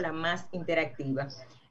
La 0.00 0.12
más 0.12 0.46
interactiva. 0.52 1.28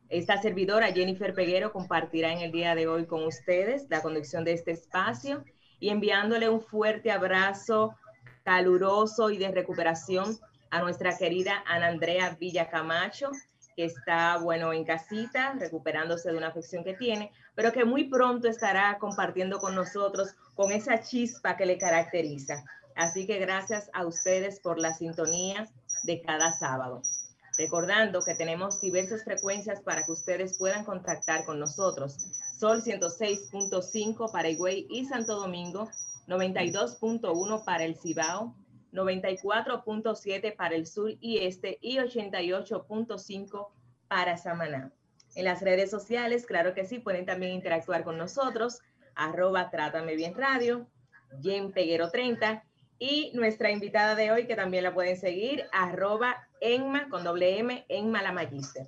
Esta 0.10 0.42
servidora, 0.42 0.92
Jennifer 0.92 1.34
Peguero, 1.34 1.72
compartirá 1.72 2.32
en 2.32 2.40
el 2.40 2.52
día 2.52 2.76
de 2.76 2.88
hoy 2.88 3.06
con 3.06 3.24
ustedes 3.24 3.88
la 3.90 4.02
conducción 4.02 4.44
de 4.44 4.54
este 4.54 4.72
espacio 4.72 5.44
y 5.80 5.90
enviándole 5.90 6.50
un 6.50 6.62
fuerte 6.62 7.12
abrazo 7.12 7.96
caluroso 8.44 9.30
y 9.30 9.38
de 9.38 9.52
recuperación 9.52 10.38
a 10.72 10.82
nuestra 10.82 11.18
querida 11.18 11.64
Ana 11.68 11.88
Andrea 11.88 12.36
Villa 12.40 12.70
Camacho, 12.70 13.32
que 13.76 13.86
está, 13.86 14.38
bueno, 14.38 14.74
en 14.74 14.86
casita, 14.86 15.54
recuperándose 15.60 16.32
de 16.32 16.38
una 16.38 16.48
afección 16.48 16.84
que 16.84 16.94
tiene, 16.94 17.32
pero 17.56 17.72
que 17.72 17.86
muy 17.86 18.06
pronto 18.06 18.48
estará 18.48 18.98
compartiendo 19.00 19.60
con 19.60 19.76
nosotros 19.76 20.36
con 20.56 20.72
esa 20.72 21.02
chispa 21.02 21.58
que 21.58 21.66
le 21.66 21.78
caracteriza. 21.78 22.64
Así 22.96 23.26
que 23.26 23.40
gracias 23.40 23.90
a 23.94 24.06
ustedes 24.06 24.60
por 24.60 24.80
la 24.80 24.94
sintonía 24.94 25.68
de 26.04 26.22
cada 26.22 26.52
sábado. 26.52 27.02
Recordando 27.58 28.22
que 28.24 28.36
tenemos 28.36 28.82
diversas 28.82 29.24
frecuencias 29.24 29.82
para 29.82 30.04
que 30.04 30.12
ustedes 30.12 30.58
puedan 30.58 30.84
contactar 30.86 31.46
con 31.46 31.60
nosotros. 31.60 32.18
Sol 32.58 32.82
106.5 32.82 34.32
para 34.32 34.50
Higüey 34.50 34.88
y 34.90 35.06
Santo 35.06 35.36
Domingo, 35.36 35.90
92.1 36.28 37.64
para 37.64 37.84
el 37.84 37.96
Cibao, 37.96 38.56
94.7 38.92 40.56
para 40.56 40.76
el 40.76 40.88
sur 40.88 41.12
y 41.20 41.40
este 41.40 41.78
y 41.82 41.98
88.5 41.98 43.68
para 44.08 44.38
Samaná. 44.38 44.92
En 45.36 45.46
las 45.46 45.62
redes 45.62 45.90
sociales, 45.90 46.46
claro 46.46 46.74
que 46.74 46.86
sí, 46.86 47.00
pueden 47.00 47.26
también 47.26 47.54
interactuar 47.54 48.04
con 48.04 48.18
nosotros, 48.18 48.80
arroba 49.16 49.70
Trátame 49.72 50.16
Bien 50.16 50.36
Radio, 50.36 50.88
Jen 51.42 51.72
Peguero 51.72 52.10
30 52.10 52.64
y 53.00 53.32
nuestra 53.34 53.72
invitada 53.72 54.16
de 54.16 54.32
hoy, 54.32 54.46
que 54.46 54.56
también 54.56 54.84
la 54.84 54.94
pueden 54.94 55.18
seguir, 55.18 55.66
arroba 55.72 56.48
Enma 56.64 57.10
con 57.10 57.26
doble 57.26 57.60
M, 57.60 57.86
Enma 57.90 58.22
la 58.22 58.32
Magister. 58.32 58.88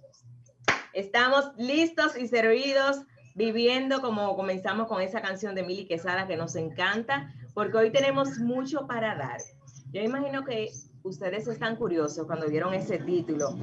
Estamos 0.94 1.52
listos 1.58 2.18
y 2.18 2.30
servidos, 2.30 3.02
viviendo 3.36 4.02
como 4.02 4.34
comenzamos 4.38 4.88
con 4.88 5.02
esa 5.02 5.22
canción 5.22 5.56
de 5.56 5.64
Mili 5.64 5.86
Quesada 5.86 6.26
que 6.26 6.38
nos 6.38 6.56
encanta, 6.56 7.34
porque 7.54 7.76
hoy 7.76 7.92
tenemos 7.92 8.40
mucho 8.40 8.88
para 8.88 9.16
dar. 9.16 9.42
Yo 9.92 10.02
imagino 10.02 10.46
que 10.46 10.72
ustedes 11.04 11.50
están 11.50 11.76
curiosos 11.76 12.26
cuando 12.26 12.48
vieron 12.48 12.74
ese 12.74 12.98
título, 12.98 13.58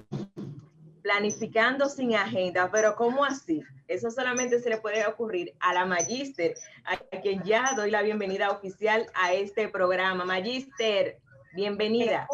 planificando 1.01 1.89
sin 1.89 2.15
agenda, 2.15 2.71
pero 2.71 2.95
¿cómo 2.97 3.25
así? 3.25 3.63
Eso 3.89 4.11
solamente 4.11 4.61
se 4.61 4.69
le 4.69 4.77
puede 4.77 5.07
ocurrir 5.07 5.55
a 5.59 5.73
la 5.73 5.87
Magister, 5.87 6.55
a 6.85 6.99
quien 7.23 7.43
ya 7.45 7.73
doy 7.77 7.91
la 7.91 8.03
bienvenida 8.03 8.51
oficial 8.51 9.07
a 9.15 9.33
este 9.33 9.69
programa. 9.69 10.27
Magister, 10.27 11.17
bienvenida. 11.55 12.29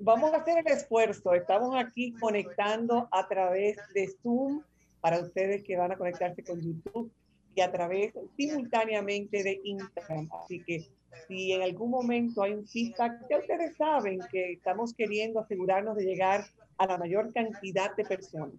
Vamos 0.00 0.32
a 0.32 0.36
hacer, 0.36 0.58
el 0.64 0.72
esfuerzo. 0.72 1.34
Estamos 1.34 1.74
aquí 1.74 2.12
conectando 2.12 3.08
a 3.10 3.26
través 3.26 3.76
de 3.94 4.08
Zoom 4.22 4.62
para 5.00 5.18
ustedes 5.18 5.64
que 5.64 5.76
van 5.76 5.90
a 5.90 5.96
conectarse 5.96 6.44
con 6.44 6.60
YouTube 6.60 7.10
y 7.56 7.60
a 7.60 7.72
través 7.72 8.12
simultáneamente 8.36 9.42
de 9.42 9.60
Instagram. 9.64 10.28
Así 10.40 10.62
que 10.62 10.86
si 11.26 11.52
en 11.52 11.62
algún 11.62 11.90
momento 11.90 12.42
hay 12.42 12.52
un 12.52 12.64
feedback, 12.64 13.26
ya 13.28 13.38
ustedes 13.38 13.76
saben 13.76 14.20
que 14.30 14.52
estamos 14.52 14.94
queriendo 14.94 15.40
asegurarnos 15.40 15.96
de 15.96 16.04
llegar 16.04 16.44
a 16.76 16.86
la 16.86 16.96
mayor 16.96 17.32
cantidad 17.32 17.94
de 17.96 18.04
personas. 18.04 18.54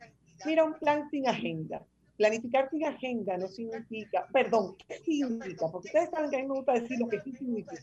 Mira, 0.46 0.66
un 0.66 0.74
plan 0.74 1.10
sin 1.10 1.26
agenda. 1.26 1.82
Planificar 2.20 2.70
sin 2.70 2.84
agenda 2.84 3.38
no 3.38 3.48
significa, 3.48 4.28
perdón, 4.34 4.76
¿qué 4.86 4.96
significa? 4.96 5.72
Porque 5.72 5.88
ustedes 5.88 6.10
saben 6.10 6.30
que 6.30 6.36
a 6.36 6.40
mí 6.42 6.48
me 6.50 6.56
gusta 6.56 6.74
decir 6.74 7.00
lo 7.00 7.08
que 7.08 7.22
sí 7.22 7.32
significa. 7.32 7.82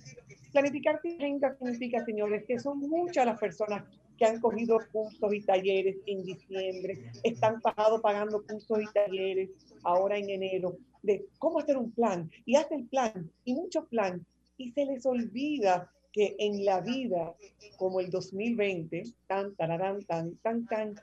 Planificar 0.52 1.00
sin 1.00 1.14
agenda 1.14 1.56
significa, 1.56 2.04
señores, 2.04 2.44
que 2.46 2.58
son 2.58 2.80
muchas 2.80 3.24
las 3.24 3.40
personas 3.40 3.84
que 4.18 4.26
han 4.26 4.38
cogido 4.38 4.78
cursos 4.92 5.32
y 5.32 5.40
talleres 5.40 5.96
en 6.04 6.22
diciembre, 6.22 7.10
están 7.24 7.62
pagando, 7.62 8.02
pagando 8.02 8.44
cursos 8.46 8.82
y 8.82 8.92
talleres 8.92 9.48
ahora 9.84 10.18
en 10.18 10.28
enero. 10.28 10.76
de 11.02 11.24
cómo 11.38 11.60
hacer 11.60 11.78
un 11.78 11.90
plan 11.92 12.30
y 12.44 12.56
hace 12.56 12.74
el 12.74 12.88
plan 12.88 13.30
y 13.44 13.54
mucho 13.54 13.86
plan 13.86 14.26
y 14.58 14.70
se 14.72 14.84
les 14.84 15.06
olvida 15.06 15.90
que 16.12 16.36
en 16.38 16.62
la 16.64 16.80
vida 16.80 17.34
como 17.78 18.00
el 18.00 18.10
2020, 18.10 19.02
tan, 19.26 19.54
tan, 19.54 20.04
tan, 20.04 20.36
tan, 20.36 20.66
tan, 20.66 20.94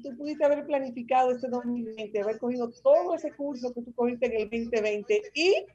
tú 0.00 0.16
pudiste 0.16 0.44
haber 0.44 0.64
planificado 0.66 1.32
ese 1.32 1.48
2020, 1.48 2.20
haber 2.20 2.38
cogido 2.38 2.70
todo 2.82 3.14
ese 3.14 3.32
curso 3.32 3.72
que 3.74 3.82
tú 3.82 3.94
cogiste 3.94 4.26
en 4.26 4.32
el 4.32 4.50
2020 4.50 5.22
y 5.34 5.66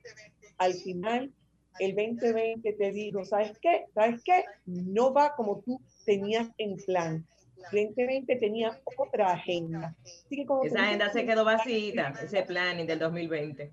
al 0.57 0.73
final 0.73 1.31
el 1.79 1.95
2020 1.95 2.73
te 2.73 2.91
digo, 2.91 3.23
¿sabes 3.23 3.57
qué? 3.59 3.85
¿Sabes 3.93 4.21
qué? 4.23 4.45
No 4.65 5.13
va 5.13 5.35
como 5.35 5.59
tú 5.59 5.79
tenías 6.05 6.49
en 6.57 6.77
plan. 6.77 7.27
El 7.71 7.87
2020 7.87 8.35
tenía 8.37 8.79
otra 8.97 9.33
agenda. 9.33 9.95
Esa 10.63 10.83
agenda 10.83 11.11
se 11.11 11.25
quedó 11.25 11.45
vacía, 11.45 12.13
ese 12.21 12.43
planning 12.43 12.87
del 12.87 12.99
2020 12.99 13.71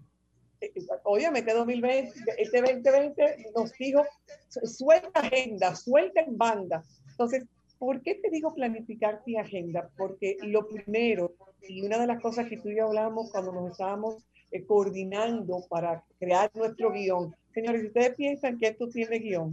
obviamente 1.04 1.52
2020, 1.52 2.12
este 2.38 2.60
2020 2.60 3.52
nos 3.54 3.72
dijo, 3.72 4.04
suelta 4.48 5.20
agenda, 5.20 5.74
suelta 5.74 6.20
en 6.20 6.36
banda. 6.36 6.82
Entonces, 7.10 7.44
¿por 7.84 8.00
qué 8.00 8.14
te 8.14 8.30
digo 8.30 8.54
planificar 8.54 9.20
mi 9.26 9.36
agenda? 9.36 9.90
Porque 9.98 10.38
lo 10.40 10.66
primero, 10.66 11.34
y 11.68 11.84
una 11.84 11.98
de 11.98 12.06
las 12.06 12.22
cosas 12.22 12.48
que 12.48 12.56
tú 12.56 12.70
y 12.70 12.76
yo 12.76 12.86
hablamos 12.86 13.30
cuando 13.30 13.52
nos 13.52 13.72
estábamos 13.72 14.24
eh, 14.50 14.64
coordinando 14.64 15.62
para 15.68 16.02
crear 16.18 16.50
nuestro 16.54 16.92
guion, 16.92 17.36
señores, 17.52 17.82
si 17.82 17.86
ustedes 17.88 18.14
piensan 18.14 18.58
que 18.58 18.68
esto 18.68 18.88
tiene 18.88 19.18
guion, 19.18 19.52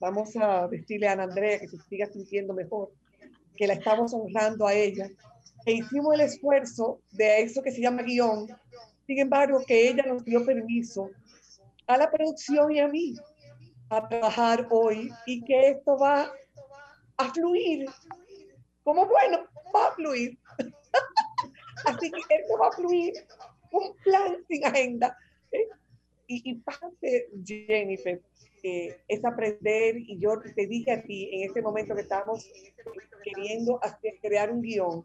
vamos 0.00 0.36
a 0.36 0.66
decirle 0.66 1.06
a 1.06 1.12
Ana 1.12 1.22
Andrea 1.22 1.60
que 1.60 1.68
se 1.68 1.78
siga 1.88 2.06
sintiendo 2.06 2.52
mejor, 2.52 2.90
que 3.56 3.68
la 3.68 3.74
estamos 3.74 4.12
honrando 4.12 4.66
a 4.66 4.74
ella, 4.74 5.08
e 5.64 5.74
hicimos 5.74 6.14
el 6.14 6.22
esfuerzo 6.22 7.00
de 7.12 7.42
eso 7.42 7.62
que 7.62 7.70
se 7.70 7.80
llama 7.80 8.02
guion, 8.02 8.48
sin 9.06 9.20
embargo, 9.20 9.62
que 9.64 9.88
ella 9.88 10.02
nos 10.04 10.24
dio 10.24 10.44
permiso 10.44 11.10
a 11.86 11.96
la 11.96 12.10
producción 12.10 12.72
y 12.72 12.80
a 12.80 12.88
mí 12.88 13.14
a 13.88 14.08
trabajar 14.08 14.66
hoy 14.70 15.10
y 15.26 15.44
que 15.44 15.68
esto 15.68 15.96
va 15.96 16.32
a 17.26 17.32
fluir. 17.32 17.86
Como 18.84 19.06
bueno, 19.06 19.46
va 19.74 19.88
a 19.88 19.92
fluir. 19.92 20.38
Así 21.86 22.10
que 22.10 22.20
esto 22.28 22.58
va 22.58 22.68
a 22.68 22.72
fluir. 22.72 23.14
Un 23.70 23.94
plan 24.04 24.44
sin 24.48 24.64
agenda. 24.64 25.16
¿eh? 25.50 25.68
Y, 26.26 26.54
parte, 26.56 27.28
Jennifer, 27.44 28.22
eh, 28.62 28.96
es 29.08 29.24
aprender, 29.24 29.96
y 29.98 30.18
yo 30.18 30.40
te 30.40 30.66
dije 30.66 30.92
a 30.92 31.02
ti 31.02 31.28
en 31.32 31.48
este 31.48 31.60
momento 31.60 31.94
que 31.94 32.02
estamos 32.02 32.48
queriendo 33.22 33.78
hacer, 33.82 34.14
crear 34.20 34.50
un 34.50 34.62
guion, 34.62 35.04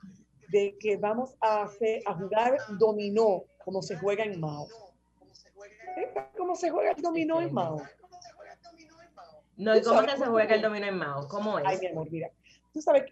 de 0.50 0.78
que 0.80 0.96
vamos 0.96 1.36
a, 1.42 1.64
hacer, 1.64 2.02
a 2.06 2.14
jugar 2.14 2.58
dominó 2.80 3.44
como 3.66 3.82
se 3.82 3.98
juega 3.98 4.24
en 4.24 4.40
Mao. 4.40 4.68
¿Cómo 6.38 6.56
se 6.56 6.70
juega 6.70 6.92
el 6.92 7.02
dominó 7.02 7.42
en 7.42 7.54
Mao? 7.54 7.82
No, 9.58 9.76
¿y 9.76 9.82
cómo 9.82 10.02
se 10.02 10.26
juega 10.26 10.56
el 10.56 10.62
dominó 10.62 10.86
en 10.86 10.98
Mao? 10.98 11.28
¿Cómo 11.28 11.60
es? 11.60 11.66
Ay, 11.68 11.78
mi 11.82 11.88
amor, 11.88 12.12
mira. 12.12 12.30
Tú 12.74 12.82
sabes 12.82 13.04
que 13.04 13.12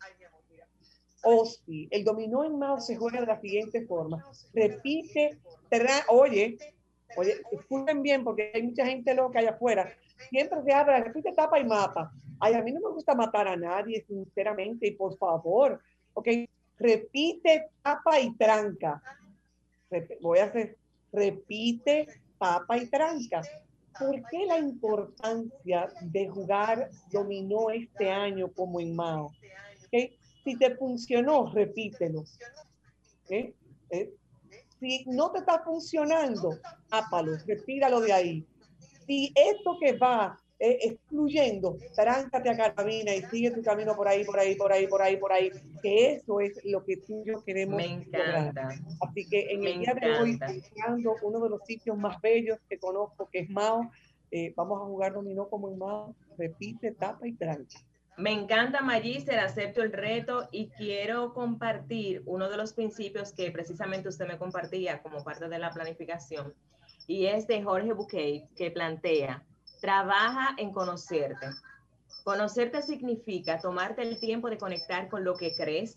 sí, 1.65 1.87
el 1.89 2.03
dominó 2.03 2.43
en 2.43 2.57
Mao 2.57 2.79
se 2.79 2.95
juega 2.95 3.19
de 3.19 3.25
la 3.25 3.41
siguiente 3.41 3.85
forma. 3.85 4.23
Repite, 4.53 5.39
oye, 6.07 6.57
oye, 7.17 7.41
escuchen 7.51 8.01
bien 8.03 8.23
porque 8.23 8.51
hay 8.53 8.63
mucha 8.63 8.85
gente 8.85 9.13
loca 9.13 9.39
allá 9.39 9.51
afuera. 9.51 9.91
Siempre 10.29 10.61
se 10.63 10.71
habla, 10.71 11.01
repite, 11.01 11.33
tapa 11.33 11.59
y 11.59 11.65
mapa. 11.65 12.11
Ay, 12.39 12.53
a 12.53 12.61
mí 12.61 12.71
no 12.71 12.79
me 12.79 12.93
gusta 12.93 13.15
matar 13.15 13.47
a 13.47 13.55
nadie, 13.55 14.05
sinceramente, 14.07 14.87
y 14.87 14.91
por 14.91 15.17
favor, 15.17 15.81
ok, 16.13 16.27
repite, 16.77 17.69
tapa 17.81 18.19
y 18.19 18.35
tranca 18.35 19.01
voy 20.21 20.39
a 20.39 20.45
hacer, 20.45 20.77
repite, 21.11 22.07
papa 22.37 22.77
y 22.77 22.87
tranca. 22.87 23.41
¿Por 23.99 24.21
qué 24.29 24.45
la 24.45 24.59
importancia 24.59 25.87
de 26.01 26.27
jugar 26.27 26.89
dominó 27.11 27.69
este 27.69 28.09
año 28.09 28.51
como 28.53 28.79
en 28.79 28.95
Mao? 28.95 29.31
Si 30.43 30.57
te 30.57 30.75
funcionó, 30.75 31.51
repítelo. 31.51 32.23
¿Eh? 33.29 33.53
Si 34.79 35.05
no 35.07 35.31
te 35.31 35.39
está 35.39 35.63
funcionando, 35.63 36.59
ápalo, 36.91 37.37
retíralo 37.47 38.01
de 38.01 38.13
ahí. 38.13 38.47
Si 39.07 39.31
esto 39.33 39.77
que 39.79 39.93
va 39.97 40.37
eh, 40.57 40.77
excluyendo, 40.83 41.77
tráncate 41.93 42.49
a 42.49 42.55
carabina 42.55 43.13
y 43.13 43.21
sigue 43.23 43.51
tu 43.51 43.61
camino 43.61 43.93
por 43.93 44.07
ahí, 44.07 44.23
por 44.23 44.39
ahí, 44.39 44.55
por 44.55 44.71
ahí, 44.71 44.87
por 44.87 45.01
ahí, 45.01 45.17
por 45.17 45.33
ahí, 45.33 45.51
que 45.81 46.13
eso 46.13 46.39
es 46.39 46.63
lo 46.63 46.85
que 46.85 46.95
tú 46.97 47.23
y 47.23 47.27
yo 47.27 47.43
queremos. 47.43 47.75
Me 47.75 47.85
encanta. 47.85 48.69
Así 49.01 49.27
que 49.27 49.51
en 49.51 49.65
el 49.65 49.79
día 49.79 49.93
de 49.93 50.11
hoy, 50.11 50.39
buscando 50.39 51.15
uno 51.23 51.41
de 51.41 51.49
los 51.49 51.61
sitios 51.65 51.97
más 51.97 52.21
bellos 52.21 52.57
que 52.69 52.79
conozco, 52.79 53.29
que 53.29 53.39
es 53.39 53.49
Mao, 53.49 53.91
eh, 54.31 54.53
vamos 54.55 54.81
a 54.81 54.85
jugar 54.85 55.13
dominó 55.13 55.49
como 55.49 55.69
en 55.69 55.77
Mao, 55.77 56.15
repite, 56.37 56.91
tapa 56.91 57.27
y 57.27 57.33
tranca. 57.33 57.77
Me 58.17 58.31
encanta, 58.31 58.81
Magister, 58.81 59.37
acepto 59.39 59.81
el 59.81 59.91
reto 59.91 60.47
y 60.53 60.69
quiero 60.69 61.33
compartir 61.33 62.23
uno 62.25 62.49
de 62.49 62.55
los 62.55 62.71
principios 62.71 63.33
que 63.33 63.51
precisamente 63.51 64.07
usted 64.07 64.25
me 64.25 64.37
compartía 64.37 65.01
como 65.01 65.21
parte 65.21 65.49
de 65.49 65.59
la 65.59 65.71
planificación, 65.71 66.53
y 67.07 67.25
es 67.25 67.45
de 67.45 67.61
Jorge 67.61 67.91
Bouquet, 67.91 68.47
que 68.55 68.71
plantea 68.71 69.43
Trabaja 69.85 70.55
en 70.57 70.71
conocerte. 70.71 71.45
Conocerte 72.23 72.81
significa 72.81 73.59
tomarte 73.61 74.01
el 74.01 74.19
tiempo 74.19 74.49
de 74.49 74.57
conectar 74.57 75.07
con 75.09 75.23
lo 75.23 75.35
que 75.35 75.53
crees, 75.53 75.95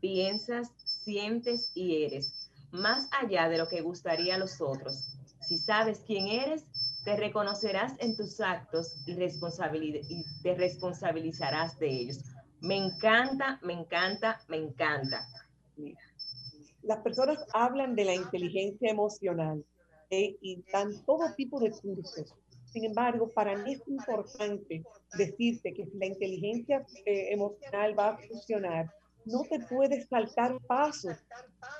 piensas, 0.00 0.70
sientes 1.04 1.70
y 1.74 2.04
eres, 2.04 2.48
más 2.72 3.10
allá 3.12 3.50
de 3.50 3.58
lo 3.58 3.68
que 3.68 3.82
gustaría 3.82 4.36
a 4.36 4.38
los 4.38 4.62
otros. 4.62 5.18
Si 5.42 5.58
sabes 5.58 6.02
quién 6.06 6.28
eres, 6.28 6.64
te 7.04 7.14
reconocerás 7.14 7.92
en 7.98 8.16
tus 8.16 8.40
actos 8.40 8.96
y, 9.06 9.14
te 10.42 10.54
responsabilizarás 10.54 11.78
de 11.78 11.88
ellos. 11.88 12.20
Me 12.62 12.78
encanta, 12.78 13.60
me 13.62 13.74
encanta, 13.74 14.40
me 14.48 14.56
encanta. 14.56 15.28
Las 16.80 17.00
personas 17.00 17.44
hablan 17.52 17.94
de 17.96 18.06
la 18.06 18.14
inteligencia 18.14 18.90
emocional 18.90 19.62
¿eh? 20.08 20.38
y 20.40 20.64
dan 20.72 21.04
todo 21.04 21.34
tipo 21.36 21.60
de 21.60 21.70
cursos 21.72 22.34
sin 22.76 22.84
embargo, 22.84 23.30
para 23.30 23.56
mí 23.56 23.72
es 23.72 23.88
importante 23.88 24.84
decirte 25.16 25.72
que 25.72 25.86
si 25.86 25.96
la 25.96 26.04
inteligencia 26.04 26.84
eh, 27.06 27.32
emocional 27.32 27.98
va 27.98 28.08
a 28.08 28.18
funcionar, 28.18 28.90
no 29.24 29.44
te 29.44 29.60
puedes 29.60 30.06
saltar 30.08 30.58
pasos. 30.66 31.16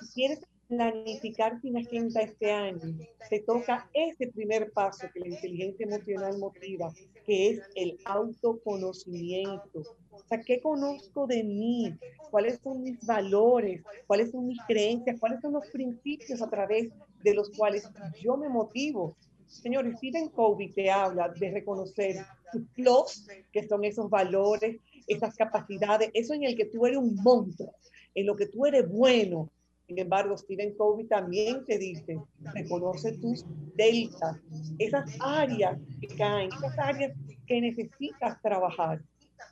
Si 0.00 0.14
quieres 0.14 0.40
planificar 0.68 1.60
tu 1.60 1.76
agenda 1.76 2.22
este 2.22 2.50
año, 2.50 2.96
te 3.28 3.40
toca 3.40 3.90
ese 3.92 4.28
primer 4.28 4.72
paso 4.72 5.06
que 5.12 5.20
la 5.20 5.28
inteligencia 5.28 5.84
emocional 5.84 6.38
motiva, 6.38 6.90
que 7.26 7.50
es 7.50 7.60
el 7.74 7.98
autoconocimiento. 8.06 9.80
O 10.12 10.22
sea, 10.30 10.40
¿qué 10.40 10.62
conozco 10.62 11.26
de 11.26 11.44
mí? 11.44 11.94
¿Cuáles 12.30 12.58
son 12.60 12.82
mis 12.82 13.04
valores? 13.04 13.82
¿Cuáles 14.06 14.30
son 14.30 14.46
mis 14.46 14.62
creencias? 14.66 15.20
¿Cuáles 15.20 15.42
son 15.42 15.52
los 15.52 15.66
principios 15.68 16.40
a 16.40 16.48
través 16.48 16.88
de 17.22 17.34
los 17.34 17.50
cuales 17.50 17.86
yo 18.22 18.38
me 18.38 18.48
motivo? 18.48 19.14
Señores, 19.46 19.96
Stephen 19.98 20.28
Covey 20.28 20.72
te 20.72 20.90
habla 20.90 21.28
de 21.28 21.50
reconocer 21.50 22.16
tus 22.52 22.62
plus, 22.74 23.26
que 23.52 23.66
son 23.66 23.84
esos 23.84 24.10
valores, 24.10 24.80
esas 25.06 25.34
capacidades, 25.36 26.10
eso 26.14 26.34
en 26.34 26.44
el 26.44 26.56
que 26.56 26.66
tú 26.66 26.86
eres 26.86 26.98
un 26.98 27.14
monstruo, 27.22 27.74
en 28.14 28.26
lo 28.26 28.36
que 28.36 28.46
tú 28.46 28.66
eres 28.66 28.88
bueno. 28.88 29.50
Sin 29.86 29.98
embargo, 29.98 30.36
Stephen 30.36 30.74
Covey 30.76 31.06
también 31.06 31.64
te 31.64 31.78
dice, 31.78 32.18
reconoce 32.54 33.12
tus 33.18 33.44
deltas, 33.76 34.36
esas 34.78 35.16
áreas 35.20 35.78
que 36.00 36.08
caen, 36.08 36.50
esas 36.52 36.76
áreas 36.78 37.16
que 37.46 37.60
necesitas 37.60 38.40
trabajar. 38.42 39.00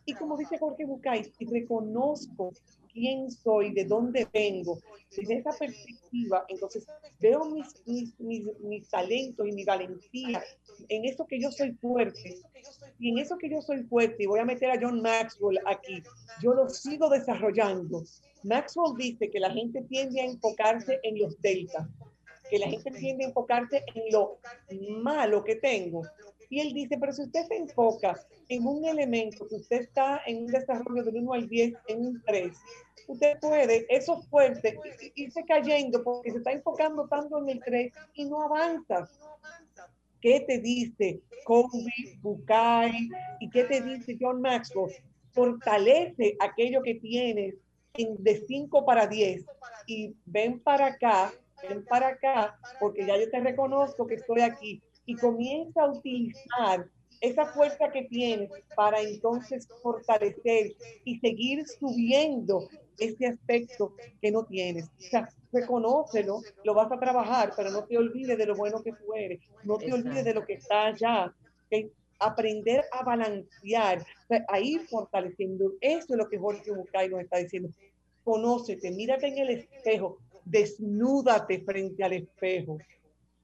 Y 0.05 0.15
como 0.15 0.37
dice 0.37 0.59
Jorge 0.59 0.85
Bucay, 0.85 1.25
si 1.39 1.45
reconozco 1.45 2.53
quién 2.95 3.31
soy, 3.31 3.75
de 3.75 3.85
dónde 3.85 4.27
vengo, 4.33 4.79
desde 5.15 5.35
esa 5.35 5.51
perspectiva, 5.51 6.45
entonces 6.49 6.87
veo 7.21 7.45
mis, 7.45 7.67
mis, 7.85 8.19
mis, 8.21 8.47
mis, 8.61 8.89
talentos 8.89 9.47
y 9.47 9.53
mi 9.53 9.65
valentía 9.65 10.43
en 10.89 11.05
eso 11.05 11.27
que 11.27 11.41
yo 11.41 11.51
soy 11.51 11.73
fuerte. 11.73 12.37
Y 12.99 13.11
en 13.11 13.19
eso 13.19 13.37
que 13.37 13.51
yo 13.51 13.61
soy 13.61 13.83
fuerte, 13.83 14.23
y 14.23 14.27
voy 14.27 14.41
a 14.41 14.45
meter 14.45 14.71
a 14.71 14.79
John 14.81 15.03
Maxwell 15.03 15.61
aquí, 15.67 16.03
yo 16.41 16.55
lo 16.55 16.69
sigo 16.69 17.09
desarrollando. 17.11 18.05
Maxwell 18.45 18.97
dice 18.97 19.31
que 19.31 19.41
la 19.41 19.51
gente 19.51 19.83
tiende 19.83 20.21
a 20.21 20.27
enfocarse 20.27 21.01
en 21.03 21.19
los 21.19 21.41
deltas, 21.41 21.87
que 22.49 22.59
la 22.59 22.69
gente 22.69 22.91
tiende 22.93 23.25
a 23.25 23.29
enfocarse 23.29 23.85
en 23.95 24.13
lo 24.13 24.39
malo 25.03 25.43
que 25.43 25.57
tengo. 25.57 26.03
Y 26.51 26.61
él 26.61 26.73
dice, 26.73 26.97
pero 26.99 27.13
si 27.13 27.23
usted 27.23 27.47
se 27.47 27.57
enfoca 27.57 28.19
en 28.49 28.67
un 28.67 28.85
elemento 28.85 29.47
que 29.49 29.57
usted 29.57 29.83
está 29.83 30.21
en 30.27 30.45
un 30.45 30.47
desarrollo 30.47 31.03
del 31.03 31.17
1 31.17 31.33
al 31.33 31.49
10 31.49 31.75
en 31.89 32.07
un 32.07 32.23
3, 32.25 32.57
usted 33.09 33.39
puede, 33.41 33.87
eso 33.89 34.23
fuerte, 34.23 34.79
irse 35.15 35.45
cayendo 35.45 36.03
porque 36.03 36.31
se 36.31 36.39
está 36.39 36.53
enfocando 36.53 37.07
tanto 37.09 37.39
en 37.39 37.51
el 37.51 37.61
3 37.61 37.93
y 38.15 38.25
no 38.27 38.43
avanza. 38.43 39.09
¿Qué 40.21 40.41
te 40.41 40.59
dice 40.59 41.21
Kobe, 41.45 42.19
Bukai 42.23 43.11
y 43.41 43.51
qué 43.51 43.65
te 43.65 43.81
dice 43.83 44.17
John 44.19 44.41
Maxwell? 44.41 44.93
Fortalece 45.33 46.37
aquello 46.41 46.83
que 46.83 46.95
tienes 46.95 47.57
de 47.95 48.45
5 48.47 48.85
para 48.87 49.07
10 49.07 49.45
y 49.87 50.15
ven 50.25 50.61
para 50.61 50.87
acá 50.87 51.33
ven 51.69 51.85
para 51.85 52.09
acá, 52.09 52.59
porque 52.81 53.07
ya 53.07 53.17
yo 53.19 53.31
te 53.31 53.41
reconozco 53.41 54.07
que 54.07 54.15
estoy 54.15 54.41
aquí. 54.41 54.83
Y 55.07 55.17
comienza 55.17 55.83
a 55.83 55.91
utilizar 55.91 56.89
esa 57.21 57.47
fuerza 57.47 57.91
que 57.91 58.03
tienes 58.05 58.51
para 58.77 59.01
entonces 59.01 59.69
fortalecer 59.83 60.75
y 61.05 61.19
seguir 61.21 61.67
subiendo 61.67 62.69
este 62.99 63.27
aspecto 63.27 63.95
que 64.21 64.31
no 64.31 64.45
tienes. 64.45 64.85
O 64.85 65.03
sea, 65.03 65.29
reconócelo, 65.53 66.43
lo 66.65 66.75
vas 66.75 66.93
a 66.93 66.99
trabajar, 66.99 67.53
pero 67.57 67.71
no 67.71 67.85
te 67.85 67.97
olvides 67.97 68.37
de 68.37 68.47
lo 68.47 68.57
bueno 68.57 68.83
que 68.83 68.93
tú 68.93 69.15
eres, 69.15 69.41
no 69.65 69.79
te 69.79 69.93
olvides 69.93 70.25
de 70.25 70.35
lo 70.35 70.45
que 70.45 70.55
está 70.55 70.87
allá. 70.87 71.35
Aprender 72.21 72.85
a 72.93 73.03
balancear, 73.03 74.05
a 74.49 74.61
ir 74.61 74.87
fortaleciendo. 74.87 75.73
Eso 75.81 76.07
es 76.11 76.17
lo 76.17 76.29
que 76.29 76.39
Jorge 76.39 76.71
Bucay 76.71 77.09
nos 77.09 77.21
está 77.21 77.39
diciendo. 77.39 77.71
Conócete, 78.23 78.91
mírate 78.93 79.27
en 79.27 79.39
el 79.39 79.51
espejo, 79.51 80.19
desnúdate 80.45 81.61
frente 81.61 82.05
al 82.05 82.13
espejo 82.13 82.79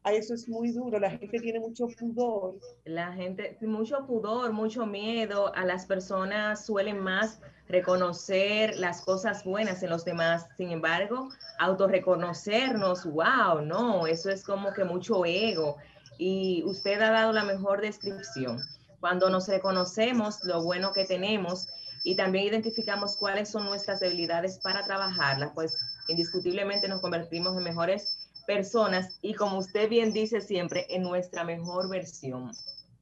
a 0.02 0.12
eso 0.12 0.34
es 0.34 0.48
muy 0.48 0.72
duro, 0.72 0.98
la 0.98 1.10
gente 1.10 1.38
tiene 1.40 1.60
mucho 1.60 1.86
pudor. 1.98 2.54
La 2.84 3.12
gente, 3.12 3.56
mucho 3.60 4.06
pudor, 4.06 4.52
mucho 4.52 4.86
miedo, 4.86 5.54
a 5.54 5.64
las 5.64 5.84
personas 5.86 6.64
suelen 6.64 7.00
más 7.00 7.40
reconocer 7.68 8.76
las 8.78 9.02
cosas 9.02 9.44
buenas 9.44 9.82
en 9.82 9.90
los 9.90 10.04
demás, 10.04 10.46
sin 10.56 10.70
embargo, 10.70 11.28
autorreconocernos, 11.58 13.04
wow, 13.04 13.60
no, 13.62 14.06
eso 14.06 14.30
es 14.30 14.42
como 14.42 14.72
que 14.72 14.84
mucho 14.84 15.24
ego. 15.24 15.76
Y 16.18 16.62
usted 16.64 17.00
ha 17.00 17.10
dado 17.10 17.32
la 17.32 17.44
mejor 17.44 17.80
descripción. 17.80 18.58
Cuando 19.00 19.30
nos 19.30 19.48
reconocemos 19.48 20.42
lo 20.44 20.62
bueno 20.62 20.92
que 20.92 21.04
tenemos 21.04 21.68
y 22.04 22.16
también 22.16 22.46
identificamos 22.46 23.16
cuáles 23.16 23.50
son 23.50 23.64
nuestras 23.64 24.00
debilidades 24.00 24.58
para 24.58 24.82
trabajarlas, 24.84 25.52
pues 25.54 25.76
indiscutiblemente 26.08 26.88
nos 26.88 27.00
convertimos 27.00 27.56
en 27.56 27.62
mejores 27.62 28.19
personas 28.54 29.16
y 29.22 29.34
como 29.34 29.58
usted 29.58 29.88
bien 29.88 30.12
dice 30.12 30.40
siempre, 30.40 30.84
en 30.90 31.02
nuestra 31.02 31.44
mejor 31.44 31.88
versión. 31.88 32.50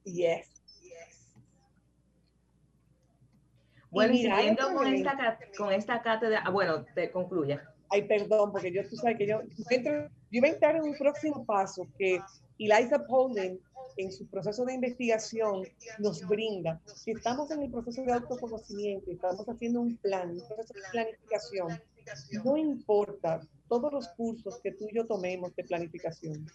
Yes. 0.03 0.47
Bueno, 3.89 4.13
y 4.13 4.17
siguiendo 4.19 4.75
con 4.75 4.85
esta, 4.85 5.39
con 5.57 5.73
esta 5.73 6.01
cátedra, 6.03 6.43
ah, 6.45 6.51
bueno, 6.51 6.85
te 6.93 7.09
concluya. 7.11 7.63
Ay, 7.89 8.03
perdón, 8.03 8.51
porque 8.51 8.71
yo, 8.71 8.87
tú 8.87 8.95
sabes 8.95 9.17
que 9.17 9.25
yo, 9.25 9.41
yo, 9.41 10.39
voy 10.39 10.49
a 10.49 10.53
entrar 10.53 10.75
en 10.75 10.83
un 10.83 10.95
próximo 10.95 11.43
paso 11.43 11.87
que 11.97 12.21
Eliza 12.59 13.03
Poland 13.07 13.57
en 13.97 14.11
su 14.11 14.27
proceso 14.27 14.63
de 14.65 14.75
investigación 14.75 15.63
nos 15.97 16.25
brinda. 16.27 16.79
Si 16.85 17.09
estamos 17.09 17.49
en 17.49 17.63
el 17.63 17.71
proceso 17.71 18.03
de 18.03 18.13
autoconocimiento, 18.13 19.09
estamos 19.09 19.49
haciendo 19.49 19.81
un 19.81 19.97
plan, 19.97 20.29
un 20.29 20.47
proceso 20.47 20.75
de 20.75 20.81
planificación, 20.91 21.81
no 22.43 22.57
importa 22.57 23.41
todos 23.67 23.91
los 23.91 24.07
cursos 24.09 24.59
que 24.61 24.71
tú 24.71 24.87
y 24.89 24.95
yo 24.95 25.05
tomemos 25.05 25.55
de 25.55 25.63
planificación, 25.63 26.45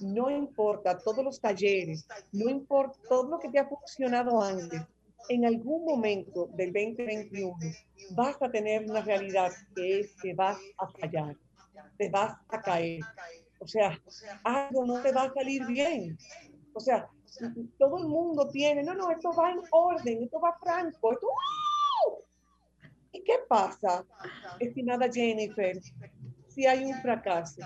no 0.00 0.30
importa 0.30 0.98
todos 0.98 1.24
los 1.24 1.40
talleres, 1.40 2.06
no 2.32 2.48
importa 2.48 2.98
todo 3.08 3.30
lo 3.30 3.38
que 3.38 3.48
te 3.50 3.58
ha 3.58 3.68
funcionado 3.68 4.42
antes, 4.42 4.80
en 5.28 5.44
algún 5.46 5.84
momento 5.84 6.48
del 6.54 6.72
2021 6.72 7.56
vas 8.10 8.40
a 8.42 8.50
tener 8.50 8.88
una 8.88 9.02
realidad 9.02 9.52
que 9.74 10.00
es 10.00 10.14
que 10.20 10.34
vas 10.34 10.58
a 10.78 10.88
fallar, 10.88 11.36
te 11.96 12.08
vas 12.08 12.36
a 12.48 12.60
caer. 12.60 13.00
O 13.60 13.66
sea, 13.66 14.00
algo 14.42 14.84
no 14.84 15.00
te 15.00 15.12
va 15.12 15.24
a 15.24 15.34
salir 15.34 15.64
bien. 15.66 16.18
O 16.74 16.80
sea, 16.80 17.08
todo 17.78 17.98
el 17.98 18.08
mundo 18.08 18.48
tiene, 18.48 18.82
no, 18.82 18.94
no, 18.94 19.10
esto 19.10 19.30
va 19.32 19.52
en 19.52 19.60
orden, 19.70 20.22
esto 20.24 20.40
va 20.40 20.58
franco, 20.60 21.12
esto, 21.12 21.26
¿Y 23.12 23.22
qué 23.22 23.34
pasa, 23.46 24.04
estimada 24.58 25.06
Jennifer, 25.12 25.78
si 26.48 26.66
hay 26.66 26.84
un 26.84 26.94
fracaso? 27.02 27.60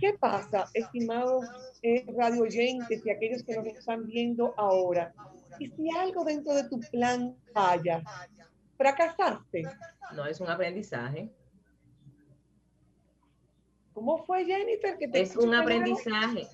¿Qué 0.00 0.14
pasa, 0.14 0.66
estimados 0.74 1.44
eh, 1.82 2.04
radio 2.16 2.42
oyentes 2.42 3.04
y 3.04 3.10
aquellos 3.10 3.42
que 3.42 3.56
nos 3.56 3.66
están 3.66 4.06
viendo 4.06 4.54
ahora? 4.56 5.12
¿Y 5.58 5.68
si 5.70 5.90
algo 5.98 6.24
dentro 6.24 6.54
de 6.54 6.68
tu 6.68 6.78
plan 6.92 7.36
falla? 7.52 8.02
¿Fracasaste? 8.76 9.64
No, 10.14 10.24
es 10.26 10.40
un 10.40 10.48
aprendizaje. 10.48 11.28
¿Cómo 13.92 14.24
fue, 14.24 14.44
Jennifer? 14.44 14.96
Que 14.96 15.10
es 15.20 15.36
un 15.36 15.54
aprendizaje. 15.54 16.46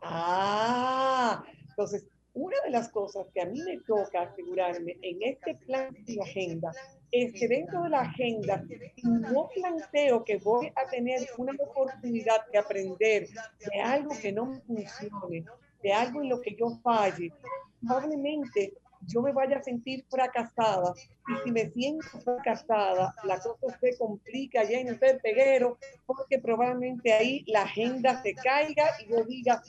Ah, 0.00 1.44
entonces, 1.68 2.06
una 2.34 2.56
de 2.64 2.70
las 2.70 2.88
cosas 2.88 3.26
que 3.32 3.42
a 3.42 3.46
mí 3.46 3.60
me 3.62 3.78
toca 3.80 4.22
asegurarme 4.22 4.96
en 5.02 5.22
este 5.22 5.54
plan 5.54 5.94
de 6.04 6.20
agenda 6.22 6.72
es 7.10 7.32
que 7.32 7.48
dentro 7.48 7.82
de 7.84 7.90
la 7.90 8.00
agenda 8.00 8.62
no 9.02 9.48
planteo 9.54 10.24
que 10.24 10.36
voy 10.38 10.70
a 10.74 10.88
tener 10.90 11.26
una 11.38 11.52
oportunidad 11.58 12.46
de 12.52 12.58
aprender 12.58 13.28
de 13.72 13.80
algo 13.80 14.10
que 14.20 14.32
no 14.32 14.46
me 14.46 14.86
funcione, 14.86 15.44
de 15.82 15.92
algo 15.92 16.22
en 16.22 16.28
lo 16.28 16.40
que 16.40 16.54
yo 16.54 16.70
falle. 16.82 17.32
Probablemente 17.80 18.74
yo 19.06 19.22
me 19.22 19.32
vaya 19.32 19.58
a 19.58 19.62
sentir 19.62 20.04
fracasada 20.10 20.92
y 21.28 21.44
si 21.44 21.52
me 21.52 21.70
siento 21.70 22.06
fracasada, 22.24 23.14
la 23.24 23.38
cosa 23.38 23.78
se 23.80 23.96
complica 23.96 24.64
ya 24.64 24.80
en 24.80 24.88
el 24.88 24.98
peguero 24.98 25.78
porque 26.04 26.38
probablemente 26.38 27.12
ahí 27.12 27.44
la 27.46 27.62
agenda 27.62 28.20
se 28.22 28.34
caiga 28.34 28.90
y 29.00 29.10
yo 29.10 29.24
diga, 29.24 29.62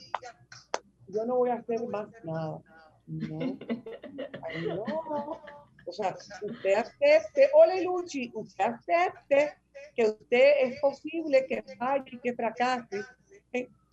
yo 1.08 1.24
no 1.24 1.36
voy 1.36 1.50
a 1.50 1.54
hacer 1.54 1.86
más 1.86 2.08
nada. 2.24 2.60
No, 3.06 3.58
no. 4.66 5.40
O 5.90 5.92
sea, 5.92 6.16
usted 6.42 6.74
acepte, 6.74 7.50
hola 7.52 7.80
Luchi, 7.80 8.30
usted 8.32 8.64
acepte 8.64 9.54
que 9.96 10.04
usted 10.04 10.52
es 10.60 10.80
posible 10.80 11.44
que 11.48 11.64
falle, 11.76 12.20
que 12.22 12.32
fracase. 12.32 13.00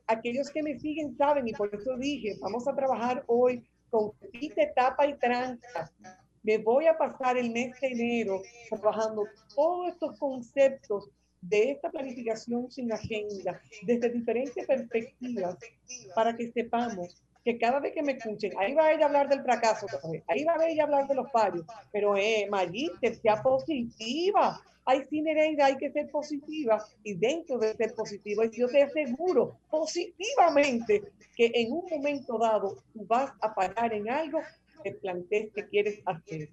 Aquellos 0.06 0.51
que 0.51 0.62
me 0.62 0.77
siguen 0.77 1.18
saben 1.18 1.48
y 1.48 1.54
por 1.54 1.74
eso 1.74 1.98
dije, 1.98 2.36
vamos 2.39 2.68
a 2.68 2.75
trabajar 2.75 3.24
hoy 3.25 3.68
con 3.89 4.12
quita, 4.32 4.72
tapa 4.75 5.08
y 5.08 5.18
tranca. 5.18 5.92
Me 6.44 6.60
voy 6.60 6.86
a 6.86 6.96
pasar 6.96 7.36
el 7.36 7.50
mes 7.50 7.74
de 7.82 7.88
enero 7.88 8.44
trabajando 8.70 9.24
todos 9.56 9.89
estos 9.89 10.20
conceptos 10.20 11.10
de 11.42 11.72
esta 11.72 11.89
planificación 11.89 12.70
sin 12.70 12.94
agenda 12.94 13.60
desde 13.82 14.12
diferentes 14.12 14.68
perspectivas 14.68 15.58
para 16.13 16.38
que 16.38 16.51
sepamos 16.51 17.24
que 17.48 17.58
cada 17.58 17.80
vez 17.80 17.94
que 17.94 18.04
me 18.04 18.12
escuchen, 18.12 18.51
ahí 18.60 18.74
va 18.74 18.92
ella 18.92 19.04
a 19.04 19.06
hablar 19.06 19.30
del 19.30 19.42
fracaso, 19.42 19.88
ahí 20.27 20.44
va 20.44 20.58
ella 20.68 20.84
a 20.84 20.86
hablar 20.86 21.08
de 21.08 21.16
los 21.16 21.32
fallos, 21.32 21.66
pero 21.94 22.18
eh, 22.18 22.46
Magíster, 22.50 23.16
sea 23.16 23.42
positiva. 23.42 24.62
Hay 24.84 25.06
sí, 25.06 25.24
hay 25.30 25.77
que 25.77 25.89
ser 25.94 26.12
positiva 26.12 26.86
y 27.04 27.13
dentro 27.13 27.58
de 27.58 27.74
ser 27.75 27.96
positiva, 27.96 28.44
yo 28.51 28.68
te 28.68 28.84
aseguro 28.84 29.58
positivamente 29.70 31.04
que 31.38 31.50
en 31.54 31.72
un 31.72 31.86
momento 31.89 32.38
dado 32.38 32.84
tú 32.92 33.06
vas 33.06 33.32
a 33.39 33.56
parar 33.56 33.94
en 33.94 34.10
algo 34.10 34.42
que 34.84 34.92
plantees 34.92 35.54
que 35.54 35.70
quieres 35.70 36.01
hacer. 36.06 36.50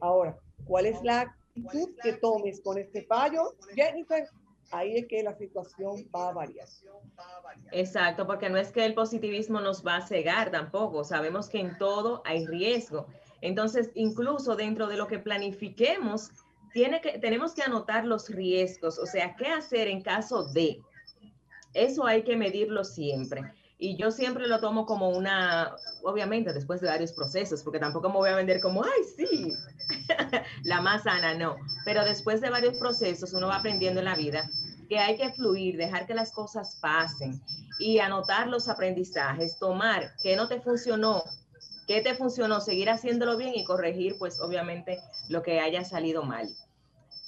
Ahora, 0.00 0.36
¿cuál 0.64 0.86
es 0.86 1.00
la 1.04 1.20
actitud 1.20 1.90
que 2.02 2.14
tomes 2.14 2.60
con 2.60 2.76
este 2.76 3.02
fallo, 3.02 3.54
Jennifer? 3.76 4.28
Ahí 4.70 4.96
es 4.96 5.06
que 5.06 5.22
la 5.22 5.34
situación 5.34 6.08
va 6.14 6.28
a 6.28 6.32
variar. 6.32 6.68
Exacto, 7.72 8.26
porque 8.26 8.48
no 8.50 8.58
es 8.58 8.72
que 8.72 8.84
el 8.84 8.94
positivismo 8.94 9.60
nos 9.60 9.84
va 9.84 9.96
a 9.96 10.06
cegar 10.06 10.50
tampoco, 10.50 11.04
sabemos 11.04 11.48
que 11.48 11.60
en 11.60 11.76
todo 11.78 12.22
hay 12.24 12.46
riesgo. 12.46 13.06
Entonces, 13.40 13.90
incluso 13.94 14.56
dentro 14.56 14.86
de 14.86 14.96
lo 14.96 15.06
que 15.06 15.18
planifiquemos, 15.18 16.30
tiene 16.72 17.00
que, 17.00 17.18
tenemos 17.18 17.54
que 17.54 17.62
anotar 17.62 18.04
los 18.04 18.28
riesgos, 18.28 18.98
o 18.98 19.06
sea, 19.06 19.36
qué 19.36 19.46
hacer 19.46 19.88
en 19.88 20.02
caso 20.02 20.44
de. 20.52 20.80
Eso 21.72 22.06
hay 22.06 22.22
que 22.22 22.36
medirlo 22.36 22.84
siempre. 22.84 23.42
Y 23.78 23.96
yo 23.96 24.10
siempre 24.10 24.46
lo 24.46 24.60
tomo 24.60 24.86
como 24.86 25.10
una, 25.10 25.76
obviamente 26.02 26.52
después 26.52 26.80
de 26.80 26.88
varios 26.88 27.12
procesos, 27.12 27.62
porque 27.62 27.78
tampoco 27.78 28.08
me 28.08 28.16
voy 28.16 28.30
a 28.30 28.36
vender 28.36 28.60
como, 28.60 28.82
ay, 28.84 29.04
sí, 29.16 29.52
la 30.62 30.80
más 30.80 31.04
sana, 31.04 31.34
no. 31.34 31.56
Pero 31.84 32.04
después 32.04 32.40
de 32.40 32.50
varios 32.50 32.78
procesos 32.78 33.32
uno 33.32 33.48
va 33.48 33.56
aprendiendo 33.56 34.00
en 34.00 34.06
la 34.06 34.16
vida 34.16 34.48
que 34.88 34.98
hay 34.98 35.16
que 35.16 35.32
fluir, 35.32 35.76
dejar 35.76 36.06
que 36.06 36.14
las 36.14 36.32
cosas 36.32 36.78
pasen 36.80 37.40
y 37.78 37.98
anotar 37.98 38.48
los 38.48 38.68
aprendizajes, 38.68 39.58
tomar 39.58 40.10
qué 40.22 40.36
no 40.36 40.48
te 40.48 40.60
funcionó, 40.60 41.22
qué 41.86 42.00
te 42.00 42.14
funcionó, 42.14 42.60
seguir 42.60 42.90
haciéndolo 42.90 43.36
bien 43.36 43.54
y 43.54 43.64
corregir, 43.64 44.16
pues 44.18 44.40
obviamente 44.40 45.00
lo 45.28 45.42
que 45.42 45.60
haya 45.60 45.84
salido 45.84 46.22
mal. 46.22 46.48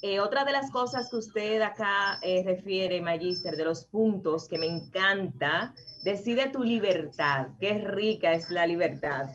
Eh, 0.03 0.21
otra 0.21 0.45
de 0.45 0.53
las 0.53 0.71
cosas 0.71 1.09
que 1.11 1.17
usted 1.17 1.63
acá 1.63 2.19
eh, 2.23 2.43
refiere, 2.45 3.01
Magister, 3.01 3.57
de 3.57 3.65
los 3.65 3.87
puntos 3.87 4.47
que 4.47 4.59
me 4.59 4.67
encanta, 4.67 5.75
decide 6.05 6.51
tu 6.51 6.63
libertad. 6.63 7.49
Qué 7.59 7.79
rica 7.79 8.33
es 8.33 8.51
la 8.51 8.67
libertad. 8.67 9.31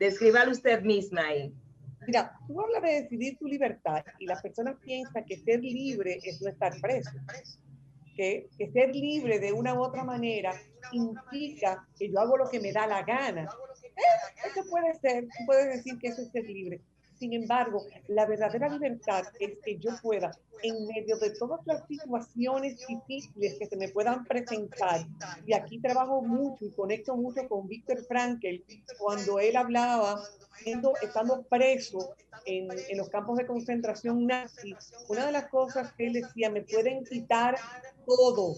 Descríbalo 0.00 0.52
usted 0.52 0.82
misma 0.82 1.26
ahí. 1.26 1.54
Mira, 2.06 2.38
tú 2.46 2.60
hablas 2.60 2.82
de 2.82 3.02
decidir 3.02 3.36
tu 3.38 3.46
libertad 3.46 4.04
y 4.18 4.26
las 4.26 4.40
personas 4.42 4.76
piensan 4.84 5.24
que 5.24 5.36
ser 5.38 5.60
libre 5.60 6.18
es 6.22 6.40
no 6.40 6.48
estar 6.48 6.72
preso. 6.80 7.10
Que, 8.16 8.48
que 8.56 8.70
ser 8.70 8.94
libre 8.94 9.38
de 9.38 9.52
una 9.52 9.74
u 9.74 9.82
otra 9.82 10.02
manera 10.02 10.52
implica 10.92 11.86
que 11.98 12.10
yo 12.10 12.18
hago 12.20 12.36
lo 12.36 12.48
que 12.48 12.60
me 12.60 12.72
da 12.72 12.86
la 12.86 13.02
gana. 13.02 13.48
Eh, 13.82 14.48
eso 14.48 14.62
puede 14.70 14.94
ser, 14.94 15.24
tú 15.24 15.44
puedes 15.46 15.76
decir 15.76 15.98
que 15.98 16.08
eso 16.08 16.22
es 16.22 16.30
ser 16.30 16.44
libre. 16.44 16.80
Sin 17.18 17.32
embargo, 17.32 17.84
la 18.08 18.26
verdadera 18.26 18.68
libertad 18.68 19.24
es 19.40 19.58
que 19.64 19.78
yo 19.78 19.90
pueda, 20.02 20.30
en 20.62 20.86
medio 20.86 21.16
de 21.18 21.30
todas 21.30 21.60
las 21.66 21.86
situaciones 21.86 22.78
difíciles 22.86 23.58
que 23.58 23.66
se 23.66 23.76
me 23.76 23.88
puedan 23.88 24.24
presentar, 24.24 25.06
y 25.46 25.54
aquí 25.54 25.80
trabajo 25.80 26.20
mucho 26.22 26.64
y 26.66 26.70
conecto 26.72 27.16
mucho 27.16 27.48
con 27.48 27.66
Víctor 27.68 28.04
Frankel, 28.04 28.64
cuando 28.98 29.38
él 29.38 29.56
hablaba, 29.56 30.22
estando 31.02 31.42
preso 31.44 32.14
en, 32.44 32.68
en 32.70 32.98
los 32.98 33.08
campos 33.08 33.38
de 33.38 33.46
concentración 33.46 34.26
nazi, 34.26 34.74
una 35.08 35.26
de 35.26 35.32
las 35.32 35.48
cosas 35.48 35.92
que 35.94 36.08
él 36.08 36.12
decía, 36.14 36.50
me 36.50 36.62
pueden 36.62 37.04
quitar 37.04 37.56
todo, 38.06 38.56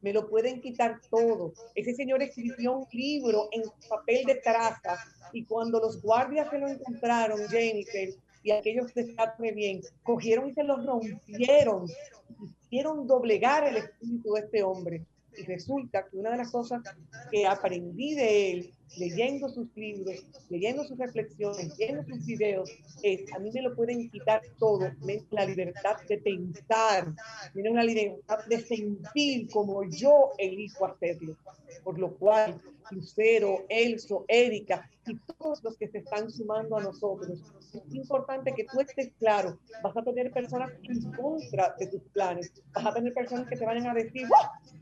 me 0.00 0.12
lo 0.12 0.28
pueden 0.28 0.60
quitar 0.60 1.00
todo. 1.10 1.52
Ese 1.74 1.94
señor 1.94 2.22
escribió 2.22 2.72
un 2.78 2.86
libro 2.92 3.48
en 3.52 3.62
papel 3.88 4.24
de 4.24 4.36
traza 4.36 4.96
y 5.32 5.44
cuando 5.44 5.80
los 5.80 6.00
guardias 6.00 6.48
se 6.50 6.58
lo 6.58 6.68
encontraron, 6.68 7.48
Jennifer, 7.48 8.10
y 8.42 8.50
aquellos 8.50 8.94
de 8.94 9.14
muy 9.38 9.50
bien, 9.52 9.80
cogieron 10.02 10.48
y 10.48 10.54
se 10.54 10.64
lo 10.64 10.76
rompieron, 10.76 11.86
hicieron 12.62 13.06
doblegar 13.06 13.66
el 13.66 13.76
espíritu 13.78 14.34
de 14.34 14.40
este 14.40 14.62
hombre. 14.62 15.04
Y 15.36 15.42
resulta 15.44 16.06
que 16.08 16.16
una 16.16 16.30
de 16.30 16.38
las 16.38 16.50
cosas 16.50 16.82
que 17.30 17.46
aprendí 17.46 18.14
de 18.14 18.50
él, 18.50 18.74
leyendo 18.96 19.48
sus 19.48 19.68
libros, 19.76 20.26
leyendo 20.48 20.84
sus 20.84 20.98
reflexiones, 20.98 21.78
leyendo 21.78 22.02
sus 22.04 22.24
videos, 22.24 22.70
es, 23.02 23.32
a 23.32 23.38
mí 23.38 23.50
me 23.52 23.62
lo 23.62 23.76
pueden 23.76 24.10
quitar 24.10 24.42
todo, 24.58 24.90
menos 25.04 25.26
la 25.30 25.44
libertad 25.44 25.96
de 26.08 26.18
pensar, 26.18 27.14
menos 27.54 27.74
la 27.74 27.84
libertad 27.84 28.38
de 28.48 28.60
sentir 28.60 29.48
como 29.50 29.84
yo 29.84 30.32
elijo 30.38 30.86
hacerlo. 30.86 31.36
Por 31.84 31.98
lo 31.98 32.14
cual, 32.16 32.60
Lucero, 32.90 33.64
Elso, 33.68 34.24
Erika 34.28 34.88
y 35.06 35.16
todos 35.18 35.62
los 35.62 35.76
que 35.76 35.88
se 35.88 35.98
están 35.98 36.30
sumando 36.30 36.76
a 36.76 36.82
nosotros, 36.82 37.42
es 37.72 37.94
importante 37.94 38.52
que 38.54 38.64
tú 38.64 38.80
estés 38.80 39.10
claro. 39.18 39.58
Vas 39.82 39.96
a 39.96 40.02
tener 40.02 40.30
personas 40.30 40.70
en 40.82 41.12
contra 41.12 41.74
de 41.78 41.86
tus 41.86 42.02
planes. 42.12 42.52
Vas 42.72 42.86
a 42.86 42.94
tener 42.94 43.14
personas 43.14 43.48
que 43.48 43.56
te 43.56 43.64
vayan 43.64 43.86
a 43.86 43.94
decir, 43.94 44.28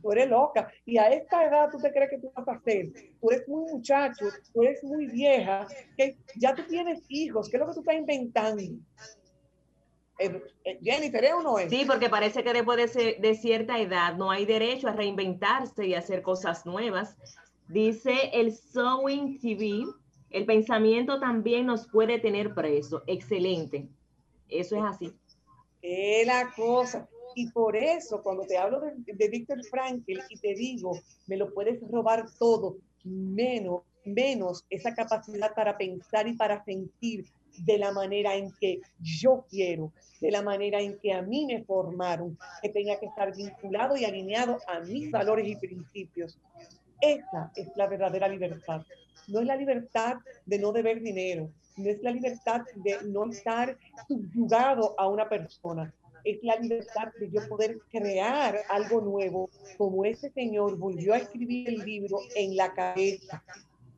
tú 0.02 0.12
eres 0.12 0.28
loca. 0.28 0.68
Y 0.84 0.98
a 0.98 1.08
esta 1.10 1.44
edad 1.44 1.70
tú 1.70 1.78
te 1.78 1.92
crees 1.92 2.10
que 2.10 2.18
tú 2.18 2.32
vas 2.34 2.48
a 2.48 2.52
hacer. 2.52 2.92
Tú 3.20 3.30
eres 3.30 3.48
muy 3.48 3.70
muchacho, 3.72 4.26
tú 4.52 4.62
eres 4.62 4.82
muy 4.82 5.06
vieja, 5.06 5.66
que 5.96 6.16
ya 6.36 6.54
tú 6.54 6.62
tienes 6.68 7.02
hijos. 7.08 7.48
¿Qué 7.48 7.56
es 7.56 7.60
lo 7.60 7.68
que 7.68 7.74
tú 7.74 7.80
estás 7.80 7.96
inventando? 7.96 8.62
Eh, 10.18 10.42
eh, 10.64 10.78
Jennifer, 10.82 11.22
¿es 11.24 11.32
o 11.34 11.42
no 11.42 11.58
es? 11.58 11.68
Sí, 11.68 11.84
porque 11.86 12.08
parece 12.08 12.42
que 12.42 12.52
después 12.52 12.94
de, 12.94 13.16
de, 13.20 13.34
cierta 13.34 13.78
edad 13.78 14.14
no 14.16 14.30
hay 14.30 14.46
derecho 14.46 14.88
a 14.88 14.92
reinventarse 14.92 15.86
y 15.86 15.94
hacer 15.94 16.22
cosas 16.22 16.64
nuevas. 16.64 17.16
Dice 17.68 18.30
el 18.32 18.52
Sewing 18.52 19.40
TV, 19.40 19.84
el 20.30 20.46
pensamiento 20.46 21.18
también 21.18 21.66
nos 21.66 21.86
puede 21.88 22.18
tener 22.18 22.54
preso. 22.54 23.02
Excelente. 23.06 23.88
Eso 24.48 24.76
es 24.76 24.82
así. 24.84 25.12
Es 25.82 26.26
la 26.26 26.52
cosa. 26.54 27.08
Y 27.34 27.50
por 27.50 27.76
eso, 27.76 28.22
cuando 28.22 28.44
te 28.44 28.56
hablo 28.56 28.80
de, 28.80 28.94
de 29.12 29.28
Víctor 29.28 29.62
Frankl 29.64 30.18
y 30.30 30.38
te 30.38 30.54
digo, 30.54 30.98
me 31.26 31.36
lo 31.36 31.52
puedes 31.52 31.80
robar 31.90 32.26
todo, 32.38 32.78
menos, 33.04 33.82
menos 34.04 34.64
esa 34.70 34.94
capacidad 34.94 35.54
para 35.54 35.76
pensar 35.76 36.26
y 36.28 36.32
para 36.34 36.64
sentir 36.64 37.26
de 37.64 37.78
la 37.78 37.92
manera 37.92 38.34
en 38.34 38.52
que 38.60 38.80
yo 39.00 39.44
quiero, 39.50 39.92
de 40.20 40.30
la 40.30 40.42
manera 40.42 40.80
en 40.80 40.98
que 40.98 41.12
a 41.12 41.22
mí 41.22 41.46
me 41.46 41.64
formaron, 41.64 42.38
que 42.62 42.68
tenga 42.68 42.98
que 42.98 43.06
estar 43.06 43.34
vinculado 43.34 43.96
y 43.96 44.04
alineado 44.04 44.58
a 44.66 44.80
mis 44.80 45.10
valores 45.10 45.46
y 45.48 45.56
principios. 45.56 46.38
Esa 47.00 47.52
es 47.56 47.68
la 47.76 47.86
verdadera 47.86 48.28
libertad. 48.28 48.82
No 49.28 49.40
es 49.40 49.46
la 49.46 49.56
libertad 49.56 50.16
de 50.44 50.58
no 50.58 50.72
deber 50.72 51.00
dinero, 51.00 51.50
no 51.76 51.90
es 51.90 52.02
la 52.02 52.10
libertad 52.10 52.62
de 52.76 52.98
no 53.04 53.30
estar 53.30 53.76
subyugado 54.06 54.94
a 54.98 55.08
una 55.08 55.28
persona, 55.28 55.92
es 56.24 56.42
la 56.42 56.56
libertad 56.56 57.08
de 57.20 57.30
yo 57.30 57.46
poder 57.48 57.78
crear 57.90 58.58
algo 58.68 59.00
nuevo, 59.00 59.48
como 59.78 60.04
ese 60.04 60.30
señor 60.30 60.76
volvió 60.76 61.14
a 61.14 61.18
escribir 61.18 61.68
el 61.68 61.78
libro 61.84 62.18
en 62.34 62.56
la 62.56 62.72
cabeza. 62.74 63.42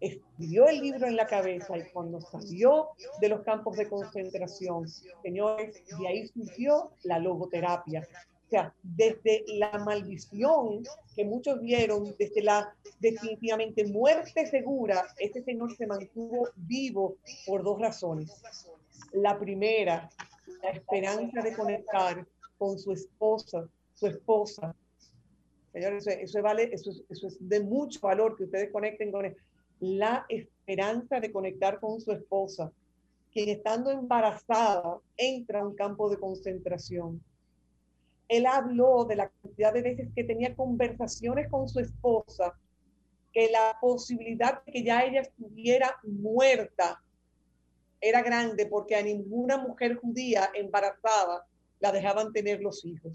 Escribió 0.01 0.69
el 0.69 0.81
libro 0.81 1.07
en 1.07 1.17
la 1.17 1.27
cabeza 1.27 1.77
y 1.77 1.85
cuando 1.91 2.21
salió 2.21 2.89
de 3.21 3.31
los 3.31 3.41
campos 3.43 3.77
de 3.77 3.89
concentración, 3.89 4.87
señores, 5.23 5.83
de 5.99 6.07
ahí 6.07 6.27
surgió 6.29 6.93
la 7.03 7.19
logoterapia, 7.19 8.07
o 8.49 8.51
sea, 8.51 8.75
desde 8.83 9.45
la 9.59 9.79
maldición 9.85 10.83
que 11.15 11.23
muchos 11.23 11.61
vieron, 11.61 12.15
desde 12.19 12.43
la 12.43 12.75
definitivamente 12.99 13.85
muerte 13.85 14.47
segura, 14.47 15.07
este 15.19 15.43
señor 15.43 15.77
se 15.77 15.87
mantuvo 15.87 16.49
vivo 16.57 17.17
por 17.47 17.63
dos 17.63 17.79
razones. 17.79 18.43
La 19.13 19.39
primera, 19.39 20.09
la 20.63 20.71
esperanza 20.71 21.43
de 21.43 21.55
conectar 21.55 22.27
con 22.57 22.79
su 22.79 22.93
esposa, 22.93 23.69
su 23.93 24.07
esposa. 24.07 24.75
Señores, 25.75 26.07
eso, 26.07 26.41
vale, 26.41 26.71
eso, 26.73 26.91
eso 27.11 27.27
es 27.27 27.37
de 27.47 27.61
mucho 27.61 28.01
valor 28.01 28.35
que 28.35 28.45
ustedes 28.45 28.73
conecten 28.73 29.13
con 29.13 29.27
él. 29.27 29.37
La 29.81 30.25
esperanza 30.31 31.21
de 31.21 31.31
conectar 31.31 31.79
con 31.81 32.01
su 32.01 32.13
esposa, 32.13 32.73
quien 33.31 33.51
estando 33.51 33.91
embarazada 33.91 35.01
entra 35.19 35.61
a 35.61 35.67
un 35.67 35.75
campo 35.75 36.09
de 36.09 36.19
concentración 36.19 37.23
él 38.29 38.47
habló 38.47 39.05
de 39.07 39.17
la 39.17 39.31
cantidad 39.43 39.73
de 39.73 39.83
veces 39.83 40.09
que 40.15 40.25
tenía 40.25 40.55
conversaciones 40.55 41.49
con 41.49 41.69
su 41.69 41.81
esposa, 41.81 42.59
que 43.33 43.51
la 43.51 43.77
posibilidad 43.81 44.63
de 44.65 44.73
que 44.73 44.85
ya 44.85 45.03
ella 45.03 45.23
estuviera 45.23 45.97
muerta 46.03 47.03
era 48.01 48.23
grande 48.23 48.67
porque 48.67 48.95
a 48.95 49.03
ninguna 49.03 49.57
mujer 49.57 49.97
judía 49.97 50.51
embarazada 50.55 51.47
la 51.81 51.91
dejaban 51.91 52.33
tener 52.33 52.61
los 52.61 52.85
hijos. 52.85 53.13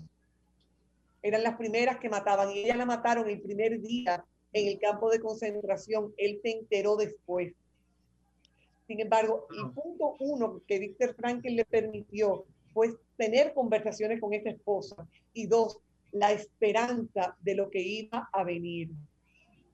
Eran 1.22 1.44
las 1.44 1.56
primeras 1.58 2.00
que 2.00 2.10
mataban 2.10 2.52
y 2.52 2.60
ella 2.60 2.76
la 2.76 2.86
mataron 2.86 3.30
el 3.30 3.42
primer 3.42 3.80
día 3.80 4.26
en 4.52 4.68
el 4.68 4.80
campo 4.80 5.10
de 5.10 5.20
concentración. 5.20 6.14
Él 6.18 6.40
se 6.42 6.52
enteró 6.52 6.98
después. 6.98 7.54
Sin 8.88 9.00
embargo, 9.00 9.48
el 9.58 9.72
punto 9.72 10.16
uno 10.20 10.62
que 10.68 10.80
Víctor 10.80 11.16
Franklin 11.16 11.56
le 11.56 11.66
permitió 11.66 12.46
pues 12.74 12.96
tener 13.24 13.54
conversaciones 13.54 14.20
con 14.20 14.34
esa 14.34 14.50
esposa. 14.50 15.08
Y 15.34 15.48
dos, 15.48 15.80
la 16.12 16.34
esperanza 16.34 17.38
de 17.40 17.56
lo 17.56 17.70
que 17.70 17.82
iba 17.82 18.30
a 18.34 18.44
venir. 18.44 18.90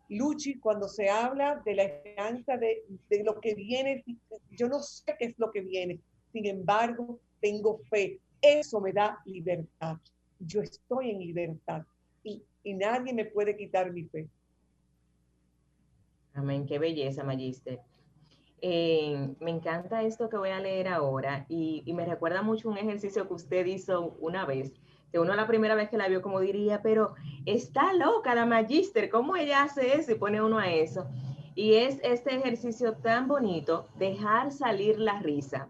Luchi, 0.09 0.59
cuando 0.59 0.88
se 0.88 1.09
habla 1.09 1.59
de 1.65 1.73
la 1.75 1.83
esperanza 1.83 2.57
de, 2.57 2.83
de 3.09 3.23
lo 3.23 3.39
que 3.39 3.55
viene, 3.55 4.03
yo 4.51 4.67
no 4.67 4.79
sé 4.79 5.15
qué 5.17 5.25
es 5.25 5.39
lo 5.39 5.51
que 5.51 5.62
viene, 5.62 5.99
sin 6.31 6.45
embargo, 6.45 7.19
tengo 7.41 7.79
fe. 7.89 8.19
Eso 8.39 8.79
me 8.81 8.93
da 8.93 9.19
libertad. 9.25 9.97
Yo 10.39 10.62
estoy 10.62 11.09
en 11.09 11.19
libertad 11.19 11.83
y, 12.23 12.43
y 12.63 12.73
nadie 12.75 13.13
me 13.13 13.25
puede 13.25 13.57
quitar 13.57 13.91
mi 13.91 14.03
fe. 14.03 14.27
Amén, 16.33 16.67
qué 16.67 16.77
belleza, 16.77 17.23
Magister. 17.23 17.79
Eh, 18.61 19.35
me 19.39 19.51
encanta 19.51 20.03
esto 20.03 20.29
que 20.29 20.37
voy 20.37 20.49
a 20.49 20.59
leer 20.59 20.89
ahora 20.89 21.45
y, 21.47 21.83
me 21.93 22.05
recuerda 22.05 22.41
mucho 22.41 22.69
un 22.69 22.77
ejercicio 22.77 23.27
que 23.27 23.33
usted 23.33 23.65
hizo 23.65 24.17
una 24.19 24.45
vez, 24.45 24.73
que 25.11 25.19
uno 25.19 25.33
la 25.33 25.47
primera 25.47 25.75
vez 25.75 25.89
que 25.89 25.97
la 25.97 26.07
vio 26.07 26.21
como 26.21 26.39
diría, 26.41 26.81
pero 26.81 27.15
está 27.45 27.93
loca 27.93 28.35
la 28.35 28.45
Magister, 28.45 29.09
¿cómo 29.09 29.35
ella 29.35 29.63
hace 29.63 29.95
eso? 29.95 30.11
Y 30.11 30.15
pone 30.15 30.41
uno 30.41 30.59
a 30.59 30.69
eso. 30.69 31.07
Y 31.55 31.75
es 31.75 31.99
este 32.03 32.35
ejercicio 32.35 32.93
tan 32.93 33.27
bonito, 33.27 33.87
dejar 33.97 34.51
salir 34.51 34.99
la 34.99 35.19
risa. 35.19 35.69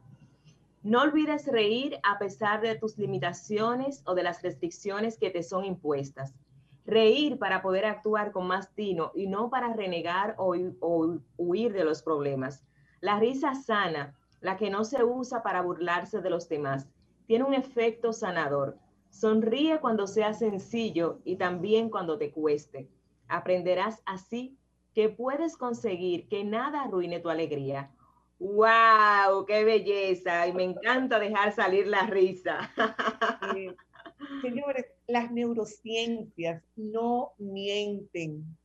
No 0.82 1.02
olvides 1.02 1.46
reír 1.48 2.00
a 2.04 2.18
pesar 2.18 2.62
de 2.62 2.76
tus 2.76 2.98
limitaciones 2.98 4.02
o 4.06 4.16
de 4.16 4.24
las 4.24 4.42
restricciones 4.42 5.18
que 5.18 5.30
te 5.30 5.44
son 5.44 5.66
impuestas. 5.66 6.34
Reír 6.86 7.38
para 7.38 7.62
poder 7.62 7.86
actuar 7.86 8.32
con 8.32 8.48
más 8.48 8.74
tino 8.74 9.12
y 9.14 9.28
no 9.28 9.50
para 9.50 9.74
renegar 9.74 10.36
o 10.38 10.56
huir 11.38 11.74
de 11.74 11.84
los 11.84 12.02
problemas. 12.02 12.64
La 13.02 13.20
risa 13.20 13.56
sana, 13.56 14.16
la 14.42 14.58
que 14.58 14.70
no 14.70 14.84
se 14.84 15.04
usa 15.04 15.42
para 15.44 15.62
burlarse 15.62 16.22
de 16.22 16.30
los 16.30 16.50
demás, 16.50 16.88
tiene 17.28 17.46
un 17.46 17.54
efecto 17.54 18.12
sanador. 18.12 18.78
Sonríe 19.10 19.80
cuando 19.80 20.08
sea 20.08 20.34
sencillo 20.34 21.20
y 21.24 21.36
también 21.38 21.90
cuando 21.90 22.18
te 22.18 22.32
cueste. 22.32 22.90
Aprenderás 23.28 24.02
así 24.06 24.58
que 24.94 25.10
puedes 25.10 25.56
conseguir 25.56 26.28
que 26.28 26.44
nada 26.44 26.84
arruine 26.84 27.20
tu 27.20 27.30
alegría. 27.30 27.92
¡Wow! 28.40 29.46
¡Qué 29.46 29.64
belleza! 29.64 30.48
Y 30.48 30.54
me 30.54 30.64
encanta 30.64 31.20
dejar 31.20 31.54
salir 31.54 31.88
la 31.88 32.06
risa. 32.08 32.72
Señores, 34.42 34.86
las 35.08 35.32
neurociencias 35.32 36.64
no 36.76 37.34
mienten. 37.38 38.58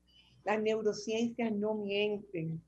Las 0.44 0.60
neurociencias 0.60 1.52
no 1.52 1.74
mienten. 1.74 2.62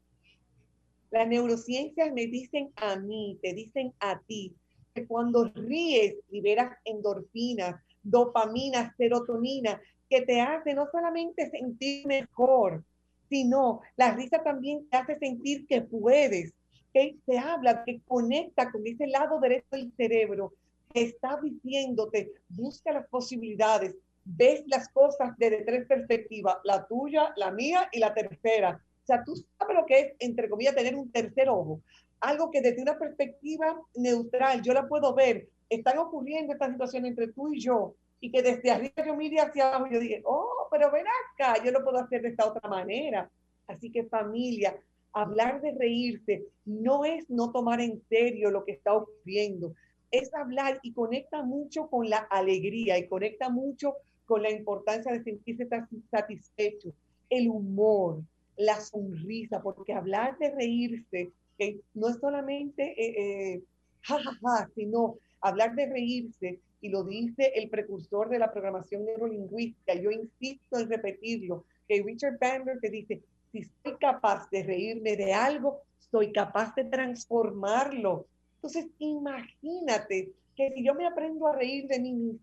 Las 1.16 1.28
neurociencias 1.28 2.12
me 2.12 2.26
dicen 2.26 2.70
a 2.76 2.96
mí, 2.96 3.38
te 3.40 3.54
dicen 3.54 3.94
a 4.00 4.20
ti, 4.26 4.54
que 4.94 5.06
cuando 5.06 5.44
ríes 5.54 6.16
liberas 6.28 6.76
endorfinas, 6.84 7.80
dopamina, 8.02 8.94
serotonina, 8.98 9.80
que 10.10 10.20
te 10.22 10.42
hace 10.42 10.74
no 10.74 10.86
solamente 10.92 11.48
sentir 11.48 12.06
mejor, 12.06 12.84
sino 13.30 13.80
la 13.96 14.12
risa 14.12 14.42
también 14.42 14.86
te 14.90 14.98
hace 14.98 15.18
sentir 15.18 15.66
que 15.66 15.80
puedes, 15.80 16.52
que 16.92 17.16
se 17.24 17.38
habla, 17.38 17.82
que 17.86 18.02
conecta 18.06 18.70
con 18.70 18.86
ese 18.86 19.06
lado 19.06 19.40
derecho 19.40 19.68
del 19.70 19.90
cerebro, 19.96 20.52
que 20.92 21.00
está 21.00 21.40
diciéndote, 21.42 22.30
busca 22.50 22.92
las 22.92 23.08
posibilidades, 23.08 23.96
ves 24.22 24.64
las 24.66 24.90
cosas 24.90 25.32
desde 25.38 25.64
tres 25.64 25.86
perspectivas, 25.86 26.58
la 26.64 26.86
tuya, 26.86 27.32
la 27.36 27.52
mía 27.52 27.88
y 27.90 28.00
la 28.00 28.12
tercera. 28.12 28.82
O 29.06 29.08
sea, 29.08 29.22
tú 29.22 29.36
sabes 29.36 29.76
lo 29.76 29.86
que 29.86 30.00
es, 30.00 30.12
entre 30.18 30.50
comillas, 30.50 30.74
tener 30.74 30.96
un 30.96 31.12
tercer 31.12 31.48
ojo. 31.48 31.80
Algo 32.18 32.50
que 32.50 32.60
desde 32.60 32.82
una 32.82 32.98
perspectiva 32.98 33.80
neutral 33.94 34.62
yo 34.62 34.72
la 34.72 34.88
puedo 34.88 35.14
ver. 35.14 35.46
Están 35.70 35.98
ocurriendo 35.98 36.52
estas 36.52 36.72
situaciones 36.72 37.10
entre 37.10 37.28
tú 37.28 37.52
y 37.52 37.60
yo 37.60 37.94
y 38.18 38.32
que 38.32 38.42
desde 38.42 38.68
arriba 38.68 39.06
yo 39.06 39.14
mire 39.14 39.38
hacia 39.38 39.68
abajo 39.68 39.86
y 39.86 39.94
yo 39.94 40.00
dije, 40.00 40.22
oh, 40.24 40.66
pero 40.72 40.90
ven 40.90 41.04
acá, 41.34 41.62
yo 41.62 41.70
lo 41.70 41.84
puedo 41.84 41.98
hacer 41.98 42.22
de 42.22 42.30
esta 42.30 42.48
otra 42.48 42.68
manera. 42.68 43.30
Así 43.68 43.92
que 43.92 44.06
familia, 44.06 44.76
hablar 45.12 45.60
de 45.60 45.70
reírse 45.70 46.42
no 46.64 47.04
es 47.04 47.30
no 47.30 47.52
tomar 47.52 47.80
en 47.80 48.02
serio 48.08 48.50
lo 48.50 48.64
que 48.64 48.72
está 48.72 48.92
ocurriendo, 48.92 49.72
es 50.10 50.34
hablar 50.34 50.80
y 50.82 50.92
conecta 50.92 51.44
mucho 51.44 51.88
con 51.88 52.10
la 52.10 52.18
alegría 52.18 52.98
y 52.98 53.06
conecta 53.06 53.50
mucho 53.50 53.94
con 54.24 54.42
la 54.42 54.50
importancia 54.50 55.12
de 55.12 55.22
sentirse 55.22 55.68
satisfecho, 56.10 56.92
el 57.30 57.48
humor, 57.48 58.22
la 58.56 58.80
sonrisa, 58.80 59.62
porque 59.62 59.92
hablar 59.92 60.38
de 60.38 60.50
reírse 60.50 61.32
que 61.58 61.80
no 61.94 62.08
es 62.08 62.16
solamente 62.16 62.94
eh, 62.96 63.54
eh, 63.54 63.62
ja, 64.02 64.68
sino 64.74 65.16
hablar 65.40 65.74
de 65.74 65.86
reírse, 65.86 66.60
y 66.80 66.88
lo 66.88 67.04
dice 67.04 67.52
el 67.54 67.68
precursor 67.68 68.28
de 68.28 68.38
la 68.38 68.52
programación 68.52 69.04
neurolingüística, 69.04 69.94
yo 69.94 70.10
insisto 70.10 70.78
en 70.78 70.88
repetirlo, 70.88 71.64
que 71.88 72.02
Richard 72.02 72.38
Bandler 72.38 72.78
te 72.80 72.90
dice, 72.90 73.22
si 73.52 73.64
soy 73.82 73.96
capaz 73.98 74.48
de 74.50 74.62
reírme 74.62 75.16
de 75.16 75.32
algo, 75.32 75.80
soy 76.10 76.32
capaz 76.32 76.74
de 76.74 76.84
transformarlo. 76.84 78.26
Entonces, 78.56 78.86
imagínate 78.98 80.32
que 80.54 80.72
si 80.72 80.84
yo 80.84 80.94
me 80.94 81.06
aprendo 81.06 81.46
a 81.46 81.56
reír 81.56 81.86
de 81.86 82.00
mí 82.00 82.38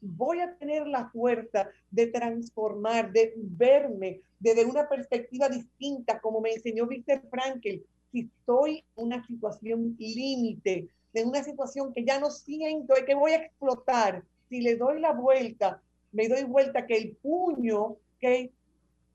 voy 0.00 0.40
a 0.40 0.54
tener 0.56 0.86
la 0.86 1.08
fuerza 1.10 1.68
de 1.90 2.06
transformar, 2.08 3.12
de 3.12 3.34
verme 3.36 4.20
desde 4.38 4.64
una 4.64 4.88
perspectiva 4.88 5.48
distinta, 5.48 6.20
como 6.20 6.40
me 6.40 6.52
enseñó 6.52 6.86
Víctor 6.86 7.22
Frankel. 7.30 7.84
Si 8.12 8.20
estoy 8.20 8.84
en 8.96 9.04
una 9.04 9.26
situación 9.26 9.96
límite, 9.98 10.88
en 11.14 11.28
una 11.28 11.42
situación 11.42 11.92
que 11.94 12.04
ya 12.04 12.20
no 12.20 12.30
siento 12.30 12.94
y 12.98 13.04
que 13.04 13.14
voy 13.14 13.32
a 13.32 13.36
explotar, 13.36 14.22
si 14.48 14.60
le 14.60 14.76
doy 14.76 15.00
la 15.00 15.12
vuelta, 15.12 15.82
me 16.12 16.28
doy 16.28 16.44
vuelta 16.44 16.86
que 16.86 16.96
el 16.96 17.16
puño, 17.16 17.96
que 18.20 18.52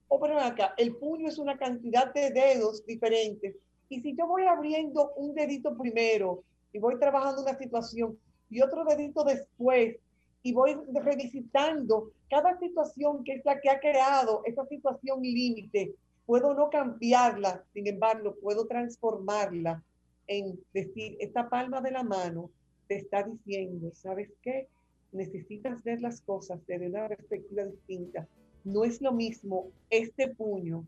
oh, 0.08 0.24
acá, 0.26 0.74
el 0.78 0.96
puño 0.96 1.30
es 1.30 1.38
una 1.38 1.58
cantidad 1.58 2.14
de 2.14 2.32
dedos 2.32 2.86
diferentes. 2.86 3.56
Y 3.90 4.02
si 4.02 4.16
yo 4.16 4.28
voy 4.28 4.44
abriendo 4.44 5.14
un 5.16 5.34
dedito 5.34 5.78
primero 5.78 6.44
y 6.74 6.80
voy 6.80 6.98
trabajando 7.00 7.42
una 7.44 7.58
situación 7.58 8.18
y 8.50 8.62
otro 8.62 8.84
dedito 8.84 9.24
después 9.24 9.98
y 10.44 10.54
voy 10.54 10.78
revisitando 10.94 12.12
cada 12.30 12.58
situación 12.60 13.24
que 13.24 13.34
es 13.34 13.46
la 13.46 13.60
que 13.60 13.70
ha 13.70 13.80
creado 13.80 14.42
esa 14.46 14.66
situación 14.66 15.22
límite, 15.22 15.94
puedo 16.26 16.54
no 16.54 16.70
cambiarla, 16.70 17.64
sin 17.74 17.88
embargo, 17.88 18.36
puedo 18.42 18.66
transformarla 18.66 19.84
en 20.28 20.60
decir, 20.74 21.18
esta 21.20 21.50
palma 21.50 21.82
de 21.82 21.92
la 21.92 22.04
mano 22.04 22.50
te 22.88 22.98
está 22.98 23.24
diciendo, 23.24 23.92
¿sabes 23.94 24.30
qué? 24.42 24.68
Necesitas 25.12 25.84
ver 25.84 26.02
las 26.02 26.22
cosas 26.22 26.60
desde 26.68 26.88
una 26.88 27.08
perspectiva 27.08 27.66
distinta 27.66 28.28
no 28.64 28.84
es 28.84 29.02
lo 29.02 29.12
mismo 29.12 29.72
este 29.90 30.28
puño 30.30 30.86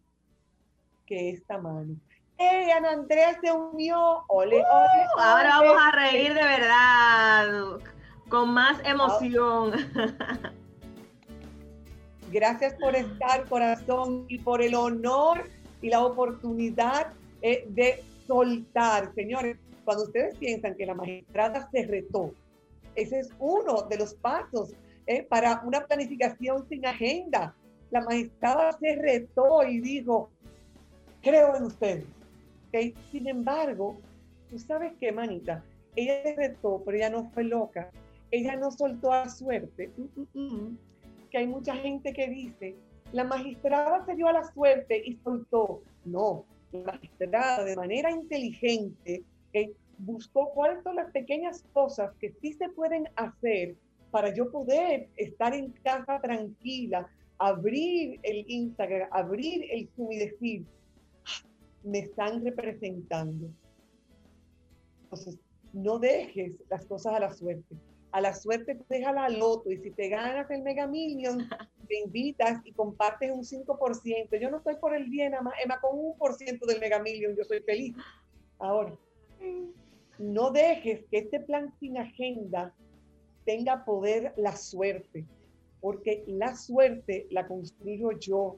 que 1.05 1.31
esta 1.31 1.57
mano. 1.57 1.95
¡Hey, 2.37 2.71
Ana 2.71 2.91
Andrea 2.91 3.39
se 3.41 3.51
unió! 3.51 4.23
¡Ole, 4.27 4.57
ole! 4.57 5.07
Uh, 5.15 5.19
ahora 5.19 5.59
vamos 5.59 5.77
a 5.81 5.91
reír 5.91 6.33
de 6.33 6.43
verdad, 6.43 7.79
con 8.29 8.53
más 8.53 8.79
emoción. 8.85 9.73
Gracias 12.31 12.73
por 12.75 12.95
estar, 12.95 13.45
corazón, 13.45 14.25
y 14.27 14.39
por 14.39 14.61
el 14.61 14.73
honor 14.73 15.49
y 15.81 15.89
la 15.89 16.03
oportunidad 16.03 17.13
eh, 17.41 17.65
de 17.69 18.03
soltar. 18.25 19.13
Señores, 19.13 19.57
cuando 19.85 20.05
ustedes 20.05 20.35
piensan 20.37 20.75
que 20.75 20.85
la 20.85 20.95
magistrada 20.95 21.69
se 21.71 21.85
retó, 21.85 22.33
ese 22.95 23.19
es 23.19 23.29
uno 23.39 23.83
de 23.83 23.97
los 23.97 24.13
pasos 24.15 24.73
eh, 25.05 25.23
para 25.23 25.61
una 25.65 25.85
planificación 25.85 26.67
sin 26.69 26.85
agenda 26.85 27.53
la 27.93 28.01
magistrada 28.01 28.71
se 28.79 28.95
retó 28.95 29.63
y 29.63 29.79
dijo, 29.79 30.31
creo 31.21 31.55
en 31.55 31.65
ustedes. 31.65 32.05
¿Okay? 32.67 32.95
Sin 33.11 33.27
embargo, 33.27 33.97
tú 34.49 34.57
sabes 34.57 34.93
qué, 34.99 35.11
manita, 35.11 35.63
ella 35.95 36.23
se 36.23 36.35
retó, 36.35 36.81
pero 36.83 36.97
ella 36.97 37.11
no 37.11 37.29
fue 37.29 37.43
loca. 37.43 37.91
Ella 38.33 38.55
no 38.55 38.71
soltó 38.71 39.13
a 39.13 39.29
suerte. 39.29 39.91
Mm, 39.95 40.21
mm, 40.21 40.27
mm. 40.33 40.77
Que 41.29 41.37
hay 41.37 41.47
mucha 41.47 41.75
gente 41.75 42.13
que 42.13 42.27
dice, 42.27 42.75
la 43.11 43.23
magistrada 43.23 44.03
se 44.07 44.15
dio 44.15 44.27
a 44.27 44.33
la 44.33 44.43
suerte 44.43 45.03
y 45.05 45.17
soltó. 45.17 45.83
No, 46.03 46.43
la 46.71 46.93
magistrada 46.93 47.63
de 47.63 47.75
manera 47.75 48.09
inteligente 48.09 49.23
buscó 49.99 50.49
cuáles 50.49 50.81
son 50.83 50.95
las 50.95 51.11
pequeñas 51.11 51.63
cosas 51.73 52.11
que 52.19 52.33
sí 52.41 52.53
se 52.53 52.69
pueden 52.69 53.07
hacer 53.15 53.75
para 54.09 54.33
yo 54.33 54.51
poder 54.51 55.09
estar 55.15 55.53
en 55.53 55.71
casa 55.83 56.19
tranquila, 56.19 57.07
abrir 57.37 58.19
el 58.23 58.45
Instagram, 58.47 59.09
abrir 59.11 59.63
el 59.71 59.87
Zoom 59.95 60.11
y 60.11 60.17
decir, 60.17 60.65
ah, 61.25 61.47
me 61.83 61.99
están 61.99 62.43
representando. 62.43 63.47
Entonces, 65.03 65.37
no 65.71 65.99
dejes 65.99 66.53
las 66.71 66.83
cosas 66.85 67.13
a 67.13 67.19
la 67.19 67.31
suerte. 67.31 67.75
A 68.13 68.21
la 68.21 68.33
suerte 68.33 68.79
déjala 68.87 69.25
al 69.25 69.39
loto 69.39 69.69
y 69.69 69.77
si 69.77 69.91
te 69.91 70.07
ganas 70.07 70.49
el 70.49 70.61
Mega 70.61 70.87
Million, 70.87 71.37
te 71.89 71.99
invitas 71.99 72.61
y 72.63 72.71
compartes 72.71 73.29
un 73.31 73.43
5%. 73.43 74.39
Yo 74.39 74.49
no 74.49 74.57
estoy 74.57 74.75
por 74.77 74.95
el 74.95 75.09
bien, 75.09 75.33
Emma 75.33 75.81
con 75.81 75.99
un 75.99 76.17
por 76.17 76.35
ciento 76.35 76.65
del 76.65 76.79
Mega 76.79 76.99
Million, 76.99 77.35
yo 77.35 77.43
soy 77.43 77.59
feliz. 77.59 77.95
Ahora, 78.59 78.95
no 80.17 80.51
dejes 80.51 81.03
que 81.11 81.17
este 81.17 81.41
plan 81.41 81.73
sin 81.79 81.97
agenda 81.97 82.73
tenga 83.45 83.83
poder 83.83 84.33
la 84.37 84.55
suerte 84.55 85.25
porque 85.83 86.23
la 86.27 86.55
suerte 86.55 87.27
la 87.29 87.45
construyo 87.45 88.11
yo, 88.13 88.55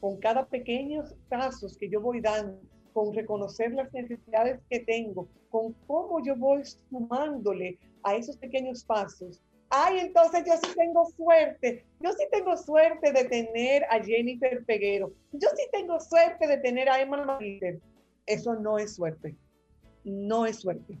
con 0.00 0.18
cada 0.18 0.46
pequeños 0.46 1.16
pasos 1.28 1.76
que 1.76 1.88
yo 1.88 2.00
voy 2.00 2.20
dando, 2.20 2.60
con 2.92 3.14
reconocer 3.14 3.72
las 3.72 3.92
necesidades 3.92 4.60
que 4.70 4.80
tengo, 4.80 5.28
con 5.50 5.72
cómo 5.86 6.24
yo 6.24 6.36
voy 6.36 6.62
sumándole 6.64 7.78
a 8.02 8.16
esos 8.16 8.36
pequeños 8.36 8.84
pasos. 8.84 9.40
Ay, 9.70 10.00
entonces 10.00 10.44
yo 10.46 10.52
sí 10.62 10.74
tengo 10.76 11.06
suerte. 11.16 11.86
Yo 12.00 12.12
sí 12.12 12.26
tengo 12.30 12.56
suerte 12.56 13.12
de 13.12 13.24
tener 13.24 13.84
a 13.84 14.02
Jennifer 14.02 14.64
Peguero. 14.64 15.12
Yo 15.32 15.48
sí 15.56 15.62
tengo 15.72 15.98
suerte 15.98 16.46
de 16.46 16.58
tener 16.58 16.90
a 16.90 17.00
Emma 17.00 17.24
Mariter. 17.24 17.80
Eso 18.26 18.54
no 18.54 18.78
es 18.78 18.94
suerte. 18.96 19.34
No 20.04 20.44
es 20.44 20.56
suerte. 20.56 20.98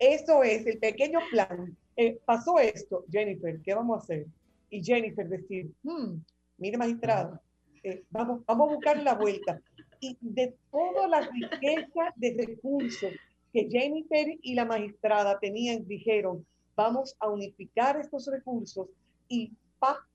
Eso 0.00 0.42
es 0.42 0.66
el 0.66 0.78
pequeño 0.78 1.20
plan 1.30 1.76
eh, 2.00 2.16
pasó 2.24 2.60
esto, 2.60 3.04
Jennifer, 3.10 3.60
¿qué 3.60 3.74
vamos 3.74 3.98
a 3.98 4.02
hacer? 4.04 4.26
Y 4.70 4.84
Jennifer 4.84 5.28
decir, 5.28 5.68
hmm, 5.82 6.14
mire 6.58 6.78
magistrado, 6.78 7.40
eh, 7.82 8.04
vamos, 8.10 8.46
vamos 8.46 8.70
a 8.70 8.74
buscar 8.74 9.02
la 9.02 9.14
vuelta. 9.14 9.60
Y 10.00 10.16
de 10.20 10.54
toda 10.70 11.08
la 11.08 11.20
riqueza 11.22 12.12
de 12.16 12.36
recursos 12.46 13.12
que 13.52 13.68
Jennifer 13.70 14.38
y 14.42 14.54
la 14.54 14.64
magistrada 14.64 15.38
tenían, 15.38 15.86
dijeron, 15.86 16.46
vamos 16.76 17.16
a 17.18 17.28
unificar 17.28 17.98
estos 17.98 18.26
recursos 18.26 18.88
y 19.28 19.52
pa, 19.78 20.06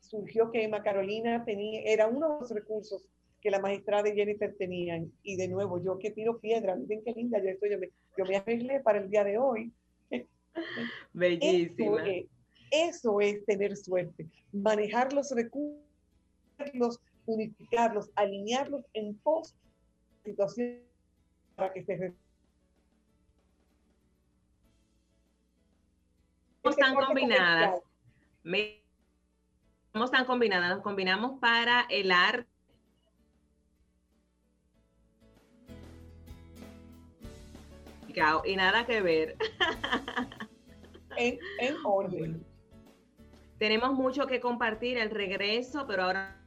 surgió 0.00 0.50
que 0.50 0.64
Emma 0.64 0.82
Carolina 0.82 1.44
tenía, 1.44 1.82
era 1.82 2.08
uno 2.08 2.34
de 2.34 2.40
los 2.40 2.50
recursos 2.50 3.04
que 3.40 3.50
la 3.50 3.60
magistrada 3.60 4.08
y 4.08 4.14
Jennifer 4.14 4.54
tenían. 4.58 5.12
Y 5.22 5.36
de 5.36 5.48
nuevo, 5.48 5.82
yo 5.82 5.98
que 5.98 6.10
tiro 6.10 6.38
piedra, 6.38 6.76
miren 6.76 7.02
qué 7.04 7.12
linda 7.12 7.42
yo 7.42 7.50
estoy, 7.50 7.70
yo 7.70 7.78
me, 7.78 7.90
yo 8.16 8.24
me 8.24 8.36
arreglé 8.36 8.80
para 8.80 8.98
el 8.98 9.08
día 9.10 9.24
de 9.24 9.38
hoy 9.38 9.72
Bellísima. 11.12 12.04
Eso 12.70 13.20
es, 13.20 13.44
tener 13.46 13.76
suerte, 13.76 14.28
manejar 14.52 15.12
los 15.12 15.32
recursos, 15.32 17.00
unificarlos, 17.26 18.10
alinearlos 18.16 18.84
en 18.92 19.16
pos 19.18 19.54
situación 20.24 20.80
para 21.56 21.72
que 21.72 21.84
se 21.84 22.14
tan 26.76 26.94
combinadas. 26.94 27.80
Estamos 29.86 30.10
tan 30.10 30.24
combinadas, 30.24 30.70
nos 30.70 30.82
combinamos 30.82 31.40
para 31.40 31.86
el 31.90 32.12
arte 32.12 32.46
y 38.44 38.56
nada 38.56 38.86
que 38.86 39.00
ver. 39.00 39.36
En, 41.16 41.38
orden. 41.84 42.44
Tenemos 43.58 43.92
mucho 43.92 44.26
que 44.26 44.40
compartir 44.40 44.98
el 44.98 45.10
regreso, 45.10 45.86
pero 45.86 46.04
ahora 46.04 46.39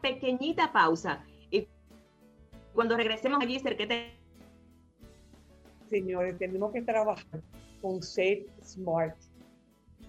pequeñita 0.00 0.72
pausa. 0.72 1.24
Y 1.50 1.66
Cuando 2.74 2.96
regresemos 2.96 3.40
allí, 3.42 3.60
¿qué 3.60 3.86
te... 3.86 4.18
Señores, 5.88 6.38
tenemos 6.38 6.72
que 6.72 6.82
trabajar 6.82 7.42
con 7.80 8.02
Set 8.02 8.46
Smart. 8.62 9.16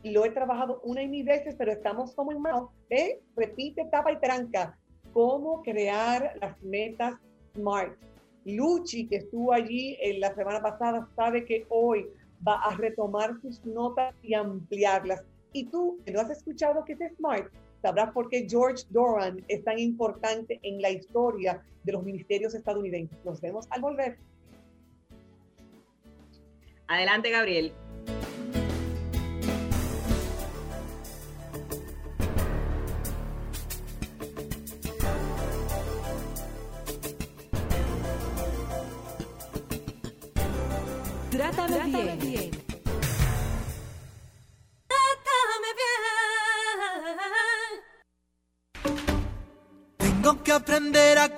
Lo 0.04 0.25
he 0.25 0.32
trabajado 0.32 0.82
una 0.84 1.04
y 1.04 1.08
mil 1.08 1.25
veces, 1.25 1.56
pero 1.58 1.71
estamos 1.71 2.13
como 2.13 2.32
en 2.32 2.41
mano. 2.41 2.71
¿eh? 2.89 3.21
Repite, 3.36 3.86
tapa 3.86 4.12
y 4.12 4.19
tranca. 4.19 4.78
Cómo 5.13 5.62
crear 5.63 6.38
las 6.41 6.62
metas 6.62 7.15
Smart. 7.56 7.97
Luchi, 8.45 9.08
que 9.08 9.17
estuvo 9.17 9.54
allí 9.54 9.97
en 10.02 10.19
la 10.19 10.34
semana 10.34 10.62
pasada, 10.62 11.08
sabe 11.15 11.45
que 11.45 11.65
hoy 11.69 12.08
va 12.47 12.62
a 12.63 12.75
retomar 12.75 13.39
sus 13.41 13.63
notas 13.65 14.15
y 14.23 14.34
ampliarlas. 14.34 15.23
Y 15.54 15.65
tú, 15.65 15.99
que 16.06 16.12
no 16.12 16.21
has 16.21 16.30
escuchado 16.30 16.86
que 16.86 16.93
es 16.93 16.99
Smart, 17.17 17.52
sabrás 17.82 18.12
por 18.12 18.30
qué 18.30 18.48
George 18.50 18.84
Doran 18.89 19.44
es 19.48 19.63
tan 19.63 19.80
importante 19.80 20.60
en 20.63 20.82
la 20.82 20.92
historia 20.92 21.63
de 21.84 21.94
los 21.94 22.04
ministerios 22.04 22.54
estadounidenses. 22.54 23.18
Nos 23.24 23.42
vemos 23.42 23.68
al 23.70 23.82
volver. 23.82 24.18
Adelante, 26.88 27.30
Gabriel. 27.30 27.74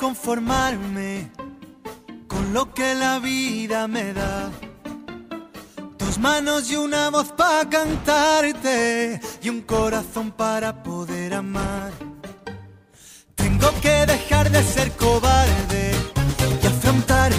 Conformarme 0.01 1.31
con 2.27 2.53
lo 2.53 2.73
que 2.73 2.95
la 2.95 3.19
vida 3.19 3.87
me 3.87 4.13
da. 4.13 4.49
Dos 5.99 6.17
manos 6.17 6.71
y 6.71 6.75
una 6.75 7.11
voz 7.11 7.31
para 7.31 7.69
cantarte 7.69 9.21
y 9.43 9.49
un 9.49 9.61
corazón 9.61 10.31
para 10.31 10.81
poder 10.81 11.35
amar. 11.35 11.91
Tengo 13.35 13.69
que 13.79 14.07
dejar 14.07 14.49
de 14.49 14.63
ser 14.63 14.91
cobarde 14.93 15.91
y 16.63 16.65
afrontar 16.65 17.31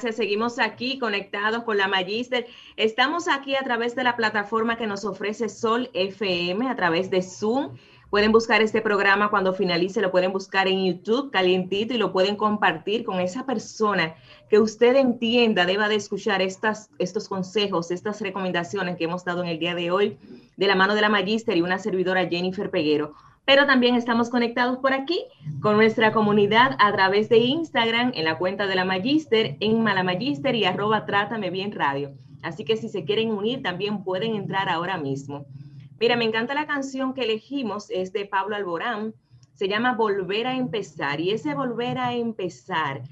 Seguimos 0.00 0.58
aquí 0.58 0.98
conectados 0.98 1.62
con 1.64 1.76
la 1.76 1.86
Magister. 1.86 2.46
Estamos 2.76 3.28
aquí 3.28 3.54
a 3.54 3.62
través 3.62 3.94
de 3.94 4.02
la 4.02 4.16
plataforma 4.16 4.76
que 4.76 4.86
nos 4.86 5.04
ofrece 5.04 5.50
Sol 5.50 5.90
FM, 5.92 6.68
a 6.68 6.74
través 6.74 7.10
de 7.10 7.20
Zoom. 7.20 7.76
Pueden 8.08 8.32
buscar 8.32 8.62
este 8.62 8.80
programa 8.80 9.28
cuando 9.28 9.52
finalice, 9.52 10.00
lo 10.00 10.10
pueden 10.10 10.32
buscar 10.32 10.66
en 10.68 10.84
YouTube 10.84 11.30
calientito 11.30 11.94
y 11.94 11.98
lo 11.98 12.12
pueden 12.12 12.36
compartir 12.36 13.04
con 13.04 13.20
esa 13.20 13.44
persona 13.44 14.14
que 14.48 14.58
usted 14.58 14.96
entienda 14.96 15.66
deba 15.66 15.88
de 15.88 15.96
escuchar 15.96 16.40
estos 16.42 17.28
consejos, 17.28 17.90
estas 17.90 18.20
recomendaciones 18.20 18.96
que 18.96 19.04
hemos 19.04 19.24
dado 19.24 19.44
en 19.44 19.50
el 19.50 19.58
día 19.58 19.74
de 19.74 19.90
hoy 19.90 20.18
de 20.56 20.66
la 20.66 20.74
mano 20.74 20.94
de 20.94 21.02
la 21.02 21.08
Magister 21.08 21.56
y 21.56 21.62
una 21.62 21.78
servidora 21.78 22.26
Jennifer 22.26 22.70
Peguero 22.70 23.14
pero 23.50 23.66
también 23.66 23.96
estamos 23.96 24.30
conectados 24.30 24.78
por 24.78 24.92
aquí 24.92 25.24
con 25.60 25.74
nuestra 25.74 26.12
comunidad 26.12 26.76
a 26.78 26.92
través 26.92 27.28
de 27.28 27.38
Instagram 27.38 28.12
en 28.14 28.24
la 28.24 28.38
cuenta 28.38 28.68
de 28.68 28.76
la 28.76 28.84
Magister 28.84 29.56
en 29.58 29.82
Malamagister 29.82 30.54
y 30.54 30.66
arroba 30.66 31.04
Trátame 31.04 31.50
Bien 31.50 31.72
Radio. 31.72 32.12
Así 32.42 32.64
que 32.64 32.76
si 32.76 32.88
se 32.88 33.04
quieren 33.04 33.32
unir 33.32 33.60
también 33.60 34.04
pueden 34.04 34.36
entrar 34.36 34.68
ahora 34.68 34.98
mismo. 34.98 35.46
Mira, 35.98 36.14
me 36.14 36.26
encanta 36.26 36.54
la 36.54 36.68
canción 36.68 37.12
que 37.12 37.24
elegimos, 37.24 37.90
es 37.90 38.12
de 38.12 38.24
Pablo 38.24 38.54
Alborán, 38.54 39.14
se 39.54 39.66
llama 39.66 39.94
Volver 39.94 40.46
a 40.46 40.54
empezar 40.54 41.20
y 41.20 41.32
ese 41.32 41.52
volver 41.52 41.98
a 41.98 42.14
empezar 42.14 43.02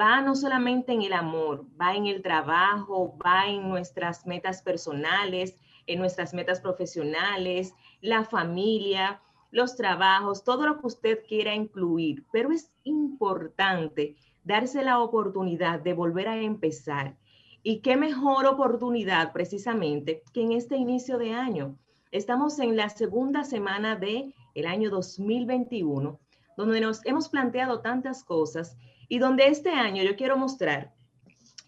va 0.00 0.20
no 0.20 0.36
solamente 0.36 0.92
en 0.92 1.02
el 1.02 1.12
amor, 1.12 1.66
va 1.80 1.96
en 1.96 2.06
el 2.06 2.22
trabajo, 2.22 3.18
va 3.18 3.48
en 3.48 3.68
nuestras 3.68 4.28
metas 4.28 4.62
personales, 4.62 5.56
en 5.88 5.98
nuestras 5.98 6.34
metas 6.34 6.60
profesionales, 6.60 7.74
la 8.00 8.22
familia, 8.22 9.20
los 9.50 9.76
trabajos, 9.76 10.44
todo 10.44 10.66
lo 10.66 10.80
que 10.80 10.86
usted 10.86 11.18
quiera 11.26 11.54
incluir, 11.54 12.24
pero 12.32 12.52
es 12.52 12.70
importante 12.84 14.16
darse 14.44 14.82
la 14.82 15.00
oportunidad 15.00 15.80
de 15.80 15.94
volver 15.94 16.28
a 16.28 16.40
empezar. 16.40 17.16
Y 17.62 17.80
qué 17.80 17.96
mejor 17.96 18.46
oportunidad 18.46 19.32
precisamente 19.32 20.22
que 20.32 20.42
en 20.42 20.52
este 20.52 20.76
inicio 20.76 21.18
de 21.18 21.32
año. 21.32 21.76
Estamos 22.10 22.58
en 22.58 22.76
la 22.76 22.88
segunda 22.88 23.44
semana 23.44 23.94
del 23.94 24.34
el 24.54 24.66
año 24.66 24.88
2021, 24.88 26.18
donde 26.56 26.80
nos 26.80 27.04
hemos 27.04 27.28
planteado 27.28 27.80
tantas 27.80 28.24
cosas 28.24 28.78
y 29.08 29.18
donde 29.18 29.48
este 29.48 29.70
año 29.70 30.02
yo 30.02 30.16
quiero 30.16 30.38
mostrar 30.38 30.94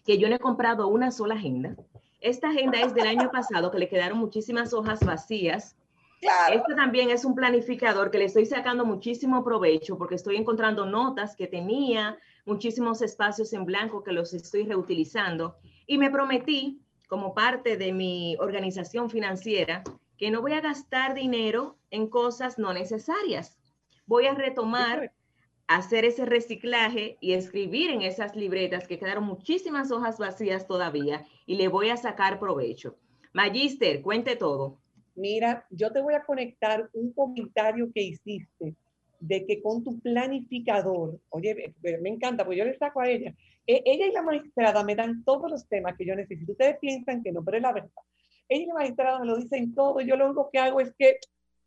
que 0.03 0.17
yo 0.17 0.29
no 0.29 0.35
he 0.35 0.39
comprado 0.39 0.87
una 0.87 1.11
sola 1.11 1.35
agenda. 1.35 1.75
Esta 2.19 2.49
agenda 2.49 2.79
es 2.79 2.93
del 2.95 3.07
año 3.07 3.31
pasado, 3.31 3.69
que 3.69 3.79
le 3.79 3.89
quedaron 3.89 4.17
muchísimas 4.17 4.73
hojas 4.73 4.99
vacías 5.05 5.75
Claro. 6.21 6.55
este 6.55 6.75
también 6.75 7.09
es 7.09 7.25
un 7.25 7.33
planificador 7.33 8.11
que 8.11 8.19
le 8.19 8.25
estoy 8.25 8.45
sacando 8.45 8.85
muchísimo 8.85 9.43
provecho 9.43 9.97
porque 9.97 10.15
estoy 10.15 10.35
encontrando 10.35 10.85
notas 10.85 11.35
que 11.35 11.47
tenía, 11.47 12.17
muchísimos 12.45 13.01
espacios 13.01 13.53
en 13.53 13.65
blanco 13.65 14.03
que 14.03 14.11
los 14.11 14.33
estoy 14.33 14.63
reutilizando 14.65 15.55
y 15.87 15.97
me 15.97 16.11
prometí 16.11 16.79
como 17.07 17.33
parte 17.33 17.75
de 17.75 17.91
mi 17.91 18.37
organización 18.39 19.09
financiera 19.09 19.83
que 20.17 20.29
no 20.29 20.41
voy 20.41 20.53
a 20.53 20.61
gastar 20.61 21.15
dinero 21.15 21.77
en 21.89 22.07
cosas 22.07 22.59
no 22.59 22.73
necesarias. 22.73 23.57
Voy 24.05 24.27
a 24.27 24.35
retomar, 24.35 25.11
hacer 25.67 26.05
ese 26.05 26.25
reciclaje 26.25 27.17
y 27.21 27.33
escribir 27.33 27.91
en 27.91 28.01
esas 28.01 28.35
libretas 28.35 28.87
que 28.87 28.99
quedaron 28.99 29.23
muchísimas 29.23 29.91
hojas 29.91 30.19
vacías 30.19 30.67
todavía 30.67 31.25
y 31.45 31.55
le 31.55 31.69
voy 31.69 31.89
a 31.89 31.97
sacar 31.97 32.39
provecho. 32.39 32.97
Magister, 33.33 34.01
cuente 34.01 34.35
todo. 34.35 34.80
Mira, 35.15 35.65
yo 35.69 35.91
te 35.91 36.01
voy 36.01 36.13
a 36.13 36.23
conectar 36.23 36.89
un 36.93 37.11
comentario 37.13 37.91
que 37.93 38.01
hiciste 38.01 38.75
de 39.19 39.45
que 39.45 39.61
con 39.61 39.83
tu 39.83 39.99
planificador, 39.99 41.19
oye, 41.29 41.73
me, 41.81 42.09
encanta, 42.09 42.43
porque 42.43 42.57
yo 42.57 42.65
le 42.65 42.77
saco 42.77 43.01
a 43.01 43.09
ella, 43.09 43.33
e- 43.67 43.83
ella 43.85 44.07
y 44.07 44.11
la 44.11 44.23
magistrada 44.23 44.83
me 44.83 44.95
dan 44.95 45.23
todos 45.23 45.49
los 45.51 45.67
temas 45.67 45.95
que 45.95 46.05
yo 46.05 46.15
necesito. 46.15 46.53
Ustedes 46.53 46.77
piensan 46.79 47.21
que 47.21 47.31
no, 47.31 47.43
pero 47.43 47.57
es 47.57 47.63
la 47.63 47.73
verdad. 47.73 47.91
Ella 48.49 48.63
y 48.63 48.67
la 48.67 48.73
magistrada 48.73 49.19
me 49.19 49.27
lo 49.27 49.37
dicen 49.37 49.75
todo, 49.75 50.01
yo 50.01 50.15
lo 50.15 50.25
único 50.25 50.49
que 50.51 50.59
hago 50.59 50.81
es 50.81 50.93
que 50.97 51.17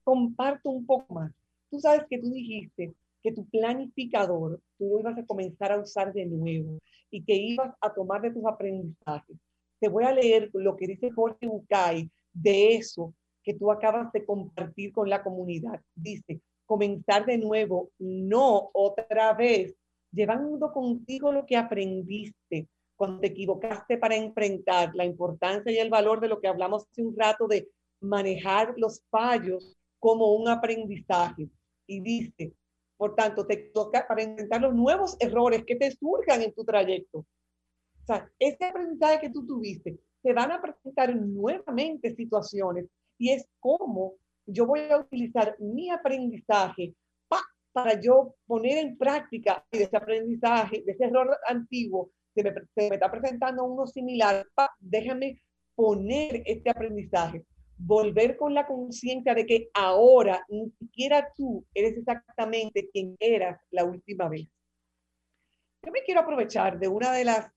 comparto 0.03 0.71
un 0.71 0.85
poco 0.85 1.15
más. 1.15 1.33
Tú 1.71 1.79
sabes 1.81 2.07
que 2.11 2.19
tú 2.19 2.31
dijiste 2.31 2.95
que 3.23 3.33
tu 3.33 3.47
planificador 3.47 4.61
tú 4.77 4.91
lo 4.91 5.01
ibas 5.01 5.19
a 5.19 5.25
comenzar 5.25 5.73
a 5.73 5.81
usar 5.81 6.13
de 6.13 6.27
nuevo 6.27 6.79
y 7.11 7.23
que 7.25 7.35
ibas 7.35 7.75
a 7.81 7.93
tomar 7.93 8.21
de 8.21 8.33
tus 8.33 8.45
aprendizajes. 8.45 9.37
Te 9.81 9.89
voy 9.89 10.05
a 10.05 10.13
leer 10.13 10.51
lo 10.53 10.77
que 10.77 10.87
dice 10.87 11.11
Jorge 11.11 11.47
Bucay 11.47 12.11
de 12.33 12.77
eso 12.77 13.15
que 13.45 13.55
tú 13.55 13.71
acabas 13.71 14.11
de 14.13 14.25
compartir 14.25 14.93
con 14.93 15.09
la 15.09 15.23
comunidad. 15.23 15.81
Dice, 15.95 16.41
comenzar 16.67 17.27
de 17.27 17.39
nuevo, 17.39 17.91
no 17.99 18.71
otra 18.73 19.35
vez, 19.35 19.75
llevando 20.11 20.73
contigo 20.73 21.31
lo 21.31 21.45
que 21.45 21.57
aprendiste 21.57 22.69
cuando 22.97 23.21
te 23.21 23.29
equivocaste 23.29 23.99
para 23.99 24.17
enfrentar 24.17 24.95
la 24.95 25.05
importancia 25.05 25.71
y 25.71 25.79
el 25.79 25.91
valor 25.91 26.21
de 26.21 26.29
lo 26.29 26.41
que 26.41 26.49
hablamos 26.49 26.87
hace 26.91 27.03
un 27.03 27.17
rato 27.17 27.47
de 27.47 27.69
manejar 28.01 28.75
los 28.77 29.03
fallos 29.11 29.77
como 29.99 30.35
un 30.35 30.49
aprendizaje. 30.49 31.49
Y 31.87 32.01
dice, 32.01 32.55
por 32.97 33.15
tanto, 33.15 33.47
te 33.47 33.57
toca 33.57 34.07
para 34.07 34.23
enfrentar 34.23 34.63
los 34.63 34.75
nuevos 34.75 35.17
errores 35.21 35.65
que 35.65 35.77
te 35.77 35.91
surjan 35.91 36.43
en 36.43 36.55
tu 36.55 36.65
trayecto. 36.65 37.19
O 37.19 38.07
sea, 38.07 38.31
ese 38.39 38.65
aprendizaje 38.65 39.21
que 39.21 39.31
tú 39.31 39.47
tuviste, 39.47 39.99
te 40.23 40.33
van 40.33 40.53
a 40.53 40.61
presentar 40.61 41.15
nuevamente 41.15 42.15
situaciones 42.15 42.87
y 43.19 43.31
es 43.31 43.47
como 43.61 44.15
yo 44.47 44.67
voy 44.67 44.81
a 44.91 44.99
utilizar 44.99 45.57
mi 45.59 45.91
aprendizaje 45.91 46.95
para 47.73 48.01
yo 48.01 48.37
poner 48.47 48.79
en 48.79 48.97
práctica 48.97 49.67
ese 49.73 49.97
aprendizaje, 49.97 50.85
de 50.87 50.93
ese 50.93 51.07
error 51.07 51.37
antiguo, 51.49 52.13
se 52.33 52.45
me, 52.45 52.53
se 52.53 52.89
me 52.89 52.95
está 52.95 53.11
presentando 53.11 53.65
uno 53.65 53.85
similar, 53.85 54.47
déjame 54.79 55.43
poner 55.75 56.43
este 56.47 56.71
aprendizaje, 56.71 57.45
volver 57.77 58.37
con 58.37 58.55
la 58.55 58.65
conciencia 58.65 59.35
de 59.35 59.45
que 59.45 59.71
ahora 59.75 60.45
ni 60.49 60.71
siquiera 60.79 61.33
tú 61.35 61.67
eres 61.75 61.97
exactamente 61.97 62.89
quien 62.93 63.17
eras 63.19 63.61
la 63.73 63.85
última 63.85 64.29
vez. 64.29 64.47
Yo 65.85 65.91
me 65.91 66.03
quiero 66.03 66.21
aprovechar 66.21 66.79
de 66.79 66.87
una 66.87 67.13
de 67.13 67.25
las, 67.25 67.51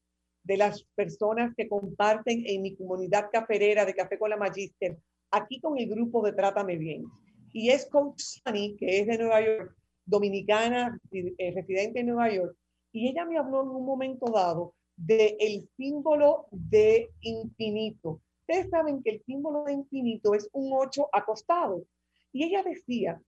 de 0.43 0.57
las 0.57 0.83
personas 0.95 1.53
que 1.55 1.69
comparten 1.69 2.41
en 2.47 2.63
mi 2.63 2.75
comunidad 2.75 3.29
caferera 3.31 3.85
de 3.85 3.93
Café 3.93 4.17
con 4.17 4.31
la 4.31 4.37
Magister, 4.37 4.97
aquí 5.31 5.59
con 5.59 5.77
el 5.77 5.89
grupo 5.89 6.23
de 6.23 6.33
Trátame 6.33 6.77
Bien. 6.77 7.05
Y 7.53 7.69
es 7.69 7.87
Coach 7.89 8.21
Sunny, 8.21 8.75
que 8.77 8.99
es 8.99 9.07
de 9.07 9.17
Nueva 9.17 9.41
York, 9.43 9.75
dominicana, 10.05 10.99
eh, 11.11 11.51
residente 11.55 12.01
en 12.01 12.07
Nueva 12.07 12.33
York. 12.33 12.55
Y 12.91 13.09
ella 13.09 13.25
me 13.25 13.37
habló 13.37 13.63
en 13.63 13.69
un 13.69 13.85
momento 13.85 14.31
dado 14.31 14.73
del 14.95 15.35
el 15.39 15.69
símbolo 15.77 16.47
de 16.51 17.09
infinito. 17.21 18.21
Ustedes 18.41 18.69
saben 18.69 19.03
que 19.03 19.11
el 19.11 19.23
símbolo 19.23 19.63
de 19.63 19.73
infinito 19.73 20.33
es 20.33 20.49
un 20.53 20.71
8 20.73 21.09
acostado. 21.11 21.85
Y 22.31 22.43
ella 22.43 22.63
decía 22.63 23.21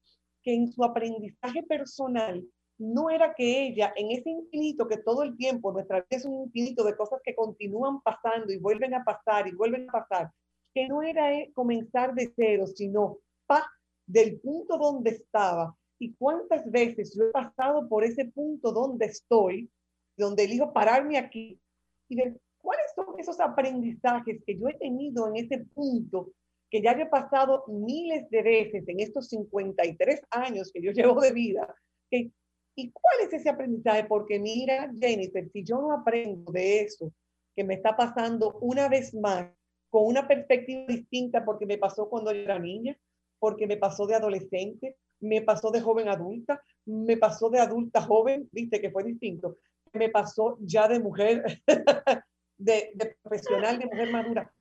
que 0.44 0.54
en 0.54 0.72
su 0.72 0.84
aprendizaje 0.84 1.64
personal 1.64 2.46
no 2.78 3.10
era 3.10 3.34
que 3.34 3.68
ella, 3.68 3.94
en 3.96 4.12
ese 4.12 4.30
infinito 4.30 4.88
que 4.88 4.98
todo 4.98 5.24
el 5.24 5.36
tiempo, 5.36 5.72
nuestra 5.72 5.98
vida 5.98 6.08
es 6.12 6.26
un 6.26 6.46
infinito 6.46 6.84
de 6.84 6.96
cosas 6.96 7.20
que 7.24 7.36
continúan 7.36 8.02
pasando 8.02 8.54
y 8.54 8.58
vuelven 8.58 8.94
a 8.94 9.04
pasar 9.04 9.48
y 9.48 9.52
vuelven 9.52 9.90
a 9.90 9.92
pasar, 9.92 10.32
que 10.74 10.88
no 10.88 11.02
era 11.02 11.34
eh, 11.34 11.52
comenzar 11.54 12.14
de 12.14 12.32
cero, 12.36 12.68
sino 12.68 13.18
pa, 13.46 13.66
del 14.06 14.40
punto 14.40 14.78
donde 14.78 15.12
estaba. 15.12 15.76
Y 16.00 16.14
cuántas 16.14 16.70
veces 16.70 17.14
yo 17.16 17.26
he 17.26 17.32
pasado 17.32 17.88
por 17.88 18.04
ese 18.04 18.26
punto 18.26 18.72
donde 18.72 19.08
estoy, 19.08 19.70
donde 20.18 20.46
elijo 20.46 20.72
pararme 20.72 21.18
aquí 21.18 21.60
y 22.08 22.16
ver 22.16 22.40
cuáles 22.62 22.86
son 22.96 23.20
esos 23.20 23.40
aprendizajes 23.40 24.42
que 24.46 24.58
yo 24.58 24.68
he 24.68 24.76
tenido 24.76 25.28
en 25.28 25.38
ese 25.38 25.60
punto 25.74 26.32
que 26.70 26.82
ya 26.82 26.92
he 26.92 27.06
pasado 27.08 27.66
miles 27.68 28.30
de 28.30 28.44
veces 28.44 28.88
en 28.88 29.00
estos 29.00 29.28
53 29.30 30.22
años 30.30 30.72
que 30.72 30.82
yo 30.82 30.92
llevo 30.92 31.20
de 31.20 31.32
vida, 31.32 31.76
que 32.12 32.32
¿Y 32.80 32.92
cuál 32.94 33.28
es 33.28 33.34
ese 33.34 33.50
aprendizaje? 33.50 34.06
Porque 34.06 34.40
mira, 34.40 34.90
Jennifer, 34.98 35.50
si 35.52 35.66
yo 35.66 35.82
no 35.82 35.92
aprendo 35.92 36.50
de 36.50 36.80
eso 36.80 37.12
que 37.54 37.66
me 37.66 37.74
está 37.74 37.98
pasando 37.98 38.58
una 38.62 38.88
vez 38.88 39.14
más, 39.14 39.52
con 39.90 40.06
una 40.06 40.28
perspectiva 40.28 40.86
distinta, 40.88 41.44
porque 41.44 41.66
me 41.66 41.78
pasó 41.78 42.10
cuando 42.10 42.32
era 42.32 42.60
niña, 42.60 42.98
porque 43.40 43.68
me 43.68 43.78
pasó 43.78 44.06
de 44.06 44.16
adolescente, 44.16 44.98
me 45.20 45.42
pasó 45.42 45.72
de 45.72 45.82
joven 45.82 46.08
adulta, 46.08 46.62
me 46.86 47.18
pasó 47.18 47.50
de 47.50 47.60
adulta 47.60 48.02
joven, 48.02 48.48
viste 48.52 48.80
que 48.80 48.92
fue 48.92 49.04
distinto, 49.04 49.58
me 49.94 50.10
pasó 50.10 50.58
ya 50.62 50.88
de 50.88 51.00
mujer, 51.00 51.62
de, 52.58 52.92
de, 52.94 53.16
profesional, 53.22 53.80
de 53.80 53.86
mujer 53.86 54.12
madura. 54.12 54.52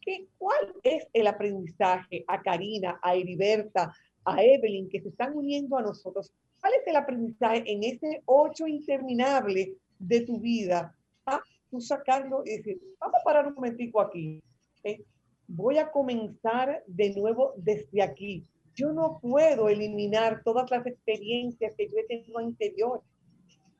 ¿Qué, 0.00 0.28
¿Cuál 0.38 0.74
es 0.82 1.06
el 1.12 1.26
aprendizaje 1.26 2.24
a 2.26 2.40
Karina, 2.40 2.98
a 3.02 3.14
Heriberta, 3.14 3.92
a 4.24 4.42
Evelyn, 4.42 4.88
que 4.88 5.00
se 5.00 5.08
están 5.08 5.36
uniendo 5.36 5.76
a 5.76 5.82
nosotros? 5.82 6.32
¿Cuál 6.60 6.74
es 6.74 6.86
el 6.86 6.96
aprendizaje 6.96 7.64
en 7.66 7.84
ese 7.84 8.22
ocho 8.26 8.66
interminable 8.66 9.76
de 9.98 10.20
tu 10.22 10.38
vida? 10.38 10.94
Ah, 11.26 11.42
tú 11.70 11.80
sacarlo 11.80 12.42
y 12.44 12.56
decir, 12.56 12.80
vamos 12.98 13.20
a 13.20 13.24
parar 13.24 13.46
un 13.46 13.54
momentico 13.54 14.00
aquí. 14.00 14.42
Voy 15.46 15.78
a 15.78 15.90
comenzar 15.90 16.82
de 16.86 17.14
nuevo 17.14 17.54
desde 17.56 18.02
aquí. 18.02 18.44
Yo 18.74 18.92
no 18.92 19.18
puedo 19.20 19.68
eliminar 19.68 20.42
todas 20.44 20.70
las 20.70 20.86
experiencias 20.86 21.74
que 21.76 21.88
yo 21.88 21.98
he 21.98 22.04
tenido 22.04 22.38
anterior. 22.38 23.02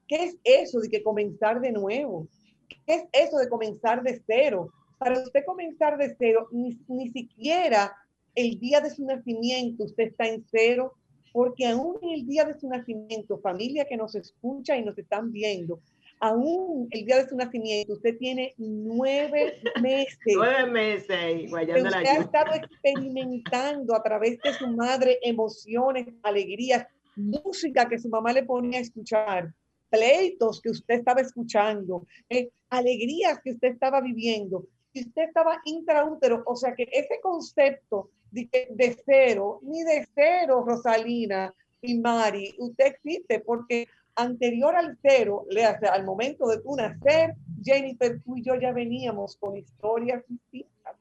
¿Qué 0.09 0.25
es 0.25 0.37
eso 0.43 0.81
de 0.81 0.89
que 0.89 1.03
comenzar 1.03 1.61
de 1.61 1.71
nuevo? 1.71 2.27
¿Qué 2.69 2.79
es 2.87 3.05
eso 3.13 3.39
de 3.39 3.49
comenzar 3.49 4.03
de 4.03 4.21
cero? 4.27 4.73
Para 4.99 5.21
usted 5.21 5.45
comenzar 5.47 5.97
de 5.97 6.15
cero, 6.19 6.49
ni, 6.51 6.79
ni 6.89 7.09
siquiera 7.11 7.97
el 8.35 8.59
día 8.59 8.81
de 8.81 8.91
su 8.91 9.05
nacimiento 9.05 9.85
usted 9.85 10.09
está 10.09 10.27
en 10.27 10.45
cero, 10.51 10.95
porque 11.33 11.67
aún 11.67 11.97
en 12.03 12.11
el 12.11 12.27
día 12.27 12.45
de 12.45 12.59
su 12.59 12.69
nacimiento, 12.69 13.39
familia 13.39 13.87
que 13.89 13.97
nos 13.97 14.15
escucha 14.15 14.77
y 14.77 14.85
nos 14.85 14.99
están 14.99 15.31
viendo, 15.31 15.81
aún 16.21 16.87
el 16.91 17.07
día 17.07 17.17
de 17.17 17.29
su 17.29 17.37
nacimiento, 17.37 17.95
usted 17.95 18.17
tiene 18.19 18.55
nueve 18.59 19.61
meses. 19.83 20.19
nueve 20.27 20.71
meses, 20.71 21.53
usted 21.53 22.07
ha 22.07 22.19
estado 22.19 22.55
experimentando 22.55 23.95
a 23.95 24.03
través 24.03 24.39
de 24.41 24.53
su 24.53 24.69
madre 24.69 25.19
emociones, 25.23 26.07
alegrías, 26.23 26.87
música 27.17 27.89
que 27.89 27.99
su 27.99 28.09
mamá 28.09 28.33
le 28.33 28.45
ponía 28.45 28.79
a 28.79 28.83
escuchar, 28.83 29.53
pleitos 29.89 30.61
que 30.61 30.71
usted 30.71 30.95
estaba 30.95 31.21
escuchando, 31.21 32.07
eh, 32.29 32.51
alegrías 32.69 33.41
que 33.43 33.53
usted 33.53 33.69
estaba 33.69 34.01
viviendo, 34.01 34.67
y 34.93 35.07
usted 35.07 35.23
estaba 35.23 35.61
intraútero, 35.65 36.43
o 36.47 36.57
sea 36.57 36.75
que 36.75 36.89
ese 36.93 37.21
concepto 37.23 38.11
de, 38.31 38.97
cero, 39.05 39.61
ni 39.63 39.83
de 39.83 40.07
cero, 40.15 40.65
Rosalina 40.67 41.53
y 41.81 41.99
Mari, 41.99 42.55
usted 42.59 42.87
existe 42.87 43.41
porque 43.41 43.89
anterior 44.23 44.75
al 44.77 44.99
cero, 45.03 45.47
al 45.93 46.05
momento 46.05 46.47
de 46.49 46.61
tu 46.61 46.77
nacer, 46.77 47.35
Jennifer, 47.63 48.21
tú 48.23 48.37
y 48.37 48.43
yo 48.43 48.55
ya 48.55 48.73
veníamos 48.73 49.37
con 49.37 49.57
historias 49.57 50.23
distintas. 50.29 50.97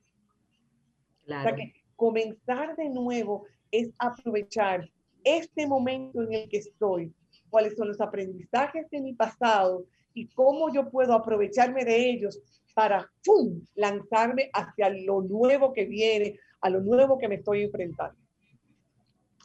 Claro. 1.26 1.42
O 1.42 1.44
sea 1.44 1.56
que 1.56 1.74
comenzar 1.96 2.76
de 2.76 2.90
nuevo 2.90 3.46
es 3.72 3.92
aprovechar 4.00 4.90
este 5.24 5.68
momento 5.68 6.22
en 6.24 6.34
el 6.34 6.50
que 6.50 6.58
estoy, 6.58 7.14
cuáles 7.50 7.76
son 7.76 7.90
los 7.90 8.02
aprendizajes 8.02 8.90
de 8.90 9.02
mi 9.02 9.14
pasado 9.14 9.86
y 10.14 10.28
cómo 10.30 10.74
yo 10.74 10.90
puedo 10.90 11.14
aprovecharme 11.14 11.86
de 11.86 12.10
ellos 12.10 12.40
para 12.74 13.10
¡pum! 13.26 13.62
lanzarme 13.76 14.50
hacia 14.54 14.90
lo 14.90 15.22
nuevo 15.22 15.74
que 15.74 15.86
viene, 15.86 16.40
a 16.62 16.70
lo 16.70 16.80
nuevo 16.82 17.18
que 17.18 17.28
me 17.28 17.36
estoy 17.36 17.64
enfrentando. 17.64 18.18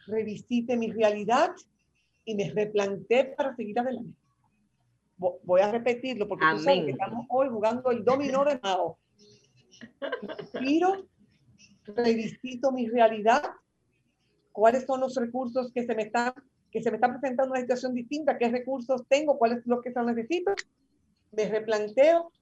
revisite 0.06 0.76
mi 0.76 0.90
realidad 0.90 1.50
y 2.24 2.34
me 2.34 2.50
replanteé 2.50 3.34
para 3.36 3.54
seguir 3.56 3.78
adelante. 3.78 4.23
Voy 5.16 5.60
a 5.60 5.70
repetirlo 5.70 6.28
porque 6.28 6.44
tú 6.52 6.58
sabes 6.58 6.84
que 6.84 6.90
estamos 6.90 7.26
hoy 7.28 7.48
jugando 7.48 7.90
el 7.90 8.04
dominó 8.04 8.44
de 8.44 8.58
Mao. 8.62 8.98
Respiro, 10.22 11.06
revisito 11.84 12.72
mi 12.72 12.88
realidad, 12.88 13.42
cuáles 14.52 14.84
son 14.84 15.00
los 15.00 15.14
recursos 15.16 15.72
que 15.72 15.84
se 15.84 15.94
me 15.94 16.02
están 16.02 16.32
que 16.74 16.82
se 16.82 16.90
me 16.90 16.96
está 16.96 17.08
presentando 17.08 17.52
una 17.52 17.60
situación 17.60 17.94
distinta, 17.94 18.36
qué 18.36 18.48
recursos 18.48 19.04
tengo, 19.08 19.38
cuáles 19.38 19.62
son 19.62 19.76
los 19.76 19.80
que 19.80 19.92
se 19.92 20.02
necesito, 20.02 20.54
me 21.30 21.48
replanteo 21.48 22.32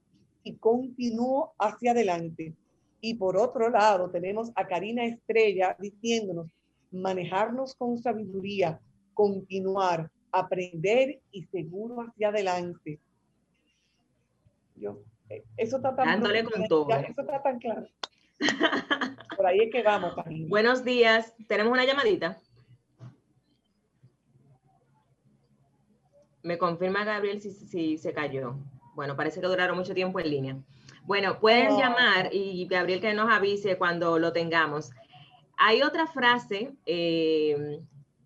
y 0.42 0.56
continúo 0.56 1.52
hacia 1.58 1.90
adelante. 1.90 2.54
Y 3.02 3.14
por 3.16 3.36
otro 3.36 3.68
lado, 3.68 4.10
tenemos 4.10 4.50
a 4.54 4.66
Karina 4.66 5.04
Estrella 5.04 5.76
diciéndonos 5.78 6.46
manejarnos 6.90 7.74
con 7.74 7.98
sabiduría, 7.98 8.80
continuar, 9.12 10.10
aprender 10.32 11.20
y 11.30 11.44
seguro 11.44 12.00
hacia 12.00 12.28
adelante. 12.28 12.98
Yo, 14.74 15.02
eh, 15.28 15.44
eso 15.56 15.76
está 15.76 15.94
tan 15.94 16.06
Dándole 16.06 16.44
con 16.44 16.66
todo. 16.66 16.90
Eso 16.90 17.20
está 17.20 17.42
tan 17.42 17.58
claro. 17.58 17.86
Por 19.36 19.46
ahí 19.46 19.60
es 19.60 19.70
que 19.70 19.82
vamos. 19.82 20.14
Buenos 20.48 20.84
días. 20.84 21.34
¿Tenemos 21.46 21.72
una 21.72 21.84
llamadita? 21.84 22.40
Me 26.42 26.58
confirma 26.58 27.04
Gabriel 27.04 27.40
si, 27.40 27.98
se 27.98 28.12
cayó. 28.12 28.56
Bueno, 28.94 29.16
parece 29.16 29.40
que 29.40 29.46
duraron 29.46 29.76
mucho 29.76 29.94
tiempo 29.94 30.18
en 30.18 30.30
línea. 30.30 30.56
Bueno, 31.04 31.38
pueden 31.38 31.76
llamar 31.76 32.30
y 32.32 32.66
Gabriel 32.66 33.00
que 33.00 33.14
nos 33.14 33.30
avise 33.30 33.76
cuando 33.76 34.18
lo 34.18 34.32
tengamos. 34.32 34.90
Hay 35.56 35.82
otra 35.82 36.06
frase 36.06 36.74
eh, 36.86 37.80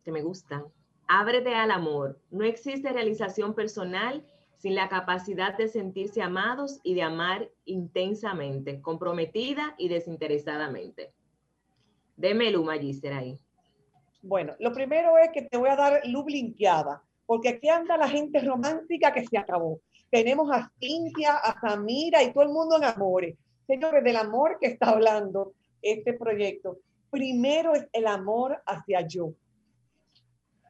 que 0.05 0.13
me 0.13 0.23
gusta. 0.23 0.65
Ábrete 1.09 1.55
al 1.55 1.71
amor. 1.71 2.19
No 2.31 2.45
existe 2.45 2.93
realización 2.93 3.55
personal 3.55 4.25
sin 4.57 4.75
la 4.75 4.89
capacidad 4.89 5.57
de 5.57 5.69
sentirse 5.69 6.23
amados 6.23 6.81
y 6.83 6.95
de 6.95 7.03
amar 7.03 7.51
intensamente, 7.65 8.81
comprometida 8.81 9.75
y 9.79 9.89
desinteresadamente. 9.89 11.13
Deme 12.17 12.51
luz, 12.51 12.65
Magister, 12.65 13.13
ahí. 13.13 13.39
Bueno, 14.23 14.55
lo 14.59 14.73
primero 14.73 15.19
es 15.19 15.31
que 15.33 15.43
te 15.43 15.57
voy 15.57 15.69
a 15.69 15.77
dar 15.77 16.01
luz 16.07 16.25
blinqueada 16.25 17.03
porque 17.27 17.49
aquí 17.51 17.69
anda 17.69 17.97
la 17.97 18.09
gente 18.09 18.41
romántica 18.41 19.13
que 19.13 19.27
se 19.27 19.37
acabó. 19.37 19.81
Tenemos 20.11 20.51
a 20.51 20.73
Cintia, 20.81 21.37
a 21.37 21.61
Samira 21.61 22.23
y 22.23 22.33
todo 22.33 22.45
el 22.45 22.51
mundo 22.51 22.77
en 22.77 22.85
amores. 22.85 23.37
Señores, 23.67 24.05
del 24.05 24.17
amor 24.17 24.59
que 24.61 24.69
está 24.69 24.91
hablando 24.91 25.53
este 25.83 26.13
proyecto, 26.13 26.79
primero 27.11 27.75
es 27.75 27.89
el 27.93 28.07
amor 28.07 28.63
hacia 28.65 29.07
yo. 29.07 29.33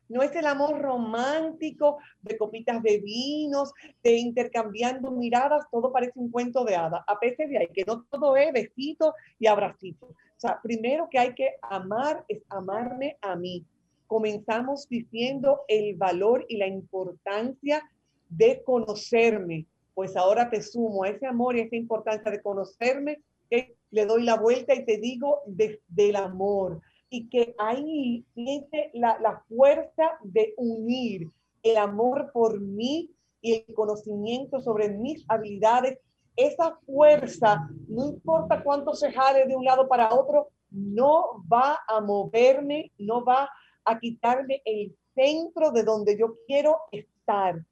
No 0.09 0.23
es 0.23 0.35
el 0.37 0.47
amor 0.47 0.81
romántico 0.81 1.99
de 2.23 2.37
copitas 2.37 2.83
de 2.83 2.99
vinos, 2.99 3.73
de 4.03 4.17
intercambiando 4.17 5.11
miradas, 5.11 5.67
todo 5.71 5.93
parece 5.93 6.13
un 6.17 6.31
cuento 6.31 6.65
de 6.65 6.77
hadas. 6.77 7.03
A 7.07 7.19
veces 7.21 7.49
de 7.49 7.59
ahí, 7.59 7.69
que 7.73 7.85
no 7.85 8.05
todo 8.05 8.37
es 8.37 8.53
besito 8.53 9.15
y 9.39 9.47
abracito. 9.47 10.07
O 10.07 10.39
sea, 10.39 10.61
primero 10.63 11.09
que 11.11 11.19
hay 11.19 11.35
que 11.35 11.57
amar 11.63 12.25
es 12.29 12.43
amarme 12.49 13.17
a 13.21 13.37
mí 13.37 13.65
comenzamos 14.07 14.89
diciendo 14.89 15.63
el 15.69 15.97
valor 15.97 16.47
y 16.49 16.57
la 16.57 16.67
importancia 16.67 17.83
de 18.29 18.63
conocerme. 18.65 19.67
Pues 19.95 20.17
ahora 20.17 20.51
te 20.51 20.63
sumo 20.63 21.05
a 21.05 21.09
ese 21.09 21.27
amor 21.27 21.57
y 21.57 21.61
a 21.61 21.65
esa 21.65 21.77
importancia 21.77 22.31
de 22.31 22.43
conocerme, 22.43 23.21
que 23.51 23.77
le 23.91 24.07
doy 24.07 24.25
la 24.25 24.37
vuelta 24.37 24.75
y 24.75 24.85
te 24.85 24.99
digo 24.99 25.41
desde 25.47 25.81
el 26.11 26.17
amor. 26.17 26.81
Y 27.09 27.29
que 27.29 27.55
ahí 27.59 28.25
siente 28.35 28.91
la, 28.95 29.19
la 29.21 29.43
fuerza 29.49 30.19
de 30.23 30.55
unir 30.57 31.31
el 31.63 31.77
amor 31.77 32.31
por 32.33 32.61
mí 32.61 33.11
y 33.41 33.55
el 33.55 33.75
conocimiento 33.75 34.61
sobre 34.61 34.89
mis 34.91 35.25
habilidades. 35.29 35.99
Esa 36.35 36.77
fuerza, 36.85 37.69
no 37.89 38.07
importa 38.09 38.63
cuánto 38.63 38.95
se 38.95 39.11
jale 39.13 39.47
de 39.47 39.57
un 39.57 39.65
lado 39.65 39.89
para 39.89 40.15
otro, 40.15 40.51
no 40.71 41.43
va 41.51 41.79
a 41.89 42.01
moverme, 42.01 42.93
no 42.99 43.25
va 43.25 43.49
a 43.85 43.99
quitarme 43.99 44.61
el 44.65 44.95
centro 45.15 45.71
de 45.71 45.83
donde 45.83 46.19
yo 46.19 46.37
quiero 46.47 46.81
estar. 46.93 47.65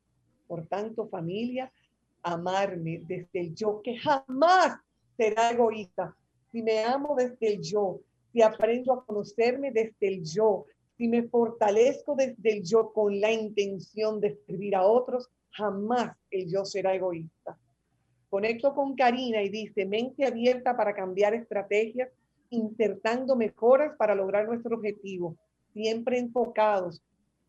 Por 0.46 0.66
tanto, 0.66 1.08
familia, 1.08 1.70
amarme 2.22 3.02
desde 3.06 3.40
el 3.40 3.54
yo, 3.54 3.82
que 3.82 3.98
jamás 3.98 4.78
será 5.16 5.50
egoísta. 5.50 6.16
Si 6.50 6.62
me 6.62 6.84
amo 6.84 7.14
desde 7.16 7.54
el 7.54 7.60
yo, 7.60 8.00
si 8.34 8.42
aprendo 8.42 8.92
a 8.92 9.06
conocerme 9.06 9.70
desde 9.70 10.08
el 10.08 10.24
yo, 10.24 10.66
si 10.96 11.06
me 11.06 11.22
fortalezco 11.22 12.16
desde 12.16 12.52
el 12.52 12.64
yo 12.64 12.92
con 12.92 13.20
la 13.20 13.30
intención 13.30 14.20
de 14.20 14.36
servir 14.44 14.74
a 14.74 14.84
otros, 14.84 15.30
jamás 15.52 16.16
el 16.32 16.50
yo 16.50 16.64
será 16.64 16.96
egoísta. 16.96 17.56
Conecto 18.28 18.74
con 18.74 18.96
Karina 18.96 19.40
y 19.40 19.50
dice, 19.50 19.86
mente 19.86 20.26
abierta 20.26 20.76
para 20.76 20.96
cambiar 20.96 21.32
estrategias, 21.34 22.10
insertando 22.50 23.36
mejoras 23.36 23.96
para 23.96 24.16
lograr 24.16 24.48
nuestro 24.48 24.78
objetivo. 24.78 25.36
Siempre 25.72 26.18
enfocados, 26.18 27.00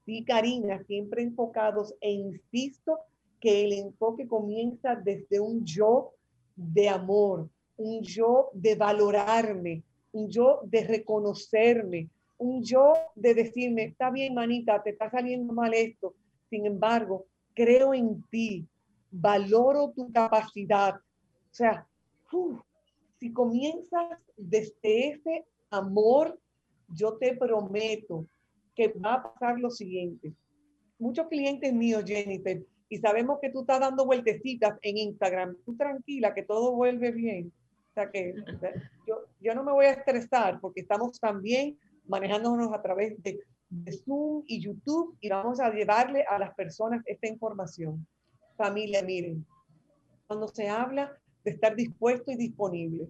sí, 0.05 0.23
Karina, 0.23 0.83
siempre 0.83 1.23
enfocados. 1.23 1.95
E 1.99 2.11
insisto 2.11 2.99
que 3.39 3.65
el 3.65 3.73
enfoque 3.73 4.27
comienza 4.27 4.95
desde 4.95 5.39
un 5.39 5.65
yo 5.65 6.11
de 6.55 6.89
amor, 6.89 7.49
un 7.75 8.03
yo 8.03 8.51
de 8.53 8.75
valorarme, 8.75 9.83
un 10.16 10.30
yo 10.30 10.61
de 10.63 10.82
reconocerme, 10.86 12.09
un 12.38 12.63
yo 12.63 12.93
de 13.16 13.34
decirme, 13.34 13.84
está 13.84 14.09
bien, 14.09 14.34
manita, 14.34 14.82
te 14.82 14.91
está 14.91 15.11
saliendo 15.11 15.51
mal 15.51 15.74
esto. 15.74 16.16
Sin 16.49 16.66
embargo, 16.66 17.26
creo 17.53 17.93
en 17.93 18.24
ti, 18.30 18.66
valoro 19.11 19.91
tu 19.91 20.09
capacidad. 20.13 20.95
O 20.95 21.53
sea, 21.53 21.86
si 23.20 23.34
comienzas 23.34 24.18
desde 24.38 25.09
ese 25.09 25.45
amor 25.70 26.39
yo 26.88 27.18
te 27.18 27.36
prometo 27.36 28.26
que 28.74 28.88
va 28.88 29.16
a 29.16 29.24
pasar 29.24 29.59
lo 29.59 29.70
siguiente. 29.70 30.34
Muchos 30.97 31.28
clientes 31.28 31.74
míos, 31.74 32.03
Jennifer, 32.05 32.63
y 32.88 32.97
sabemos 32.99 33.39
que 33.41 33.49
tú 33.49 33.61
estás 33.61 33.82
dando 33.82 34.05
vueltecitas 34.05 34.78
en 34.82 34.97
Instagram, 34.97 35.57
tú 35.66 35.76
tranquila, 35.76 36.34
que 36.34 36.43
todo 36.43 36.74
vuelve 36.74 37.11
bien. 37.11 37.51
Sea 37.95 38.11
que 38.11 38.35
yo, 39.07 39.25
yo 39.39 39.55
no 39.55 39.63
me 39.63 39.71
voy 39.71 39.85
a 39.85 39.91
estresar 39.91 40.59
porque 40.59 40.81
estamos 40.81 41.19
también 41.19 41.79
manejándonos 42.07 42.73
a 42.73 42.81
través 42.81 43.21
de, 43.23 43.39
de 43.69 43.91
Zoom 43.93 44.43
y 44.47 44.61
YouTube 44.61 45.17
y 45.21 45.29
vamos 45.29 45.59
a 45.59 45.71
llevarle 45.71 46.23
a 46.29 46.37
las 46.37 46.53
personas 46.55 47.01
esta 47.05 47.27
información. 47.27 48.05
Familia, 48.57 49.01
miren, 49.01 49.45
cuando 50.27 50.47
se 50.49 50.69
habla 50.69 51.17
de 51.43 51.51
estar 51.51 51.75
dispuesto 51.75 52.31
y 52.31 52.35
disponible, 52.35 53.07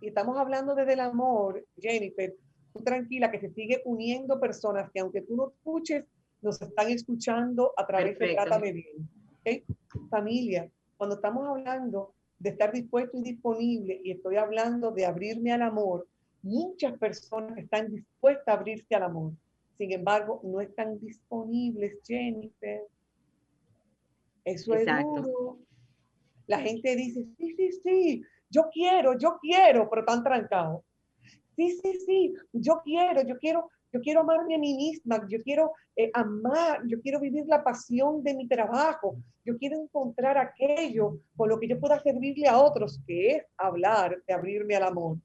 y 0.00 0.08
estamos 0.08 0.38
hablando 0.38 0.74
desde 0.74 0.92
el 0.92 1.00
amor, 1.00 1.64
Jennifer, 1.76 2.36
tranquila 2.84 3.30
que 3.30 3.40
se 3.40 3.50
sigue 3.50 3.82
uniendo 3.84 4.38
personas 4.38 4.90
que 4.92 5.00
aunque 5.00 5.22
tú 5.22 5.36
no 5.36 5.48
escuches, 5.48 6.04
nos 6.42 6.60
están 6.60 6.90
escuchando 6.90 7.72
a 7.76 7.86
través 7.86 8.18
de 8.18 8.34
Trátame 8.34 8.72
Bien. 8.72 9.08
¿okay? 9.40 9.64
Familia, 10.10 10.70
cuando 10.96 11.16
estamos 11.16 11.48
hablando 11.48 12.14
de 12.38 12.50
estar 12.50 12.72
dispuesto 12.72 13.18
y 13.18 13.22
disponible 13.22 14.00
y 14.04 14.12
estoy 14.12 14.36
hablando 14.36 14.90
de 14.90 15.06
abrirme 15.06 15.52
al 15.52 15.62
amor, 15.62 16.06
muchas 16.42 16.98
personas 16.98 17.56
están 17.58 17.90
dispuestas 17.90 18.48
a 18.48 18.52
abrirse 18.52 18.94
al 18.94 19.04
amor. 19.04 19.32
Sin 19.78 19.92
embargo, 19.92 20.40
no 20.44 20.60
están 20.60 20.98
disponibles, 20.98 21.98
Jennifer. 22.06 22.82
Eso 24.44 24.74
es 24.74 24.86
duro. 24.86 25.58
La 26.46 26.60
gente 26.60 26.94
dice, 26.94 27.26
sí, 27.36 27.54
sí, 27.56 27.72
sí, 27.82 28.22
yo 28.48 28.68
quiero, 28.72 29.18
yo 29.18 29.38
quiero, 29.42 29.90
pero 29.90 30.02
están 30.02 30.22
trancados 30.22 30.82
sí, 31.56 31.80
sí, 31.82 31.98
sí, 32.06 32.34
yo 32.52 32.80
quiero, 32.84 33.22
yo 33.22 33.38
quiero, 33.38 33.70
yo 33.96 34.02
quiero 34.02 34.20
amarme 34.20 34.54
a 34.54 34.58
mí 34.58 34.74
misma, 34.74 35.26
yo 35.26 35.42
quiero 35.42 35.72
eh, 35.96 36.10
amar, 36.12 36.82
yo 36.86 37.00
quiero 37.00 37.18
vivir 37.18 37.46
la 37.46 37.64
pasión 37.64 38.22
de 38.22 38.34
mi 38.34 38.46
trabajo, 38.46 39.16
yo 39.42 39.56
quiero 39.56 39.80
encontrar 39.80 40.36
aquello 40.36 41.18
con 41.34 41.48
lo 41.48 41.58
que 41.58 41.66
yo 41.66 41.80
pueda 41.80 41.98
servirle 42.02 42.46
a 42.46 42.58
otros, 42.58 43.00
que 43.06 43.30
es 43.30 43.44
hablar 43.56 44.22
de 44.26 44.34
abrirme 44.34 44.76
al 44.76 44.82
amor. 44.82 45.16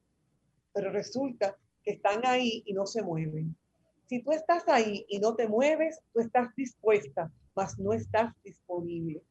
Pero 0.74 0.90
resulta 0.90 1.58
que 1.84 1.92
están 1.92 2.22
ahí 2.24 2.64
y 2.66 2.72
no 2.72 2.86
se 2.86 3.04
mueven. 3.04 3.58
Si 4.06 4.24
tú 4.24 4.32
estás 4.32 4.66
ahí 4.70 5.06
y 5.10 5.20
no 5.20 5.36
te 5.36 5.50
mueves, 5.50 6.00
tú 6.14 6.22
estás 6.22 6.48
dispuesta, 6.56 7.30
mas 7.54 7.78
no 7.78 7.92
estás 7.92 8.34
disponible. 8.42 9.22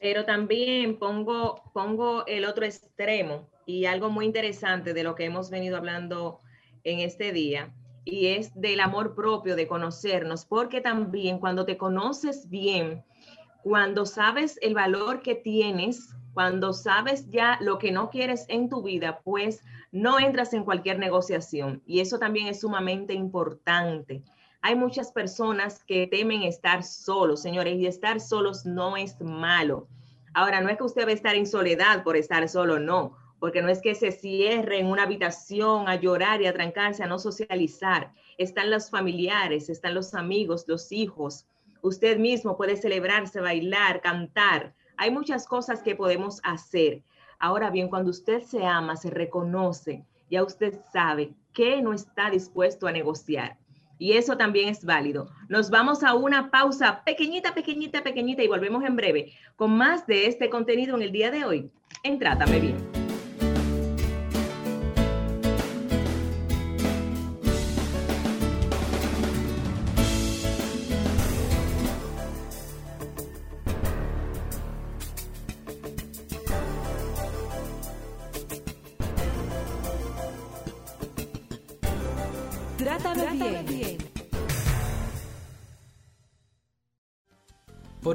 Pero 0.00 0.24
también 0.24 0.98
pongo, 0.98 1.70
pongo 1.74 2.26
el 2.26 2.46
otro 2.46 2.64
extremo 2.64 3.50
y 3.66 3.84
algo 3.84 4.08
muy 4.08 4.24
interesante 4.24 4.94
de 4.94 5.04
lo 5.04 5.14
que 5.14 5.24
hemos 5.24 5.50
venido 5.50 5.76
hablando 5.76 6.40
en 6.82 7.00
este 7.00 7.32
día 7.32 7.74
y 8.04 8.28
es 8.28 8.52
del 8.54 8.80
amor 8.80 9.14
propio, 9.14 9.56
de 9.56 9.66
conocernos, 9.66 10.44
porque 10.44 10.80
también 10.80 11.38
cuando 11.38 11.64
te 11.64 11.76
conoces 11.76 12.48
bien, 12.50 13.04
cuando 13.62 14.04
sabes 14.04 14.58
el 14.60 14.74
valor 14.74 15.22
que 15.22 15.34
tienes, 15.34 16.14
cuando 16.34 16.72
sabes 16.72 17.30
ya 17.30 17.58
lo 17.60 17.78
que 17.78 17.92
no 17.92 18.10
quieres 18.10 18.44
en 18.48 18.68
tu 18.68 18.82
vida, 18.82 19.20
pues 19.24 19.62
no 19.90 20.18
entras 20.18 20.52
en 20.52 20.64
cualquier 20.64 20.98
negociación. 20.98 21.82
Y 21.86 22.00
eso 22.00 22.18
también 22.18 22.48
es 22.48 22.60
sumamente 22.60 23.14
importante. 23.14 24.22
Hay 24.60 24.74
muchas 24.74 25.12
personas 25.12 25.82
que 25.84 26.06
temen 26.06 26.42
estar 26.42 26.82
solos, 26.82 27.40
señores, 27.40 27.78
y 27.78 27.86
estar 27.86 28.20
solos 28.20 28.66
no 28.66 28.96
es 28.96 29.20
malo. 29.20 29.88
Ahora, 30.34 30.60
no 30.60 30.68
es 30.68 30.76
que 30.76 30.84
usted 30.84 31.06
va 31.06 31.10
a 31.10 31.14
estar 31.14 31.36
en 31.36 31.46
soledad 31.46 32.02
por 32.02 32.16
estar 32.16 32.46
solo, 32.48 32.78
no 32.80 33.16
porque 33.38 33.62
no 33.62 33.68
es 33.68 33.80
que 33.80 33.94
se 33.94 34.12
cierre 34.12 34.78
en 34.78 34.86
una 34.86 35.04
habitación 35.04 35.88
a 35.88 35.96
llorar 35.96 36.40
y 36.42 36.46
a 36.46 36.52
trancarse, 36.52 37.02
a 37.02 37.06
no 37.06 37.18
socializar. 37.18 38.12
Están 38.38 38.70
los 38.70 38.90
familiares, 38.90 39.68
están 39.68 39.94
los 39.94 40.14
amigos, 40.14 40.64
los 40.66 40.92
hijos. 40.92 41.46
Usted 41.82 42.18
mismo 42.18 42.56
puede 42.56 42.76
celebrarse, 42.76 43.40
bailar, 43.40 44.00
cantar. 44.00 44.74
Hay 44.96 45.10
muchas 45.10 45.46
cosas 45.46 45.82
que 45.82 45.96
podemos 45.96 46.40
hacer. 46.42 47.02
Ahora 47.38 47.70
bien, 47.70 47.88
cuando 47.88 48.10
usted 48.10 48.40
se 48.42 48.64
ama, 48.64 48.96
se 48.96 49.10
reconoce, 49.10 50.04
ya 50.30 50.42
usted 50.42 50.80
sabe 50.92 51.34
que 51.52 51.82
no 51.82 51.92
está 51.92 52.30
dispuesto 52.30 52.86
a 52.86 52.92
negociar. 52.92 53.58
Y 53.98 54.12
eso 54.12 54.36
también 54.36 54.68
es 54.68 54.84
válido. 54.84 55.30
Nos 55.48 55.70
vamos 55.70 56.02
a 56.02 56.14
una 56.14 56.50
pausa 56.50 57.02
pequeñita, 57.04 57.54
pequeñita, 57.54 58.02
pequeñita 58.02 58.42
y 58.42 58.48
volvemos 58.48 58.84
en 58.84 58.96
breve 58.96 59.32
con 59.56 59.76
más 59.76 60.06
de 60.06 60.26
este 60.26 60.50
contenido 60.50 60.96
en 60.96 61.02
el 61.02 61.12
día 61.12 61.30
de 61.30 61.44
hoy. 61.44 61.70
En 62.02 62.18
Trátame 62.18 62.60
Bien. 62.60 63.03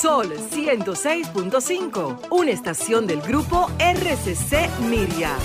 Sol 0.00 0.26
106.5, 0.26 2.28
una 2.30 2.50
estación 2.50 3.06
del 3.06 3.20
grupo 3.20 3.68
RCC 3.78 4.68
Miria. 4.80 5.36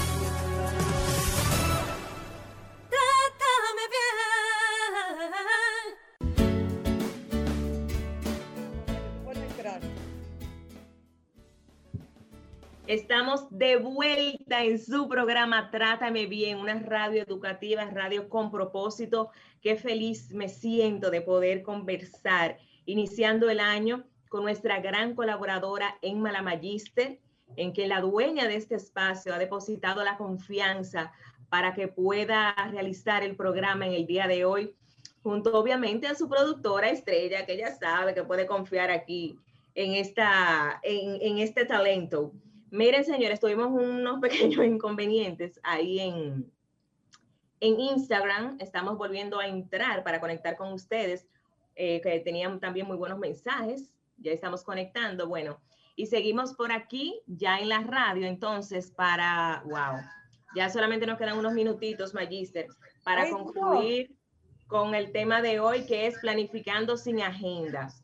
Estamos 12.88 13.46
de 13.52 13.76
vuelta 13.78 14.64
en 14.64 14.80
su 14.80 15.08
programa 15.08 15.70
Trátame 15.70 16.26
Bien, 16.26 16.58
una 16.58 16.80
radio 16.80 17.22
educativa, 17.22 17.86
radio 17.86 18.28
con 18.28 18.50
propósito. 18.50 19.30
Qué 19.62 19.76
feliz 19.76 20.32
me 20.32 20.50
siento 20.50 21.12
de 21.12 21.22
poder 21.22 21.62
conversar 21.62 22.58
iniciando 22.86 23.52
el 23.52 23.60
año 23.60 24.06
con 24.30 24.44
nuestra 24.44 24.80
gran 24.80 25.16
colaboradora 25.16 25.98
Emma 26.02 26.32
La 26.32 26.44
Magister, 26.44 27.20
en 27.56 27.74
que 27.74 27.88
la 27.88 28.00
dueña 28.00 28.48
de 28.48 28.56
este 28.56 28.76
espacio 28.76 29.34
ha 29.34 29.40
depositado 29.40 30.04
la 30.04 30.18
confianza 30.18 31.12
para 31.50 31.74
que 31.74 31.88
pueda 31.88 32.54
realizar 32.72 33.24
el 33.24 33.36
programa 33.36 33.88
en 33.88 33.94
el 33.94 34.06
día 34.06 34.28
de 34.28 34.46
hoy, 34.46 34.76
junto 35.24 35.58
obviamente 35.58 36.08
a 36.08 36.14
su 36.14 36.30
productora 36.30 36.90
estrella, 36.90 37.46
que 37.48 37.58
ya 37.58 37.76
sabe 37.76 38.14
que 38.14 38.24
puede 38.24 38.46
confiar 38.46 38.92
aquí 38.92 39.38
en, 39.74 39.94
esta, 39.94 40.80
en, 40.84 41.40
este 41.40 41.66
talento. 41.66 42.32
Miren, 42.70 43.04
señores, 43.04 43.40
tuvimos 43.40 43.72
unos 43.72 44.20
pequeños 44.22 44.64
inconvenientes 44.64 45.60
ahí 45.64 46.00
en, 46.00 46.52
en 47.62 47.80
Instagram. 47.80 48.58
Estamos 48.60 48.96
volviendo 48.96 49.40
a 49.40 49.48
entrar 49.48 50.04
para 50.04 50.20
conectar 50.20 50.56
con 50.56 50.72
ustedes, 50.72 51.28
eh, 51.76 52.00
que 52.02 52.20
tenían 52.20 52.60
también 52.60 52.86
muy 52.86 52.98
buenos 52.98 53.18
mensajes 53.18 53.92
ya 54.22 54.32
estamos 54.32 54.64
conectando. 54.64 55.28
Bueno, 55.28 55.60
y 55.96 56.08
seguimos 56.08 56.54
por 56.54 56.72
aquí 56.72 57.22
ya 57.28 57.60
en 57.60 57.70
la 57.70 57.82
radio, 57.82 58.26
entonces, 58.28 58.92
para, 58.92 59.64
wow, 59.66 60.00
ya 60.56 60.70
solamente 60.70 61.06
nos 61.06 61.18
quedan 61.18 61.38
unos 61.38 61.54
minutitos, 61.54 62.14
Magister, 62.14 62.68
para 63.04 63.30
concluir 63.30 64.16
con 64.68 64.96
el 64.96 65.12
tema 65.12 65.42
de 65.42 65.60
hoy, 65.60 65.86
que 65.86 66.08
es 66.08 66.18
planificando 66.20 66.96
sin 66.96 67.22
agendas. 67.22 68.04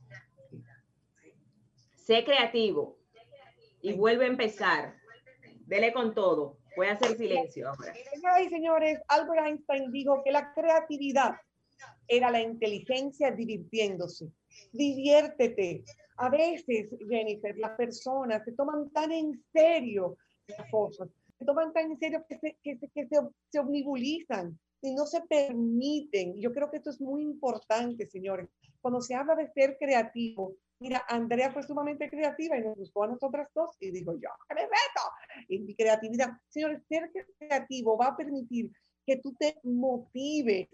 Sé 1.95 2.24
creativo 2.24 2.97
y 3.82 3.93
vuelve 3.93 4.26
a 4.26 4.30
empezar. 4.30 4.95
Dele 5.66 5.93
con 5.93 6.13
todo. 6.13 6.57
Voy 6.76 6.88
a 6.88 6.93
hacer 6.93 7.16
silencio 7.18 7.70
ahora. 7.70 7.93
Señoras 7.93 8.41
y 8.41 8.49
señores, 8.49 8.99
Albert 9.07 9.45
Einstein 9.45 9.91
dijo 9.91 10.22
que 10.24 10.32
la 10.32 10.53
creatividad 10.53 11.36
era 12.07 12.30
la 12.30 12.41
inteligencia 12.41 13.32
divirtiéndose. 13.32 14.32
Diviértete, 14.72 15.84
a 16.18 16.30
veces, 16.30 16.89
Jennifer, 17.09 17.57
las 17.57 17.72
personas 17.72 18.43
se 18.45 18.53
toman 18.53 18.89
tan 18.91 19.11
en 19.11 19.43
serio 19.51 20.18
las 20.47 20.70
cosas, 20.70 21.09
se 21.38 21.45
toman 21.45 21.74
tan 21.74 21.91
en 21.91 21.99
serio 21.99 22.26
que 22.28 22.38
se, 22.38 22.57
que 22.63 22.78
se, 22.78 22.89
que 22.89 23.07
se, 23.07 23.20
se 23.49 23.59
omnibulizan 23.59 24.57
y 24.82 24.93
no 24.93 25.05
se 25.05 25.22
permiten. 25.22 26.39
Yo 26.39 26.53
creo 26.53 26.70
que 26.70 26.78
esto 26.78 26.91
es 26.91 27.01
muy 27.01 27.24
importante, 27.24 28.07
señores. 28.07 28.47
Cuando 28.82 29.01
se 29.01 29.16
habla 29.16 29.36
de 29.36 29.51
ser 29.51 29.78
creativo, 29.78 30.55
mira, 30.80 31.03
Andrea 31.07 31.51
fue 31.51 31.63
sumamente 31.63 32.09
creativa 32.09 32.57
y 32.57 32.61
nos 32.61 32.78
buscó 32.78 33.03
a 33.03 33.07
nosotras 33.07 33.49
dos 33.53 33.76
y 33.80 33.91
dijo, 33.91 34.13
yo, 34.13 34.30
¿qué 34.47 34.55
me 34.55 34.61
meto? 34.61 35.49
En 35.49 35.66
mi 35.66 35.76
creatividad. 35.76 36.30
Señores, 36.49 36.84
ser 36.88 37.11
creativo 37.39 37.97
va 37.97 38.07
a 38.07 38.18
permitir 38.18 38.72
que 39.05 39.18
tú 39.18 39.34
te 39.38 39.57
motives, 39.63 40.68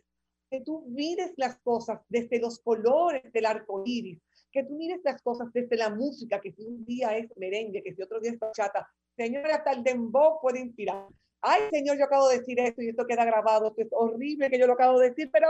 que 0.50 0.62
tú 0.62 0.86
mires 0.88 1.34
las 1.38 1.58
cosas 1.60 2.02
desde 2.10 2.40
los 2.40 2.60
colores 2.60 3.32
del 3.32 3.46
arco 3.46 3.84
iris, 3.86 4.20
que 4.52 4.64
tú 4.64 4.76
mires 4.76 5.00
las 5.04 5.22
cosas 5.22 5.52
desde 5.54 5.78
la 5.78 5.90
música, 5.90 6.40
que 6.42 6.52
si 6.52 6.66
un 6.66 6.86
día 6.86 7.18
es 7.18 7.36
merengue, 7.38 7.82
que 7.84 7.94
si 7.94 8.02
otro 8.02 8.20
día 8.20 8.32
es 8.32 8.40
bachata, 8.40 8.90
señor, 9.16 9.50
hasta 9.50 9.72
el 9.72 9.84
dembow 9.84 10.40
puede 10.42 10.60
inspirar. 10.60 11.08
Ay, 11.42 11.64
señor, 11.72 11.98
yo 11.98 12.06
acabo 12.06 12.28
de 12.28 12.40
decir 12.40 12.60
esto 12.60 12.82
y 12.82 12.90
esto 12.90 13.06
queda 13.08 13.26
grabado, 13.26 13.70
esto 13.70 13.82
es 13.82 13.88
horrible 13.92 14.50
que 14.50 14.60
yo 14.60 14.68
lo 14.68 14.74
acabo 14.74 15.00
de 15.00 15.10
decir, 15.10 15.30
pero 15.32 15.48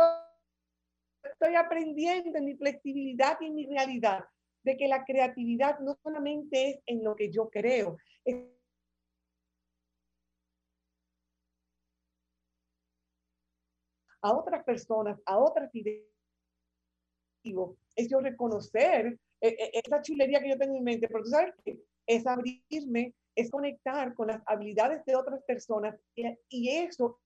estoy 1.23 1.55
aprendiendo 1.55 2.37
en 2.37 2.45
mi 2.45 2.55
flexibilidad 2.55 3.37
y 3.41 3.47
en 3.47 3.55
mi 3.55 3.67
realidad 3.67 4.23
de 4.63 4.77
que 4.77 4.87
la 4.87 5.03
creatividad 5.03 5.79
no 5.79 5.97
solamente 6.03 6.69
es 6.69 6.79
en 6.85 7.03
lo 7.03 7.15
que 7.15 7.31
yo 7.31 7.49
creo, 7.49 7.97
es 8.23 8.35
a 14.21 14.33
otras 14.33 14.63
personas, 14.63 15.19
a 15.25 15.39
otras 15.39 15.73
ideas 15.73 16.05
es 17.95 18.09
yo 18.09 18.19
reconocer 18.19 19.17
eh, 19.41 19.55
eh, 19.59 19.81
esa 19.85 20.01
chulería 20.01 20.41
que 20.41 20.49
yo 20.49 20.57
tengo 20.57 20.75
en 20.75 20.83
mente, 20.83 21.07
pero 21.07 21.23
tú 21.23 21.29
sabes 21.29 21.53
que 21.63 21.79
es 22.07 22.25
abrirme, 22.25 23.13
es 23.35 23.49
conectar 23.49 24.13
con 24.13 24.27
las 24.27 24.41
habilidades 24.45 25.03
de 25.05 25.15
otras 25.15 25.41
personas 25.43 25.95
y, 26.15 26.25
y 26.49 26.69
eso 26.69 27.19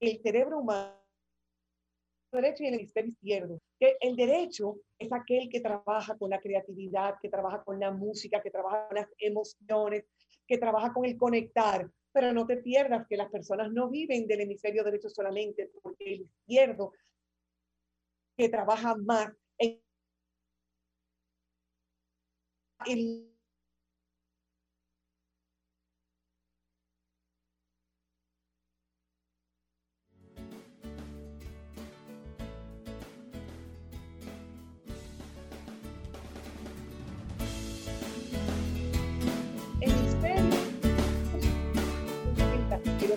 el 0.00 0.20
cerebro 0.22 0.58
humano 0.58 1.04
derecho 2.34 2.64
y 2.64 2.66
el 2.66 2.74
hemisferio 2.74 3.12
izquierdo. 3.12 3.60
Que 3.78 3.96
el 4.00 4.16
derecho 4.16 4.76
es 4.98 5.12
aquel 5.12 5.48
que 5.48 5.60
trabaja 5.60 6.16
con 6.16 6.30
la 6.30 6.40
creatividad, 6.40 7.16
que 7.20 7.28
trabaja 7.28 7.62
con 7.62 7.78
la 7.78 7.90
música, 7.90 8.42
que 8.42 8.50
trabaja 8.50 8.86
con 8.88 8.96
las 8.96 9.08
emociones, 9.18 10.04
que 10.46 10.58
trabaja 10.58 10.92
con 10.92 11.04
el 11.04 11.16
conectar 11.16 11.88
pero 12.14 12.32
no 12.32 12.46
te 12.46 12.58
pierdas 12.58 13.08
que 13.08 13.16
las 13.16 13.28
personas 13.28 13.72
no 13.72 13.90
viven 13.90 14.28
del 14.28 14.42
hemisferio 14.42 14.84
derecho 14.84 15.08
solamente, 15.10 15.72
porque 15.82 16.14
el 16.14 16.20
izquierdo 16.20 16.92
que 18.36 18.48
trabaja 18.48 18.94
más 18.94 19.32
en 22.86 23.33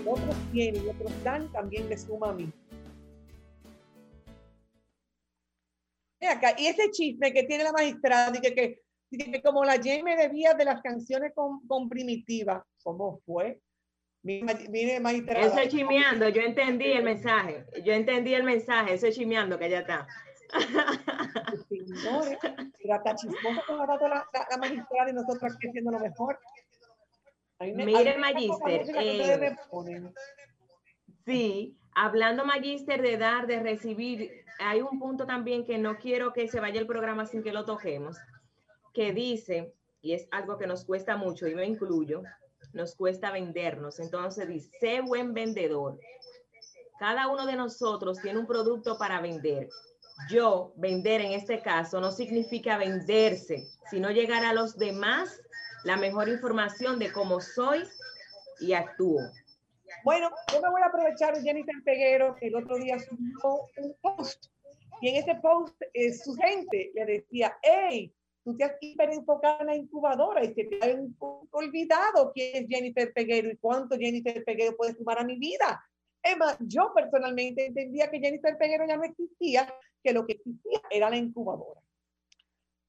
otros 0.05 0.35
tienen 0.51 0.85
y 0.85 0.89
otros 0.89 1.11
dan, 1.23 1.51
también 1.51 1.89
le 1.89 1.97
suma 1.97 2.29
a 2.29 2.33
mí. 2.33 2.51
Acá, 6.29 6.55
y 6.57 6.67
ese 6.67 6.91
chisme 6.91 7.31
que 7.31 7.43
tiene 7.43 7.63
la 7.63 7.71
magistrada 7.71 8.37
y 8.37 8.41
que, 8.41 8.53
que 8.53 8.81
que 9.09 9.41
como 9.41 9.63
la 9.63 9.75
J 9.75 10.03
me 10.03 10.15
debía 10.15 10.53
de 10.53 10.65
las 10.65 10.81
canciones 10.81 11.31
con, 11.33 11.65
con 11.67 11.87
primitiva. 11.87 12.65
¿Cómo 12.83 13.21
fue? 13.25 13.61
Mire, 14.23 14.67
mire 14.69 14.97
Eso 14.97 15.59
es 15.59 15.69
chimeando, 15.69 16.27
yo 16.29 16.41
entendí 16.41 16.91
el 16.91 17.03
mensaje. 17.03 17.65
Yo 17.85 17.93
entendí 17.93 18.33
el 18.33 18.43
mensaje, 18.43 18.95
eso 18.95 19.07
es 19.07 19.15
chimeando, 19.15 19.57
que 19.57 19.69
ya 19.69 19.79
está. 19.79 20.07
Señores, 21.69 22.37
dado 22.41 24.07
la, 24.07 24.27
la, 24.33 24.47
la 24.49 24.57
magistrada 24.57 25.09
y 25.09 25.13
nosotros 25.13 25.55
aquí 25.55 25.67
haciendo 25.67 25.91
lo 25.91 25.99
mejor. 25.99 26.39
Mire, 27.59 28.17
Magister. 28.17 28.85
Eh, 28.95 29.55
sí, 31.25 31.77
hablando, 31.95 32.45
Magister, 32.45 33.01
de 33.01 33.17
dar, 33.17 33.47
de 33.47 33.59
recibir, 33.59 34.45
hay 34.59 34.81
un 34.81 34.99
punto 34.99 35.25
también 35.25 35.65
que 35.65 35.77
no 35.77 35.97
quiero 35.97 36.33
que 36.33 36.47
se 36.47 36.59
vaya 36.59 36.79
el 36.79 36.87
programa 36.87 37.25
sin 37.25 37.41
que 37.43 37.51
lo 37.51 37.65
toquemos, 37.65 38.17
que 38.93 39.11
dice, 39.11 39.73
y 40.01 40.13
es 40.13 40.27
algo 40.31 40.57
que 40.57 40.67
nos 40.67 40.85
cuesta 40.85 41.17
mucho, 41.17 41.47
y 41.47 41.55
me 41.55 41.65
incluyo, 41.65 42.21
nos 42.73 42.95
cuesta 42.95 43.31
vendernos. 43.31 43.99
Entonces 43.99 44.47
dice, 44.47 44.69
sé 44.79 45.01
buen 45.01 45.33
vendedor. 45.33 45.99
Cada 46.99 47.27
uno 47.27 47.45
de 47.45 47.55
nosotros 47.55 48.19
tiene 48.21 48.39
un 48.39 48.47
producto 48.47 48.97
para 48.97 49.19
vender. 49.19 49.69
Yo, 50.29 50.73
vender 50.75 51.21
en 51.21 51.31
este 51.33 51.61
caso, 51.61 52.01
no 52.01 52.11
significa 52.11 52.77
venderse, 52.77 53.67
sino 53.89 54.09
llegar 54.09 54.43
a 54.45 54.53
los 54.53 54.77
demás 54.77 55.39
la 55.87 55.95
mejor 55.95 56.27
información 56.27 56.99
de 56.99 57.13
cómo 57.13 57.39
soy 57.39 57.81
y 58.59 58.73
actúo. 58.73 59.21
Bueno, 60.03 60.29
yo 60.51 60.61
me 60.61 60.69
voy 60.69 60.81
a 60.81 60.87
aprovechar 60.87 61.41
Jennifer 61.41 61.75
Peguero, 61.85 62.35
que 62.35 62.47
el 62.47 62.55
otro 62.55 62.75
día 62.75 62.99
subió 62.99 63.69
un 63.77 63.95
post. 64.01 64.47
Y 64.99 65.07
en 65.07 65.15
ese 65.15 65.35
post 65.35 65.81
eh, 65.93 66.11
su 66.11 66.35
gente 66.35 66.91
le 66.93 67.05
decía, 67.05 67.57
hey, 67.61 68.13
tú 68.43 68.57
te 68.57 68.65
has 68.65 68.73
enfocado 68.81 69.61
en 69.61 69.67
la 69.67 69.75
incubadora 69.77 70.43
y 70.43 70.53
se 70.53 70.65
te 70.65 70.77
ha 70.81 70.93
olvidado 71.51 72.33
quién 72.33 72.65
es 72.65 72.67
Jennifer 72.67 73.13
Peguero 73.13 73.49
y 73.49 73.55
cuánto 73.55 73.95
Jennifer 73.97 74.43
Peguero 74.43 74.75
puede 74.75 74.93
sumar 74.93 75.19
a 75.19 75.23
mi 75.23 75.39
vida. 75.39 75.81
Emma, 76.21 76.57
yo 76.59 76.91
personalmente 76.93 77.65
entendía 77.65 78.11
que 78.11 78.19
Jennifer 78.19 78.57
Peguero 78.57 78.85
ya 78.85 78.97
no 78.97 79.05
existía, 79.05 79.73
que 80.03 80.11
lo 80.11 80.25
que 80.25 80.33
existía 80.33 80.81
era 80.91 81.09
la 81.09 81.15
incubadora 81.15 81.79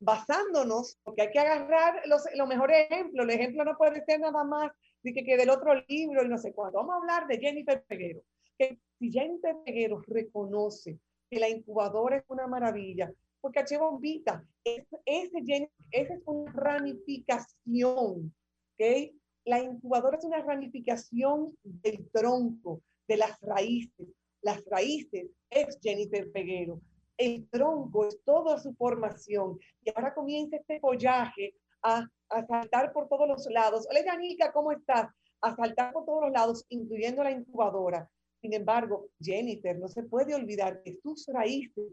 basándonos, 0.00 0.98
porque 1.02 1.22
hay 1.22 1.30
que 1.30 1.38
agarrar 1.38 2.02
los, 2.06 2.22
los 2.34 2.48
mejores 2.48 2.86
ejemplos. 2.90 3.24
El 3.24 3.34
ejemplo 3.34 3.64
no 3.64 3.76
puede 3.76 4.04
ser 4.04 4.20
nada 4.20 4.44
más 4.44 4.70
de 5.02 5.12
que, 5.12 5.24
que 5.24 5.36
del 5.36 5.50
otro 5.50 5.74
libro 5.88 6.24
y 6.24 6.28
no 6.28 6.38
sé 6.38 6.52
cuándo. 6.52 6.78
Vamos 6.78 6.94
a 6.94 6.98
hablar 6.98 7.26
de 7.26 7.38
Jennifer 7.38 7.84
Peguero. 7.86 8.22
Que 8.58 8.78
si 8.98 9.10
Jennifer 9.10 9.56
Peguero 9.64 10.02
reconoce 10.06 10.98
que 11.30 11.38
la 11.38 11.48
incubadora 11.48 12.16
es 12.16 12.24
una 12.28 12.46
maravilla, 12.46 13.12
porque 13.40 13.60
H. 13.60 13.78
Bombita, 13.78 14.44
es, 14.64 14.84
ese, 15.04 15.70
esa 15.90 16.14
es 16.14 16.22
una 16.24 16.52
ramificación, 16.52 18.34
¿ok? 18.74 19.12
La 19.44 19.62
incubadora 19.62 20.18
es 20.18 20.24
una 20.24 20.42
ramificación 20.42 21.56
del 21.62 22.08
tronco, 22.10 22.82
de 23.06 23.16
las 23.16 23.40
raíces. 23.40 24.08
Las 24.42 24.64
raíces 24.66 25.28
es 25.50 25.78
Jennifer 25.82 26.30
Peguero 26.32 26.80
el 27.18 27.48
tronco, 27.50 28.06
es 28.06 28.22
toda 28.24 28.58
su 28.58 28.72
formación. 28.74 29.58
Y 29.82 29.90
ahora 29.94 30.14
comienza 30.14 30.56
este 30.56 30.80
follaje 30.80 31.54
a, 31.82 32.06
a 32.30 32.46
saltar 32.46 32.92
por 32.92 33.08
todos 33.08 33.28
los 33.28 33.46
lados. 33.50 33.86
Hola, 33.90 34.04
Yanica, 34.04 34.52
¿cómo 34.52 34.72
estás? 34.72 35.10
A 35.40 35.54
saltar 35.54 35.92
por 35.92 36.04
todos 36.06 36.22
los 36.22 36.32
lados, 36.32 36.64
incluyendo 36.70 37.22
la 37.22 37.32
incubadora. 37.32 38.08
Sin 38.40 38.54
embargo, 38.54 39.08
Jennifer, 39.20 39.76
no 39.78 39.88
se 39.88 40.04
puede 40.04 40.34
olvidar 40.34 40.82
que 40.82 40.94
sus 41.02 41.26
raíces 41.26 41.92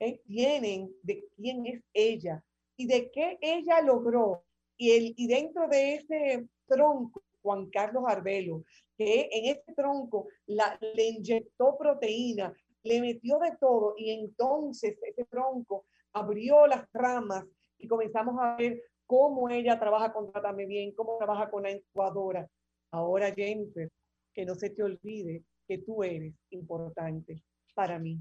eh, 0.00 0.20
vienen 0.24 0.90
de 1.02 1.28
quién 1.36 1.66
es 1.66 1.82
ella 1.92 2.42
y 2.76 2.86
de 2.86 3.10
qué 3.10 3.38
ella 3.40 3.82
logró. 3.82 4.42
Y, 4.78 4.92
el, 4.92 5.14
y 5.16 5.26
dentro 5.26 5.68
de 5.68 5.94
ese 5.96 6.48
tronco, 6.66 7.22
Juan 7.42 7.68
Carlos 7.68 8.04
Arbelo, 8.06 8.64
que 8.96 9.28
en 9.30 9.56
ese 9.56 9.74
tronco 9.74 10.28
la, 10.46 10.78
le 10.94 11.08
inyectó 11.08 11.76
proteína, 11.76 12.54
le 12.82 13.00
metió 13.00 13.38
de 13.38 13.56
todo 13.60 13.94
y 13.96 14.10
entonces 14.10 14.98
ese 15.02 15.24
tronco 15.26 15.86
abrió 16.12 16.66
las 16.66 16.86
ramas 16.92 17.44
y 17.78 17.86
comenzamos 17.86 18.36
a 18.40 18.56
ver 18.56 18.82
cómo 19.06 19.48
ella 19.48 19.78
trabaja 19.78 20.12
con 20.12 20.30
Trátame 20.30 20.66
Bien, 20.66 20.94
cómo 20.94 21.18
trabaja 21.18 21.50
con 21.50 21.64
la 21.64 21.70
incubadora. 21.72 22.48
Ahora, 22.92 23.32
Jennifer, 23.32 23.90
que 24.32 24.44
no 24.44 24.54
se 24.54 24.70
te 24.70 24.82
olvide 24.82 25.44
que 25.66 25.78
tú 25.78 26.02
eres 26.02 26.34
importante 26.50 27.42
para 27.74 27.98
mí. 27.98 28.18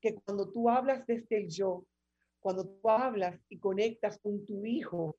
Que 0.00 0.14
cuando 0.14 0.50
tú 0.50 0.68
hablas 0.68 1.06
desde 1.06 1.36
el 1.36 1.48
yo, 1.48 1.84
cuando 2.40 2.66
tú 2.66 2.90
hablas 2.90 3.40
y 3.48 3.58
conectas 3.58 4.18
con 4.18 4.44
tu 4.46 4.64
hijo 4.64 5.16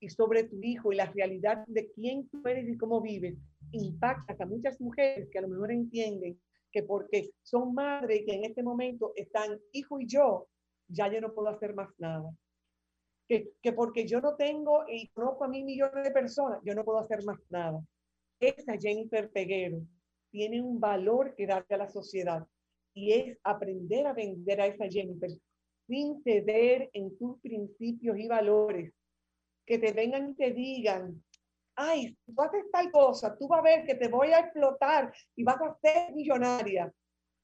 y 0.00 0.10
sobre 0.10 0.44
tu 0.44 0.58
hijo 0.62 0.92
y 0.92 0.96
la 0.96 1.06
realidad 1.06 1.64
de 1.66 1.90
quién 1.92 2.28
tú 2.28 2.42
eres 2.46 2.68
y 2.68 2.76
cómo 2.76 3.00
vives, 3.00 3.36
impactas 3.72 4.40
a 4.40 4.46
muchas 4.46 4.80
mujeres 4.80 5.28
que 5.30 5.38
a 5.38 5.42
lo 5.42 5.48
mejor 5.48 5.72
entienden 5.72 6.38
que 6.72 6.82
porque 6.82 7.30
son 7.42 7.74
madres 7.74 8.22
que 8.26 8.34
en 8.34 8.44
este 8.44 8.62
momento 8.62 9.12
están 9.16 9.58
hijo 9.72 10.00
y 10.00 10.06
yo, 10.06 10.48
ya 10.88 11.10
yo 11.12 11.20
no 11.20 11.34
puedo 11.34 11.48
hacer 11.48 11.74
más 11.74 11.88
nada. 11.98 12.30
Que, 13.28 13.50
que 13.62 13.72
porque 13.72 14.06
yo 14.06 14.20
no 14.20 14.36
tengo 14.36 14.84
y 14.88 15.08
conozco 15.08 15.44
a 15.44 15.48
mí 15.48 15.62
millones 15.62 16.04
de 16.04 16.10
personas, 16.10 16.60
yo 16.64 16.74
no 16.74 16.84
puedo 16.84 16.98
hacer 16.98 17.24
más 17.24 17.38
nada. 17.50 17.80
Esa 18.40 18.78
Jennifer 18.78 19.30
Peguero 19.30 19.80
tiene 20.30 20.62
un 20.62 20.80
valor 20.80 21.34
que 21.34 21.46
darle 21.46 21.74
a 21.74 21.78
la 21.78 21.88
sociedad 21.88 22.46
y 22.94 23.12
es 23.12 23.38
aprender 23.42 24.06
a 24.06 24.12
vender 24.12 24.60
a 24.60 24.66
esa 24.66 24.88
Jennifer 24.88 25.30
sin 25.86 26.22
ceder 26.22 26.90
en 26.92 27.16
tus 27.18 27.40
principios 27.40 28.18
y 28.18 28.28
valores. 28.28 28.92
Que 29.66 29.78
te 29.78 29.92
vengan 29.92 30.30
y 30.30 30.34
te 30.34 30.52
digan, 30.52 31.22
ay, 31.78 32.16
tú 32.26 32.34
haces 32.42 32.64
tal 32.72 32.90
cosa, 32.90 33.36
tú 33.38 33.46
vas 33.46 33.60
a 33.60 33.62
ver 33.62 33.86
que 33.86 33.94
te 33.94 34.08
voy 34.08 34.28
a 34.32 34.40
explotar 34.40 35.12
y 35.36 35.44
vas 35.44 35.60
a 35.60 35.78
ser 35.80 36.12
millonaria. 36.12 36.92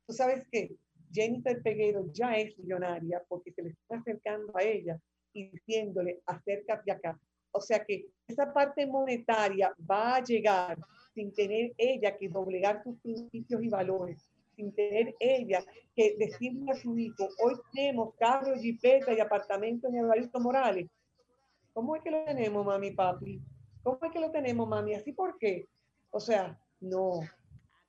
Tú 0.07 0.13
sabes 0.13 0.45
que 0.51 0.75
Jennifer 1.13 1.63
Peguero 1.63 2.07
ya 2.13 2.37
es 2.37 2.59
millonaria 2.59 3.23
porque 3.29 3.53
se 3.53 3.63
le 3.63 3.71
está 3.71 3.97
acercando 3.97 4.53
a 4.57 4.63
ella 4.63 4.99
y 5.33 5.51
diciéndole, 5.51 6.21
acércate 6.27 6.91
acá. 6.91 7.19
O 7.53 7.61
sea 7.61 7.85
que 7.85 8.07
esa 8.27 8.53
parte 8.53 8.85
monetaria 8.87 9.73
va 9.89 10.17
a 10.17 10.25
llegar 10.25 10.77
sin 11.15 11.33
tener 11.33 11.73
ella 11.79 12.17
que 12.17 12.29
doblegar 12.29 12.83
sus 12.83 12.99
principios 12.99 13.63
y 13.63 13.69
valores, 13.69 14.29
sin 14.57 14.75
tener 14.75 15.15
ella 15.21 15.65
que 15.95 16.17
decirle 16.19 16.73
a 16.73 16.75
su 16.75 16.99
hijo, 16.99 17.29
hoy 17.41 17.55
tenemos 17.73 18.17
carro, 18.17 18.57
jipeta 18.57 19.13
y 19.13 19.21
apartamento 19.21 19.87
en 19.87 19.99
Evaristo 19.99 20.41
Morales. 20.41 20.89
¿Cómo 21.73 21.95
es 21.95 22.03
que 22.03 22.11
lo 22.11 22.25
tenemos, 22.25 22.67
mami, 22.67 22.91
papi? 22.91 23.41
¿Cómo 23.85 23.99
es 24.03 24.13
que 24.13 24.19
lo 24.21 24.31
tenemos, 24.31 24.67
mami? 24.67 24.95
¿Así 24.95 25.13
por 25.13 25.37
qué? 25.39 25.69
O 26.11 26.19
sea, 26.19 26.59
no. 26.81 27.21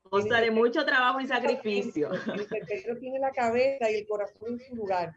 Costa 0.04 0.41
de 0.41 0.52
mucho 0.52 0.86
trabajo 0.86 1.22
y 1.22 1.28
sacrificio. 1.28 2.12
El 2.12 3.00
tiene 3.00 3.18
la 3.18 3.32
cabeza 3.32 3.89
y 3.89 3.96
el 3.96 4.08
corazón 4.08 4.50
en 4.52 4.60
su 4.60 4.76
lugar. 4.76 5.16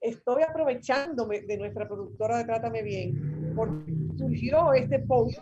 Estoy 0.00 0.42
aprovechándome 0.42 1.42
de 1.42 1.58
nuestra 1.58 1.86
productora 1.86 2.38
de 2.38 2.44
Trátame 2.44 2.82
Bien, 2.82 3.52
porque 3.54 3.92
surgió 4.16 4.72
este 4.72 4.98
post. 5.00 5.38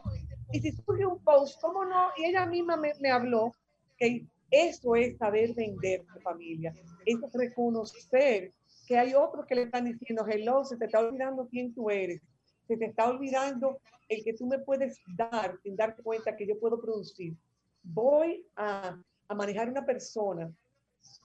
Y 0.53 0.61
si 0.61 0.73
surge 0.73 1.07
un 1.07 1.23
post, 1.23 1.61
¿cómo 1.61 1.85
no? 1.85 2.09
Y 2.17 2.25
ella 2.25 2.45
misma 2.45 2.77
me, 2.77 2.93
me 3.01 3.11
habló 3.11 3.53
que 3.97 4.27
eso 4.51 4.97
es 4.97 5.17
saber 5.17 5.55
vender 5.55 6.05
tu 6.13 6.21
familia. 6.21 6.75
Es 7.05 7.19
reconocer 7.33 8.53
que 8.89 8.99
hay 8.99 9.15
otros 9.15 9.47
que 9.47 9.55
le 9.55 9.63
están 9.63 9.85
diciendo, 9.85 10.27
hello, 10.29 10.65
se 10.65 10.77
te 10.77 10.87
está 10.87 11.01
olvidando 11.01 11.47
quién 11.49 11.73
tú 11.73 11.89
eres. 11.89 12.21
Se 12.67 12.77
te 12.77 12.87
está 12.87 13.09
olvidando 13.09 13.79
el 14.09 14.25
que 14.25 14.35
tú 14.35 14.47
me 14.47 14.59
puedes 14.59 15.01
dar 15.17 15.59
sin 15.63 15.77
darte 15.77 16.03
cuenta 16.03 16.37
que 16.37 16.47
yo 16.47 16.59
puedo 16.59 16.81
producir. 16.81 17.35
Voy 17.83 18.47
a, 18.57 18.99
a 19.29 19.35
manejar 19.35 19.69
una 19.69 19.85
persona, 19.85 20.53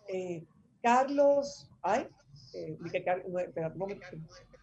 eh, 0.08 0.44
Carlos, 0.82 1.70
ay, 1.82 2.08
eh, 2.54 2.78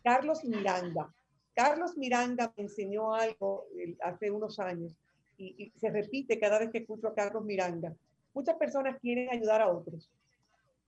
Carlos 0.02 0.44
Miranda. 0.44 1.12
Carlos 1.54 1.96
Miranda 1.96 2.52
me 2.56 2.64
enseñó 2.64 3.14
algo 3.14 3.66
eh, 3.76 3.96
hace 4.02 4.30
unos 4.30 4.58
años 4.60 4.92
y, 5.36 5.54
y, 5.64 5.78
se 5.78 5.90
repite 5.90 6.38
cada 6.38 6.58
vez 6.58 6.70
que 6.70 6.78
escucho 6.78 7.08
a 7.08 7.14
Carlos 7.14 7.44
Miranda. 7.44 7.94
Muchas 8.34 8.56
personas 8.56 8.98
quieren 9.00 9.28
ayudar 9.30 9.62
a 9.62 9.68
otros 9.68 10.08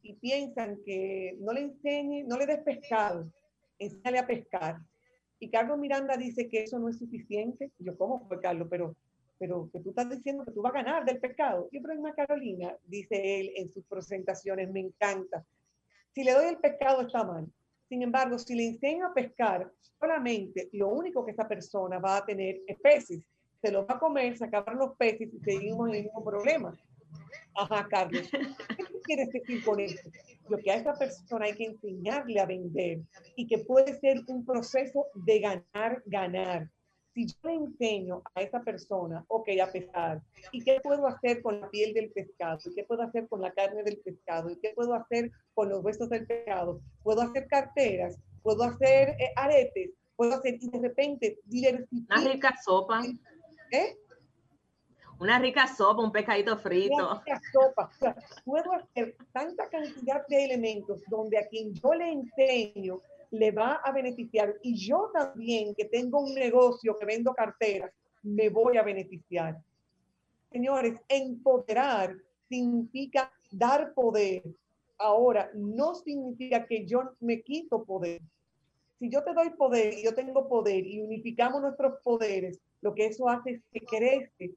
y 0.02 0.14
piensan 0.14 0.80
que 0.84 1.36
no 1.40 1.52
le 1.52 1.62
enseñe, 1.62 2.24
no 2.24 2.36
le 2.36 2.46
des 2.46 2.60
pescado, 2.60 3.30
enséñale 3.78 4.18
a 4.18 4.26
pescar. 4.26 4.80
Y 5.40 5.48
Carlos 5.48 5.78
Miranda 5.78 6.16
dice 6.16 6.48
que 6.48 6.62
eso 6.64 6.78
no 6.78 6.88
es 6.88 6.98
suficiente. 6.98 7.72
Yo, 7.78 7.96
¿cómo 7.96 8.28
fue, 8.28 8.40
Carlos? 8.40 8.68
Pero, 8.70 8.94
pero 9.38 9.70
que 9.72 9.80
tú 9.80 9.88
estás 9.90 10.10
diciendo 10.10 10.44
que 10.44 10.52
tú 10.52 10.60
vas 10.60 10.74
a 10.74 10.82
ganar 10.82 11.04
del 11.06 11.18
pescado. 11.18 11.68
Yo, 11.72 11.80
pero 11.82 11.98
una 11.98 12.14
Carolina, 12.14 12.76
dice 12.84 13.40
él 13.40 13.52
en 13.56 13.72
sus 13.72 13.84
presentaciones, 13.86 14.70
me 14.70 14.80
encanta. 14.80 15.44
Si 16.12 16.22
le 16.22 16.32
doy 16.32 16.46
el 16.46 16.58
pescado 16.58 17.00
está 17.00 17.24
mal. 17.24 17.50
Sin 17.88 18.02
embargo, 18.02 18.38
si 18.38 18.54
le 18.54 18.66
enseño 18.66 19.06
a 19.06 19.14
pescar, 19.14 19.72
solamente 19.98 20.68
lo 20.72 20.88
único 20.88 21.24
que 21.24 21.32
esa 21.32 21.48
persona 21.48 21.98
va 21.98 22.18
a 22.18 22.26
tener 22.26 22.60
es 22.66 22.78
peces. 22.78 23.22
Se 23.62 23.72
los 23.72 23.84
va 23.84 23.94
a 23.94 23.98
comer, 23.98 24.36
se 24.36 24.44
acaban 24.44 24.76
los 24.76 24.94
peces 24.96 25.32
y 25.32 25.40
seguimos 25.40 25.88
en 25.88 25.94
el 25.96 26.02
mismo 26.04 26.22
problema. 26.22 26.78
Ajá, 27.56 27.88
Carlos. 27.88 28.30
¿Qué 29.00 29.14
quieres 29.14 29.32
decir 29.32 29.64
con 29.64 29.80
eso? 29.80 30.08
lo 30.50 30.58
que 30.58 30.70
a 30.70 30.76
esa 30.76 30.94
persona 30.94 31.46
hay 31.46 31.54
que 31.54 31.64
enseñarle 31.64 32.40
a 32.40 32.46
vender 32.46 33.00
y 33.36 33.46
que 33.46 33.58
puede 33.58 33.98
ser 34.00 34.20
un 34.26 34.44
proceso 34.44 35.06
de 35.14 35.38
ganar, 35.38 36.02
ganar. 36.06 36.68
Si 37.14 37.26
yo 37.26 37.34
le 37.44 37.54
enseño 37.54 38.22
a 38.34 38.42
esa 38.42 38.60
persona, 38.60 39.24
ok, 39.28 39.48
a 39.62 39.70
pesar, 39.70 40.22
¿y 40.52 40.62
qué 40.62 40.80
puedo 40.82 41.06
hacer 41.06 41.42
con 41.42 41.60
la 41.60 41.70
piel 41.70 41.94
del 41.94 42.10
pescado? 42.10 42.58
¿Y 42.64 42.74
qué 42.74 42.84
puedo 42.84 43.02
hacer 43.02 43.28
con 43.28 43.40
la 43.40 43.52
carne 43.52 43.82
del 43.82 43.98
pescado? 43.98 44.50
¿Y 44.50 44.56
qué 44.58 44.72
puedo 44.74 44.94
hacer 44.94 45.30
con 45.54 45.68
los 45.68 45.84
huesos 45.84 46.08
del 46.08 46.26
pescado? 46.26 46.80
¿Puedo 47.02 47.22
hacer 47.22 47.46
carteras? 47.48 48.18
¿Puedo 48.42 48.64
hacer 48.64 49.10
eh, 49.20 49.32
aretes? 49.36 49.90
¿Puedo 50.16 50.34
hacer, 50.34 50.58
y 50.60 50.68
de 50.68 50.78
repente, 50.78 51.38
Una 51.48 52.32
rica 52.32 52.54
sopa. 52.64 53.02
¿Eh? 53.72 53.96
Una 55.20 55.38
rica 55.38 55.66
sopa, 55.66 56.02
un 56.02 56.10
pescadito 56.10 56.56
frito. 56.56 56.94
Una 56.94 57.22
rica 57.22 57.40
sopa. 57.52 57.90
puedo 58.42 58.72
hacer 58.72 59.14
tanta 59.32 59.68
cantidad 59.68 60.26
de 60.26 60.44
elementos 60.46 61.02
donde 61.08 61.36
a 61.36 61.46
quien 61.46 61.74
yo 61.74 61.92
le 61.92 62.10
enseño 62.10 63.02
le 63.30 63.50
va 63.50 63.74
a 63.84 63.92
beneficiar. 63.92 64.56
Y 64.62 64.74
yo 64.76 65.10
también, 65.12 65.74
que 65.74 65.84
tengo 65.84 66.20
un 66.20 66.34
negocio 66.34 66.96
que 66.98 67.04
vendo 67.04 67.34
carteras, 67.34 67.92
me 68.22 68.48
voy 68.48 68.78
a 68.78 68.82
beneficiar. 68.82 69.60
Señores, 70.50 70.98
empoderar 71.06 72.16
significa 72.48 73.30
dar 73.50 73.92
poder. 73.92 74.42
Ahora, 74.96 75.50
no 75.54 75.96
significa 75.96 76.66
que 76.66 76.86
yo 76.86 77.12
me 77.20 77.42
quito 77.42 77.84
poder. 77.84 78.22
Si 78.98 79.10
yo 79.10 79.22
te 79.22 79.34
doy 79.34 79.50
poder 79.50 79.98
y 79.98 80.02
yo 80.02 80.14
tengo 80.14 80.48
poder 80.48 80.86
y 80.86 81.02
unificamos 81.02 81.60
nuestros 81.60 82.00
poderes, 82.02 82.58
lo 82.80 82.94
que 82.94 83.06
eso 83.06 83.28
hace 83.28 83.50
es 83.50 83.62
que 83.70 83.80
crece 83.80 84.54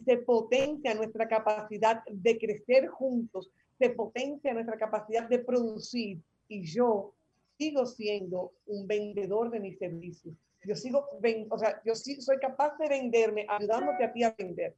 se 0.00 0.18
potencia 0.18 0.94
nuestra 0.94 1.28
capacidad 1.28 2.02
de 2.10 2.38
crecer 2.38 2.88
juntos, 2.88 3.50
se 3.78 3.90
potencia 3.90 4.54
nuestra 4.54 4.76
capacidad 4.76 5.28
de 5.28 5.38
producir 5.38 6.20
y 6.48 6.64
yo 6.64 7.12
sigo 7.58 7.86
siendo 7.86 8.52
un 8.66 8.86
vendedor 8.86 9.50
de 9.50 9.60
mis 9.60 9.78
servicios. 9.78 10.34
Yo 10.64 10.74
sigo, 10.74 11.06
o 11.50 11.58
sea, 11.58 11.80
yo 11.84 11.94
sí 11.94 12.20
soy 12.20 12.38
capaz 12.38 12.76
de 12.78 12.88
venderme 12.88 13.46
ayudándote 13.48 14.04
a 14.04 14.12
ti 14.12 14.24
a 14.24 14.34
vender. 14.36 14.74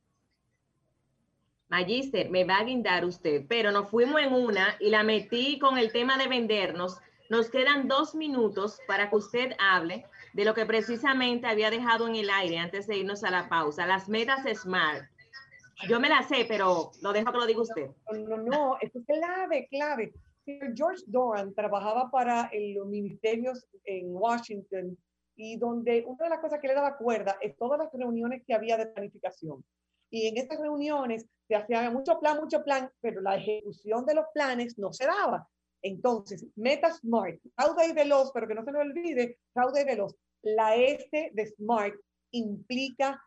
Magister, 1.71 2.31
me 2.31 2.45
va 2.45 2.59
a 2.59 2.65
guindar 2.65 3.05
usted, 3.05 3.45
pero 3.49 3.71
nos 3.71 3.91
fuimos 3.91 4.21
en 4.21 4.33
una 4.33 4.77
y 4.81 4.91
la 4.91 5.03
metí 5.03 5.59
con 5.59 5.79
el 5.79 5.93
tema 5.93 6.17
de 6.17 6.29
vendernos. 6.29 6.99
Nos 7.31 7.51
quedan 7.51 7.89
dos 7.89 8.15
minutos 8.15 8.81
para 8.87 9.11
que 9.11 9.17
usted 9.17 9.53
hable 9.59 10.07
de 10.33 10.45
lo 10.45 10.55
que 10.55 10.67
precisamente 10.67 11.47
había 11.47 11.71
dejado 11.71 12.09
en 12.09 12.17
el 12.17 12.31
aire 12.31 12.59
antes 12.59 12.87
de 12.87 12.99
irnos 12.99 13.25
a 13.25 13.31
la 13.31 13.49
pausa, 13.49 13.87
las 13.87 14.09
metas 14.09 14.45
SMART. 14.61 15.05
Yo 15.89 16.01
me 16.01 16.09
la 16.09 16.23
sé, 16.23 16.45
pero 16.49 16.91
lo 17.03 17.13
dejo 17.13 17.31
que 17.31 17.39
lo 17.39 17.47
diga 17.47 17.63
usted. 17.63 17.91
No, 18.13 18.37
no, 18.37 18.37
no, 18.39 18.79
es 18.81 18.91
clave, 19.07 19.69
clave. 19.71 20.13
George 20.75 21.05
Doran 21.07 21.55
trabajaba 21.55 22.11
para 22.11 22.51
los 22.75 22.87
ministerios 22.87 23.67
en 23.85 24.07
Washington 24.09 24.97
y 25.37 25.57
donde 25.57 26.05
una 26.07 26.25
de 26.25 26.31
las 26.31 26.41
cosas 26.41 26.59
que 26.61 26.69
le 26.69 26.75
daba 26.75 26.97
cuerda 26.97 27.37
es 27.41 27.57
todas 27.57 27.79
las 27.79 27.93
reuniones 27.93 28.43
que 28.47 28.55
había 28.55 28.77
de 28.77 28.87
planificación. 28.87 29.65
Y 30.11 30.27
en 30.27 30.37
estas 30.37 30.59
reuniones 30.59 31.27
se 31.47 31.55
hacía 31.55 31.91
mucho 31.91 32.19
plan, 32.19 32.39
mucho 32.39 32.65
plan, 32.65 32.91
pero 33.01 33.21
la 33.21 33.37
ejecución 33.37 34.05
de 34.07 34.15
los 34.15 34.25
planes 34.35 34.79
no 34.79 34.93
se 34.93 35.07
daba. 35.07 35.47
Entonces, 35.83 36.47
Meta 36.57 36.93
Smart, 36.93 37.39
Rauda 37.57 37.87
y 37.87 37.93
Veloz, 37.93 38.31
pero 38.33 38.49
que 38.49 38.55
no 38.55 38.65
se 38.65 38.73
me 38.73 38.81
olvide, 38.81 39.39
Rauda 39.55 39.83
y 39.83 39.85
Veloz. 39.85 40.15
La 40.43 40.77
S 40.77 41.09
de 41.11 41.47
Smart 41.47 41.95
implica 42.33 43.21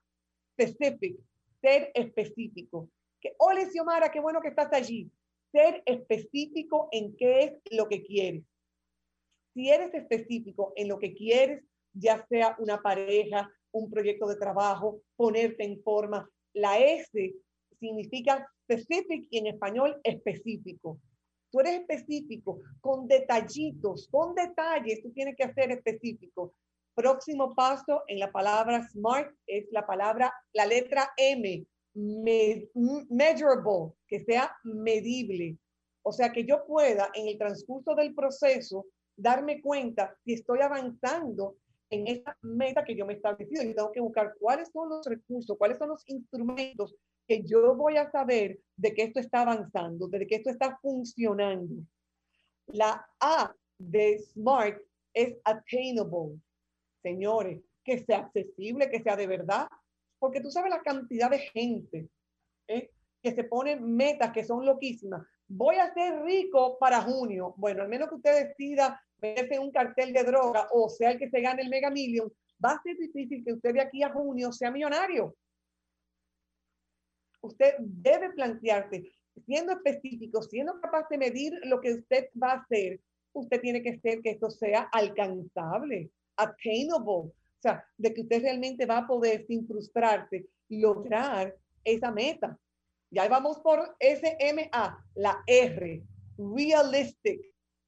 specific, 0.54 1.18
ser 1.62 1.92
específico. 1.94 2.90
Que, 3.20 3.34
Ole, 3.38 3.70
Xiomara, 3.70 4.12
qué 4.12 4.20
bueno 4.20 4.42
que 4.42 4.50
estás 4.50 4.72
allí. 4.74 5.10
Ser 5.52 5.84
específico 5.86 6.90
en 6.92 7.16
qué 7.16 7.44
es 7.44 7.78
lo 7.78 7.88
que 7.88 8.04
quieres. 8.04 8.44
Si 9.54 9.70
eres 9.70 9.94
específico 9.94 10.74
en 10.76 10.88
lo 10.88 10.98
que 10.98 11.14
quieres, 11.14 11.64
ya 11.94 12.26
sea 12.28 12.56
una 12.60 12.82
pareja, 12.82 13.52
un 13.72 13.90
proyecto 13.90 14.28
de 14.28 14.38
trabajo, 14.38 15.02
ponerte 15.16 15.64
en 15.64 15.82
forma, 15.84 16.30
la 16.54 16.80
S 16.80 17.34
significa 17.80 18.48
specific 18.64 19.28
y 19.30 19.40
en 19.40 19.48
español 19.48 20.00
específico. 20.04 21.00
Tú 21.52 21.60
eres 21.60 21.82
específico, 21.82 22.62
con 22.80 23.08
detallitos, 23.08 24.08
con 24.10 24.34
detalles, 24.34 25.02
tú 25.02 25.12
tienes 25.12 25.36
que 25.36 25.44
hacer 25.44 25.72
específico. 25.72 26.54
Próximo 26.96 27.54
paso 27.54 28.04
en 28.08 28.20
la 28.20 28.32
palabra 28.32 28.88
SMART 28.88 29.36
es 29.46 29.68
la 29.72 29.86
palabra, 29.86 30.34
la 30.54 30.66
letra 30.66 31.12
M, 31.18 31.66
measurable, 31.94 33.94
que 34.08 34.22
sea 34.22 34.56
medible. 34.64 35.58
O 36.04 36.12
sea, 36.12 36.32
que 36.32 36.46
yo 36.46 36.66
pueda 36.66 37.12
en 37.14 37.28
el 37.28 37.38
transcurso 37.38 37.96
del 37.96 38.16
proceso 38.16 38.86
darme 39.16 39.62
cuenta 39.62 40.16
si 40.24 40.34
estoy 40.34 40.62
avanzando 40.62 41.58
en 41.90 42.08
esa 42.08 42.38
meta 42.42 42.84
que 42.84 42.96
yo 42.96 43.06
me 43.06 43.14
he 43.14 43.16
establecido. 43.18 43.64
Y 43.64 43.76
tengo 43.76 43.92
que 43.92 44.00
buscar 44.00 44.34
cuáles 44.40 44.70
son 44.72 44.90
los 44.90 45.06
recursos, 45.06 45.58
cuáles 45.58 45.78
son 45.78 45.90
los 45.90 46.04
instrumentos 46.08 46.96
que 47.32 47.44
yo 47.46 47.76
voy 47.76 47.96
a 47.96 48.12
saber 48.12 48.60
de 48.76 48.94
que 48.94 49.04
esto 49.04 49.22
está 49.22 49.44
avanzando, 49.44 50.10
de 50.10 50.28
que 50.28 50.36
esto 50.36 50.50
está 50.50 50.78
funcionando. 50.82 51.76
La 52.68 53.08
A 53.22 53.56
de 53.78 54.20
SMART 54.20 54.82
es 55.14 55.38
attainable, 55.46 56.42
señores, 57.02 57.62
que 57.86 58.00
sea 58.00 58.18
accesible, 58.18 58.90
que 58.90 59.02
sea 59.02 59.16
de 59.16 59.28
verdad, 59.28 59.70
porque 60.20 60.42
tú 60.42 60.52
sabes 60.52 60.72
la 60.72 60.82
cantidad 60.82 61.30
de 61.30 61.40
gente 61.40 62.10
¿eh? 62.68 62.92
que 63.24 63.32
se 63.32 63.46
pone 63.46 63.78
metas 63.78 64.34
que 64.34 64.44
son 64.44 64.66
loquísimas. 64.66 65.26
Voy 65.48 65.78
a 65.78 65.94
ser 65.94 66.22
rico 66.24 66.78
para 66.80 67.02
junio. 67.02 67.54
Bueno, 67.56 67.82
al 67.82 67.88
menos 67.88 68.10
que 68.10 68.16
usted 68.16 68.50
decida 68.50 69.02
meterse 69.22 69.58
un 69.58 69.72
cartel 69.72 70.12
de 70.12 70.26
droga 70.26 70.68
o 70.74 70.90
sea 70.90 71.12
el 71.12 71.18
que 71.18 71.30
se 71.30 71.40
gane 71.40 71.62
el 71.62 71.70
Mega 71.70 71.92
Million, 71.92 72.30
va 72.64 72.72
a 72.72 72.82
ser 72.82 72.98
difícil 72.98 73.42
que 73.46 73.54
usted 73.54 73.74
de 73.74 73.82
aquí 73.82 74.04
a 74.04 74.12
junio 74.12 74.52
sea 74.52 74.70
millonario. 74.70 75.34
Usted 77.42 77.76
debe 77.80 78.32
plantearse, 78.32 79.12
siendo 79.46 79.74
específico, 79.74 80.42
siendo 80.42 80.80
capaz 80.80 81.08
de 81.10 81.18
medir 81.18 81.54
lo 81.64 81.82
que 81.82 81.94
usted 81.94 82.30
va 82.42 82.54
a 82.54 82.62
hacer, 82.62 83.00
usted 83.34 83.62
tiene 83.62 83.82
que 83.82 84.00
ser 84.00 84.22
que 84.22 84.32
esto 84.32 84.50
sea 84.50 84.82
alcanzable 84.92 86.12
attainable, 86.42 87.30
o 87.30 87.62
sea, 87.62 87.86
de 87.98 88.14
que 88.14 88.22
usted 88.22 88.42
realmente 88.42 88.86
va 88.86 89.00
a 89.00 89.08
poder, 89.08 89.46
sin 89.46 89.68
frustrarse, 89.68 90.48
lograr 90.70 91.56
esa 91.84 92.12
meta. 92.12 92.58
Ya 93.12 93.28
vamos 93.28 93.60
por 93.60 93.96
SMA, 94.00 95.06
la 95.16 95.44
R, 95.46 96.04
realistic. 96.38 97.42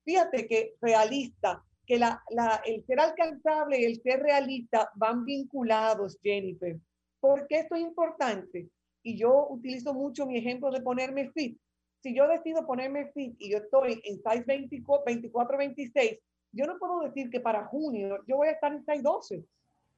Fíjate 0.06 0.48
que 0.48 0.76
realista, 0.82 1.64
que 1.86 1.98
la, 1.98 2.22
la, 2.30 2.62
el 2.66 2.86
ser 2.86 3.00
alcanzable 3.00 3.80
y 3.80 3.86
el 3.86 4.02
ser 4.02 4.22
realista 4.22 4.90
van 4.96 5.24
vinculados, 5.26 6.20
Jennifer. 6.22 6.78
¿Por 7.20 7.48
qué 7.48 7.60
esto 7.60 7.76
es 7.76 7.82
importante? 7.82 8.70
Y 9.04 9.18
yo 9.18 9.48
utilizo 9.50 9.94
mucho 9.94 10.26
mi 10.26 10.38
ejemplo 10.38 10.72
de 10.72 10.82
ponerme 10.82 11.30
fit. 11.32 11.60
Si 12.02 12.16
yo 12.16 12.28
decido 12.28 12.66
ponerme 12.66 13.12
fit 13.12 13.36
y 13.40 13.52
yo 13.52 13.60
estoy 13.60 14.02
en 14.04 14.18
size 14.18 14.44
24, 14.46 15.06
24 15.06 15.58
26, 15.58 16.20
yo 16.54 16.66
no 16.66 16.78
puedo 16.78 17.02
decir 17.02 17.30
que 17.30 17.40
para 17.40 17.66
junio 17.66 18.20
yo 18.28 18.38
voy 18.38 18.48
a 18.48 18.52
estar 18.52 18.72
en 18.72 18.84
612, 18.84 19.44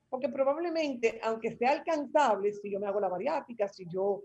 porque 0.10 0.30
probablemente, 0.30 1.20
aunque 1.24 1.56
sea 1.58 1.72
alcanzable, 1.72 2.54
si 2.54 2.72
yo 2.72 2.80
me 2.80 2.88
hago 2.88 3.00
la 3.00 3.10
bariátrica, 3.10 3.68
si 3.68 3.86
yo 3.90 4.24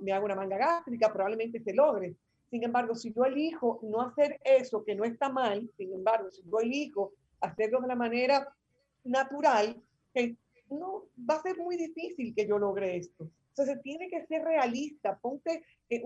me 0.00 0.12
hago 0.12 0.26
una 0.26 0.36
manga 0.36 0.56
gástrica, 0.56 1.12
probablemente 1.12 1.60
se 1.60 1.74
logre. 1.74 2.14
Sin 2.50 2.62
embargo, 2.62 2.94
si 2.94 3.12
yo 3.12 3.24
elijo 3.24 3.80
no 3.82 4.00
hacer 4.00 4.40
eso, 4.44 4.84
que 4.84 4.94
no 4.94 5.04
está 5.04 5.28
mal, 5.28 5.68
sin 5.76 5.92
embargo, 5.92 6.30
si 6.30 6.42
yo 6.42 6.60
elijo 6.60 7.12
hacerlo 7.40 7.80
de 7.80 7.88
la 7.88 7.96
manera 7.96 8.48
natural, 9.04 9.76
que 10.14 10.36
no 10.70 11.04
va 11.28 11.34
a 11.34 11.42
ser 11.42 11.56
muy 11.58 11.76
difícil 11.76 12.34
que 12.34 12.46
yo 12.46 12.58
logre 12.58 12.96
esto. 12.96 13.28
Entonces, 13.58 13.82
tiene 13.82 14.08
que 14.08 14.24
ser 14.26 14.44
realista. 14.44 15.18
Ponte 15.18 15.64
eh, 15.90 16.00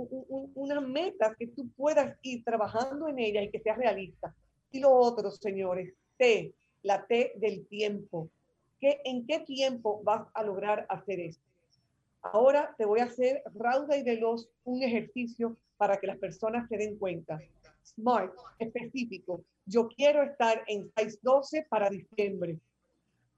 una 0.54 0.80
meta 0.80 1.34
que 1.38 1.48
tú 1.48 1.68
puedas 1.72 2.16
ir 2.22 2.42
trabajando 2.44 3.08
en 3.08 3.18
ella 3.18 3.42
y 3.42 3.50
que 3.50 3.60
sea 3.60 3.74
realista. 3.74 4.34
Y 4.70 4.80
lo 4.80 4.90
otro, 4.90 5.30
señores, 5.30 5.92
T, 6.16 6.54
la 6.82 7.06
T 7.06 7.34
del 7.36 7.66
tiempo. 7.66 8.30
¿Qué, 8.80 9.02
¿En 9.04 9.26
qué 9.26 9.40
tiempo 9.40 10.00
vas 10.02 10.26
a 10.32 10.42
lograr 10.42 10.86
hacer 10.88 11.20
esto? 11.20 11.42
Ahora 12.22 12.74
te 12.78 12.86
voy 12.86 13.00
a 13.00 13.04
hacer 13.04 13.42
rauda 13.54 13.98
y 13.98 14.02
veloz 14.02 14.48
un 14.64 14.82
ejercicio 14.82 15.58
para 15.76 15.98
que 15.98 16.06
las 16.06 16.16
personas 16.16 16.66
se 16.70 16.78
den 16.78 16.96
cuenta. 16.96 17.38
Smart, 17.84 18.32
específico. 18.58 19.44
Yo 19.66 19.88
quiero 19.88 20.22
estar 20.22 20.64
en 20.68 20.90
612 20.96 21.66
para 21.68 21.90
diciembre. 21.90 22.58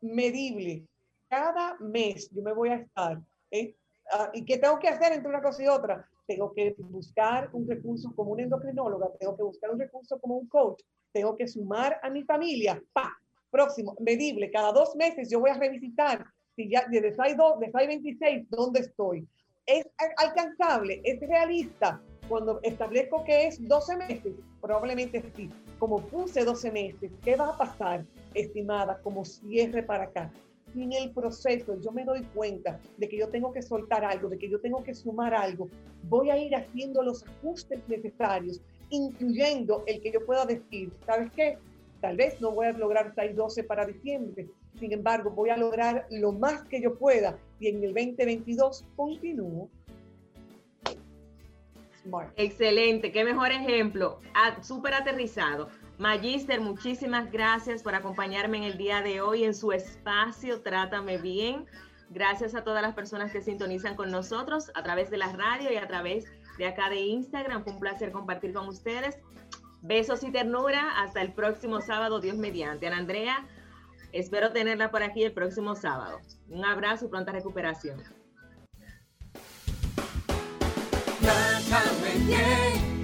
Medible. 0.01 0.87
Cada 1.29 1.77
mes 1.81 2.31
yo 2.31 2.43
me 2.43 2.53
voy 2.53 2.69
a 2.69 2.77
estar. 2.77 3.21
¿eh? 3.51 3.75
Ah, 4.13 4.31
¿Y 4.33 4.45
qué 4.45 4.59
tengo 4.59 4.79
que 4.79 4.89
hacer 4.89 5.13
entre 5.13 5.29
una 5.29 5.43
cosa 5.43 5.63
y 5.63 5.69
otra? 5.69 6.09
Tengo 6.27 6.53
que 6.53 6.75
buscar 6.79 7.49
un 7.53 7.69
recurso 7.69 8.13
como 8.15 8.33
un 8.33 8.41
endocrinóloga, 8.41 9.11
tengo 9.19 9.37
que 9.37 9.43
buscar 9.43 9.71
un 9.71 9.79
recurso 9.79 10.19
como 10.21 10.37
un 10.37 10.49
coach, 10.49 10.83
tengo 11.13 11.37
que 11.37 11.49
sumar 11.49 11.99
a 12.03 12.11
mi 12.11 12.23
familia. 12.23 12.83
¡Pa! 12.93 13.13
Próximo, 13.51 13.97
medible, 14.01 14.51
cada 14.51 14.73
dos 14.73 14.97
meses 14.97 15.31
yo 15.31 15.41
voy 15.41 15.51
a 15.51 15.55
revisitar 15.55 16.25
si 16.57 16.69
ya 16.69 16.87
desde 16.89 17.15
SAI 17.15 17.35
2, 17.35 17.61
de 17.61 17.71
SAI 17.71 17.87
26, 17.87 18.51
¿dónde 18.51 18.81
estoy? 18.81 19.27
Es 19.67 19.87
alcanzable, 20.19 21.01
es 21.05 21.21
realista. 21.21 22.01
Cuando 22.29 22.61
establezco 22.63 23.25
que 23.25 23.49
es 23.49 23.67
12 23.67 23.97
meses, 23.97 24.35
probablemente 24.61 25.23
sí. 25.37 25.51
Como 25.79 26.01
puse 26.01 26.45
12 26.45 26.71
meses, 26.71 27.11
¿qué 27.23 27.37
va 27.37 27.51
a 27.51 27.59
pasar, 27.59 28.05
estimada, 28.35 29.01
como 29.03 29.25
cierre 29.25 29.83
para 29.83 30.05
acá? 30.05 30.31
En 30.75 30.93
el 30.93 31.13
proceso 31.13 31.81
yo 31.81 31.93
me 31.93 32.05
doy 32.05 32.23
cuenta 32.35 32.81
de 32.97 33.09
que 33.09 33.17
yo 33.17 33.29
tengo 33.29 33.53
que 33.53 33.63
soltar 33.63 34.05
algo, 34.05 34.29
de 34.29 34.39
que 34.39 34.49
yo 34.49 34.61
tengo 34.61 34.83
que 34.83 34.95
sumar 34.95 35.33
algo, 35.33 35.69
voy 36.09 36.31
a 36.31 36.37
ir 36.37 36.55
haciendo 36.55 37.03
los 37.03 37.25
ajustes 37.27 37.81
necesarios, 37.89 38.61
incluyendo 38.91 39.85
el 39.87 40.01
que 40.01 40.13
yo 40.13 40.25
pueda 40.27 40.45
decir, 40.45 40.93
¿sabes 41.07 41.31
qué? 41.33 41.59
Tal 42.01 42.17
vez 42.17 42.41
no 42.41 42.51
voy 42.51 42.67
a 42.67 42.73
lograr 42.73 43.15
12 43.15 43.65
para 43.65 43.87
diciembre, 43.87 44.49
sin 44.79 44.93
embargo, 44.93 45.31
voy 45.31 45.51
a 45.51 45.57
lograr 45.57 46.07
lo 46.11 46.33
más 46.33 46.65
que 46.65 46.81
yo 46.81 46.99
pueda 46.99 47.39
y 47.61 47.69
en 47.69 47.85
el 47.85 47.95
2022 47.95 48.85
continúo. 48.97 49.71
Excelente, 52.37 53.13
qué 53.13 53.25
mejor 53.25 53.51
ejemplo, 53.51 54.21
ah, 54.35 54.63
súper 54.63 54.93
aterrizado. 54.95 55.69
Magister, 55.99 56.61
muchísimas 56.61 57.31
gracias 57.31 57.83
por 57.83 57.95
acompañarme 57.95 58.59
en 58.59 58.65
el 58.65 58.77
día 58.77 59.01
de 59.01 59.21
hoy 59.21 59.45
en 59.45 59.55
su 59.55 59.73
espacio 59.73 60.61
Trátame 60.61 61.19
Bien. 61.19 61.67
Gracias 62.11 62.55
a 62.55 62.65
todas 62.65 62.83
las 62.83 62.95
personas 62.95 63.33
que 63.33 63.41
sintonizan 63.41 63.97
con 63.97 64.11
nosotros 64.11 64.71
a 64.75 64.83
través 64.83 65.11
de 65.11 65.17
la 65.17 65.33
radio 65.33 65.73
y 65.73 65.77
a 65.77 65.87
través 65.87 66.27
de 66.59 66.67
acá 66.67 66.91
de 66.91 67.01
Instagram. 67.01 67.65
Fue 67.65 67.73
un 67.73 67.81
placer 67.81 68.13
compartir 68.13 68.53
con 68.53 68.69
ustedes. 68.69 69.19
Besos 69.83 70.23
y 70.25 70.31
ternura. 70.31 71.03
Hasta 71.03 71.23
el 71.23 71.33
próximo 71.33 71.81
sábado, 71.81 72.21
Dios 72.21 72.37
mediante. 72.37 72.87
Ana 72.87 72.99
Andrea, 72.99 73.47
Espero 74.15 74.53
tenerla 74.53 74.93
por 74.93 75.03
aquí 75.03 75.25
el 75.25 75.33
próximo 75.33 75.75
sábado. 75.75 76.21
Un 76.49 76.65
abrazo 76.65 77.07
y 77.07 77.09
pronta 77.09 77.33
recuperación. 77.33 78.01
Trátame 81.21 82.25
bien, 82.25 83.04